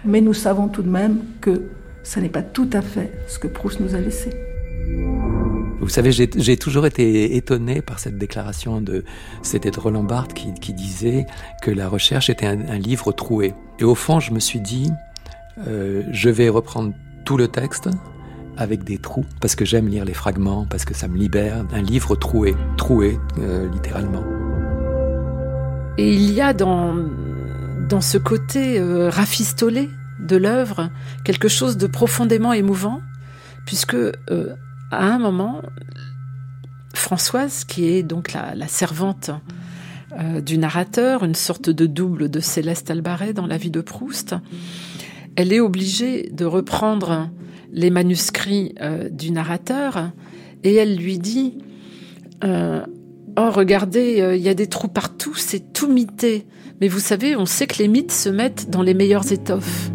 Mais 0.04 0.20
nous 0.20 0.34
savons 0.34 0.68
tout 0.68 0.82
de 0.82 0.90
même 0.90 1.20
que 1.40 1.62
ça 2.04 2.20
n'est 2.20 2.28
pas 2.28 2.42
tout 2.42 2.70
à 2.72 2.82
fait 2.82 3.10
ce 3.26 3.40
que 3.40 3.48
Proust 3.48 3.80
nous 3.80 3.96
a 3.96 3.98
laissé. 3.98 4.30
Vous 5.80 5.88
savez, 5.88 6.12
j'ai 6.12 6.56
toujours 6.56 6.86
été 6.86 7.36
étonné 7.36 7.82
par 7.82 7.98
cette 7.98 8.16
déclaration 8.16 8.80
de, 8.80 9.04
c'était 9.42 9.70
de 9.70 9.78
Roland 9.80 10.04
Barthes 10.04 10.32
qui, 10.32 10.72
disait 10.72 11.26
que 11.60 11.70
la 11.70 11.88
recherche 11.88 12.30
était 12.30 12.46
un 12.46 12.78
livre 12.78 13.12
troué. 13.12 13.54
Et 13.80 13.84
au 13.84 13.94
fond, 13.94 14.20
je 14.20 14.32
me 14.32 14.38
suis 14.38 14.60
dit, 14.60 14.92
euh, 15.66 16.02
je 16.10 16.30
vais 16.30 16.48
reprendre 16.48 16.94
tout 17.24 17.36
le 17.36 17.48
texte 17.48 17.88
avec 18.56 18.84
des 18.84 18.98
trous, 18.98 19.24
parce 19.40 19.56
que 19.56 19.64
j'aime 19.64 19.88
lire 19.88 20.04
les 20.04 20.14
fragments, 20.14 20.64
parce 20.70 20.84
que 20.84 20.94
ça 20.94 21.08
me 21.08 21.16
libère. 21.16 21.64
Un 21.72 21.82
livre 21.82 22.14
troué, 22.14 22.54
troué 22.76 23.18
euh, 23.40 23.68
littéralement. 23.72 24.22
Et 25.98 26.12
il 26.12 26.32
y 26.32 26.40
a 26.40 26.52
dans, 26.52 26.94
dans 27.88 28.00
ce 28.00 28.16
côté 28.18 28.78
euh, 28.78 29.10
rafistolé 29.10 29.88
de 30.24 30.36
l'œuvre 30.36 30.90
quelque 31.24 31.48
chose 31.48 31.76
de 31.76 31.86
profondément 31.86 32.52
émouvant, 32.52 33.00
puisque 33.66 33.96
à 34.90 35.04
un 35.04 35.18
moment, 35.18 35.62
Françoise, 36.94 37.64
qui 37.64 37.86
est 37.86 38.02
donc 38.02 38.32
la, 38.32 38.68
servante 38.68 39.30
du 40.44 40.58
narrateur, 40.58 41.24
une 41.24 41.34
sorte 41.34 41.70
de 41.70 41.86
double 41.86 42.30
de 42.30 42.40
Céleste 42.40 42.90
Albaret 42.90 43.32
dans 43.32 43.46
la 43.46 43.56
vie 43.56 43.70
de 43.70 43.80
Proust, 43.80 44.36
elle 45.36 45.52
est 45.52 45.60
obligée 45.60 46.30
de 46.32 46.44
reprendre 46.44 47.30
les 47.72 47.90
manuscrits 47.90 48.74
euh, 48.80 49.08
du 49.08 49.32
narrateur 49.32 50.12
et 50.62 50.74
elle 50.74 50.96
lui 50.96 51.18
dit 51.18 51.58
euh, 52.44 52.84
Oh, 53.36 53.50
regardez, 53.50 54.20
euh, 54.20 54.36
il 54.36 54.42
y 54.42 54.48
a 54.48 54.54
des 54.54 54.68
trous 54.68 54.88
partout, 54.88 55.34
c'est 55.34 55.72
tout 55.72 55.88
mité. 55.88 56.46
Mais 56.80 56.86
vous 56.86 57.00
savez, 57.00 57.36
on 57.36 57.46
sait 57.46 57.66
que 57.66 57.78
les 57.78 57.88
mythes 57.88 58.12
se 58.12 58.28
mettent 58.28 58.70
dans 58.70 58.82
les 58.82 58.94
meilleures 58.94 59.32
étoffes. 59.32 59.90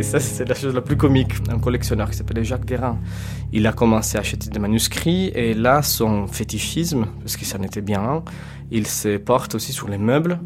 Et 0.00 0.02
ça, 0.02 0.18
c'est 0.18 0.48
la 0.48 0.54
chose 0.54 0.74
la 0.74 0.80
plus 0.80 0.96
comique. 0.96 1.34
Un 1.50 1.58
collectionneur 1.58 2.08
qui 2.08 2.16
s'appelait 2.16 2.42
Jacques 2.42 2.64
Guérin. 2.64 2.96
Il 3.52 3.66
a 3.66 3.72
commencé 3.72 4.16
à 4.16 4.20
acheter 4.20 4.48
des 4.48 4.58
manuscrits 4.58 5.30
et 5.34 5.52
là, 5.52 5.82
son 5.82 6.26
fétichisme, 6.26 7.04
parce 7.18 7.36
que 7.36 7.44
ça 7.44 7.58
en 7.58 7.62
était 7.64 7.82
bien 7.82 8.00
un, 8.00 8.22
il 8.70 8.86
se 8.86 9.18
porte 9.18 9.54
aussi 9.54 9.74
sur 9.74 9.90
les 9.90 9.98
meubles 9.98 10.40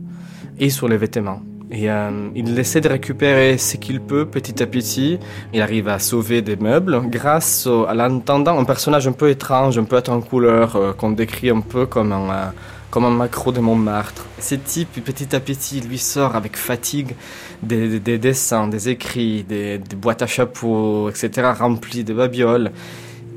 et 0.59 0.71
sur 0.71 0.89
les 0.89 0.97
vêtements. 0.97 1.41
Et 1.71 1.89
euh, 1.89 2.31
il 2.35 2.59
essaie 2.59 2.81
de 2.81 2.89
récupérer 2.89 3.57
ce 3.57 3.77
qu'il 3.77 4.01
peut 4.01 4.27
petit 4.27 4.61
à 4.61 4.67
petit. 4.67 5.21
Il 5.53 5.63
arrive 5.63 5.87
à 5.87 6.01
sauver 6.01 6.43
des 6.43 6.57
meubles 6.57 7.03
grâce 7.09 7.69
à 7.87 7.95
l'intendant, 7.95 8.59
un 8.59 8.65
personnage 8.65 9.07
un 9.07 9.13
peu 9.13 9.31
étrange, 9.31 9.79
un 9.79 9.85
peu 9.85 10.03
en 10.09 10.21
couleur, 10.21 10.75
euh, 10.75 10.93
qu'on 10.93 11.13
décrit 11.13 11.51
un 11.51 11.61
peu 11.61 11.87
comme 11.87 12.11
un, 12.11 12.53
comme 12.95 13.07
un 13.07 13.11
macro 13.11 13.51
de 13.51 13.59
Montmartre. 13.59 14.25
Ce 14.39 14.55
type, 14.55 15.03
petit 15.05 15.35
à 15.35 15.41
petit, 15.41 15.81
lui 15.81 15.99
sort 15.99 16.37
avec 16.37 16.57
fatigue 16.57 17.17
des, 17.61 17.99
dessins, 18.19 18.69
des 18.69 18.89
écrits, 18.89 19.43
des, 19.43 19.81
boîtes 19.97 20.23
à 20.23 20.29
chapeaux, 20.29 21.11
etc., 21.11 21.51
remplies 21.59 22.05
de 22.05 22.15
babioles. 22.15 22.71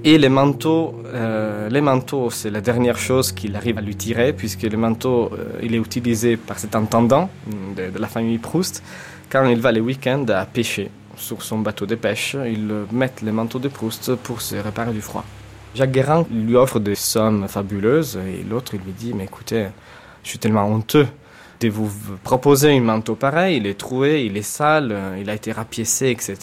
Et 0.03 0.19
les 0.19 0.29
manteaux, 0.29 1.01
euh, 1.07 1.69
les 1.69 1.81
manteaux, 1.81 2.29
c'est 2.29 2.51
la 2.51 2.61
dernière 2.61 2.99
chose 2.99 3.31
qu'il 3.31 3.55
arrive 3.55 3.79
à 3.79 3.81
lui 3.81 3.95
tirer, 3.95 4.31
puisque 4.31 4.61
le 4.61 4.77
manteau, 4.77 5.31
euh, 5.33 5.59
il 5.63 5.73
est 5.73 5.79
utilisé 5.79 6.37
par 6.37 6.59
cet 6.59 6.75
intendant 6.75 7.27
de, 7.75 7.89
de 7.89 7.97
la 7.97 8.07
famille 8.07 8.37
Proust 8.37 8.83
quand 9.31 9.43
il 9.45 9.59
va 9.59 9.71
les 9.71 9.81
week-ends 9.81 10.25
à 10.29 10.45
pêcher 10.45 10.91
sur 11.15 11.41
son 11.41 11.57
bateau 11.57 11.87
de 11.87 11.95
pêche. 11.95 12.35
Il 12.45 12.71
met 12.91 13.11
les 13.23 13.31
manteaux 13.31 13.57
de 13.57 13.69
Proust 13.69 14.13
pour 14.17 14.39
se 14.39 14.55
réparer 14.55 14.93
du 14.93 15.01
froid. 15.01 15.25
Jacques 15.77 15.91
Guérin 15.91 16.25
lui 16.31 16.55
offre 16.55 16.79
des 16.79 16.95
sommes 16.95 17.47
fabuleuses 17.47 18.17
et 18.17 18.43
l'autre 18.43 18.73
lui 18.73 18.93
dit 18.93 19.13
Mais 19.13 19.25
écoutez, 19.25 19.67
je 20.23 20.29
suis 20.29 20.39
tellement 20.39 20.65
honteux 20.65 21.05
de 21.59 21.69
vous 21.69 21.91
proposer 22.23 22.75
un 22.75 22.81
manteau 22.81 23.13
pareil, 23.13 23.57
il 23.57 23.67
est 23.67 23.77
troué, 23.77 24.25
il 24.25 24.35
est 24.37 24.41
sale, 24.41 24.97
il 25.21 25.29
a 25.29 25.35
été 25.35 25.51
rapiécé, 25.51 26.09
etc. 26.09 26.35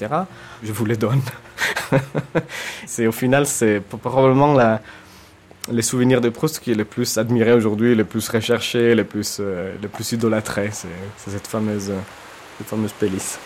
Je 0.62 0.70
vous 0.70 0.85
le 0.85 0.97
donne. 0.97 1.20
c'est 2.87 3.09
au 3.09 3.12
final, 3.12 3.45
c'est 3.49 3.80
probablement 3.80 4.53
la, 4.53 4.80
les 5.68 5.82
souvenirs 5.82 6.20
de 6.20 6.28
Proust 6.28 6.61
qui 6.61 6.70
est 6.70 6.76
le 6.76 6.85
plus 6.85 7.18
admiré 7.18 7.53
aujourd'hui, 7.53 7.97
le 7.97 8.05
plus 8.05 8.28
recherché, 8.28 8.95
le 8.95 9.03
plus, 9.03 9.39
euh, 9.41 9.74
le 9.82 9.89
plus 9.89 10.12
idolâtré. 10.12 10.70
C'est 10.72 11.30
cette 11.32 11.49
fameuse, 11.49 11.91
cette 12.59 12.68
fameuse 12.68 12.93
pélice. 12.93 13.41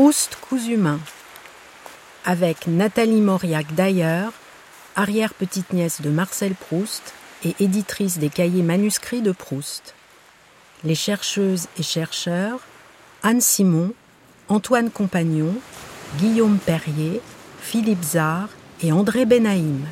Proust 0.00 0.38
cousu 0.40 0.72
humain 0.76 0.98
avec 2.24 2.66
Nathalie 2.66 3.20
Mauriac 3.20 3.74
d'ailleurs, 3.74 4.32
arrière-petite-nièce 4.96 6.00
de 6.00 6.08
Marcel 6.08 6.54
Proust 6.54 7.12
et 7.44 7.54
éditrice 7.60 8.16
des 8.16 8.30
cahiers 8.30 8.62
manuscrits 8.62 9.20
de 9.20 9.30
Proust. 9.30 9.94
Les 10.84 10.94
chercheuses 10.94 11.66
et 11.78 11.82
chercheurs 11.82 12.60
Anne 13.22 13.42
Simon, 13.42 13.92
Antoine 14.48 14.90
Compagnon, 14.90 15.54
Guillaume 16.16 16.56
Perrier, 16.56 17.20
Philippe 17.60 18.02
Zard 18.02 18.48
et 18.82 18.92
André 18.92 19.26
Benaïm. 19.26 19.84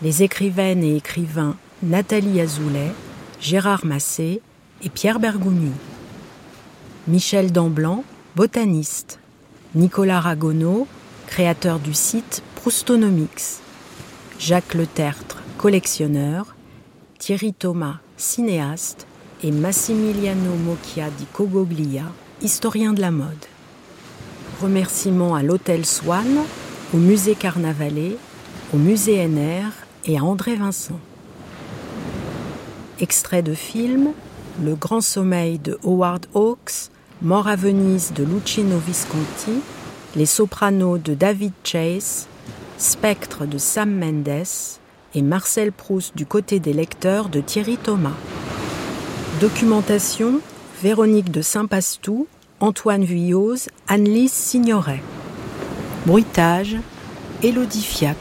Les 0.00 0.22
écrivaines 0.22 0.82
et 0.82 0.96
écrivains 0.96 1.58
Nathalie 1.82 2.40
Azoulay, 2.40 2.92
Gérard 3.38 3.84
Massé 3.84 4.40
et 4.82 4.88
Pierre 4.88 5.20
Bergogneau. 5.20 5.74
Michel 7.06 7.52
Damblanc, 7.52 8.02
botaniste, 8.38 9.18
Nicolas 9.74 10.20
Ragonneau, 10.20 10.86
créateur 11.26 11.80
du 11.80 11.92
site 11.92 12.40
Proustonomics, 12.54 13.58
Jacques 14.38 14.74
Letertre, 14.74 15.38
collectionneur, 15.56 16.54
Thierry 17.18 17.52
Thomas, 17.52 17.96
cinéaste, 18.16 19.08
et 19.42 19.50
Massimiliano 19.50 20.54
Mocchia 20.54 21.10
di 21.10 21.26
Cogoglia, 21.32 22.04
historien 22.40 22.92
de 22.92 23.00
la 23.00 23.10
mode. 23.10 23.46
Remerciements 24.62 25.34
à 25.34 25.42
l'Hôtel 25.42 25.84
Swan, 25.84 26.38
au 26.94 26.98
Musée 26.98 27.34
Carnavalet, 27.34 28.16
au 28.72 28.76
Musée 28.76 29.26
NR 29.26 29.72
et 30.04 30.16
à 30.16 30.22
André 30.22 30.54
Vincent. 30.54 31.00
Extrait 33.00 33.42
de 33.42 33.54
film 33.54 34.12
Le 34.62 34.76
Grand 34.76 35.00
Sommeil 35.00 35.58
de 35.58 35.76
Howard 35.82 36.26
Hawks, 36.34 36.92
Mort 37.20 37.48
à 37.48 37.56
Venise 37.56 38.12
de 38.14 38.22
Luciano 38.22 38.78
Visconti, 38.78 39.60
Les 40.14 40.24
Sopranos 40.24 40.98
de 40.98 41.14
David 41.14 41.52
Chase, 41.64 42.28
Spectre 42.78 43.44
de 43.44 43.58
Sam 43.58 43.90
Mendes 43.90 44.46
et 45.16 45.22
Marcel 45.22 45.72
Proust 45.72 46.16
du 46.16 46.26
côté 46.26 46.60
des 46.60 46.72
lecteurs 46.72 47.28
de 47.28 47.40
Thierry 47.40 47.76
Thomas. 47.76 48.14
Documentation 49.40 50.40
Véronique 50.80 51.32
de 51.32 51.42
Saint-Pastou, 51.42 52.28
Antoine 52.60 53.04
Vuillose, 53.04 53.68
Annelise 53.88 54.32
Signoret. 54.32 55.02
Bruitage 56.06 56.76
Élodie 57.42 57.82
Fiat. 57.82 58.14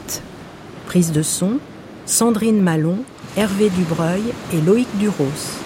Prise 0.88 1.12
de 1.12 1.22
son 1.22 1.60
Sandrine 2.08 2.64
Malon, 2.64 3.04
Hervé 3.36 3.70
Dubreuil 3.70 4.24
et 4.54 4.62
Loïc 4.62 4.88
Duros. 4.98 5.60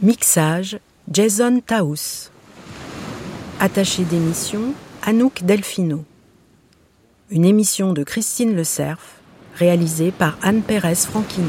Mixage 0.00 0.78
Jason 1.10 1.62
Taus. 1.64 2.30
Attaché 3.60 4.04
d'émission, 4.04 4.74
Anouk 5.02 5.42
Delfino. 5.42 6.04
Une 7.30 7.46
émission 7.46 7.94
de 7.94 8.04
Christine 8.04 8.54
Le 8.54 8.62
Cerf, 8.62 9.16
réalisée 9.54 10.10
par 10.10 10.36
Anne 10.42 10.60
Pérez 10.60 10.96
Franchini. 10.96 11.46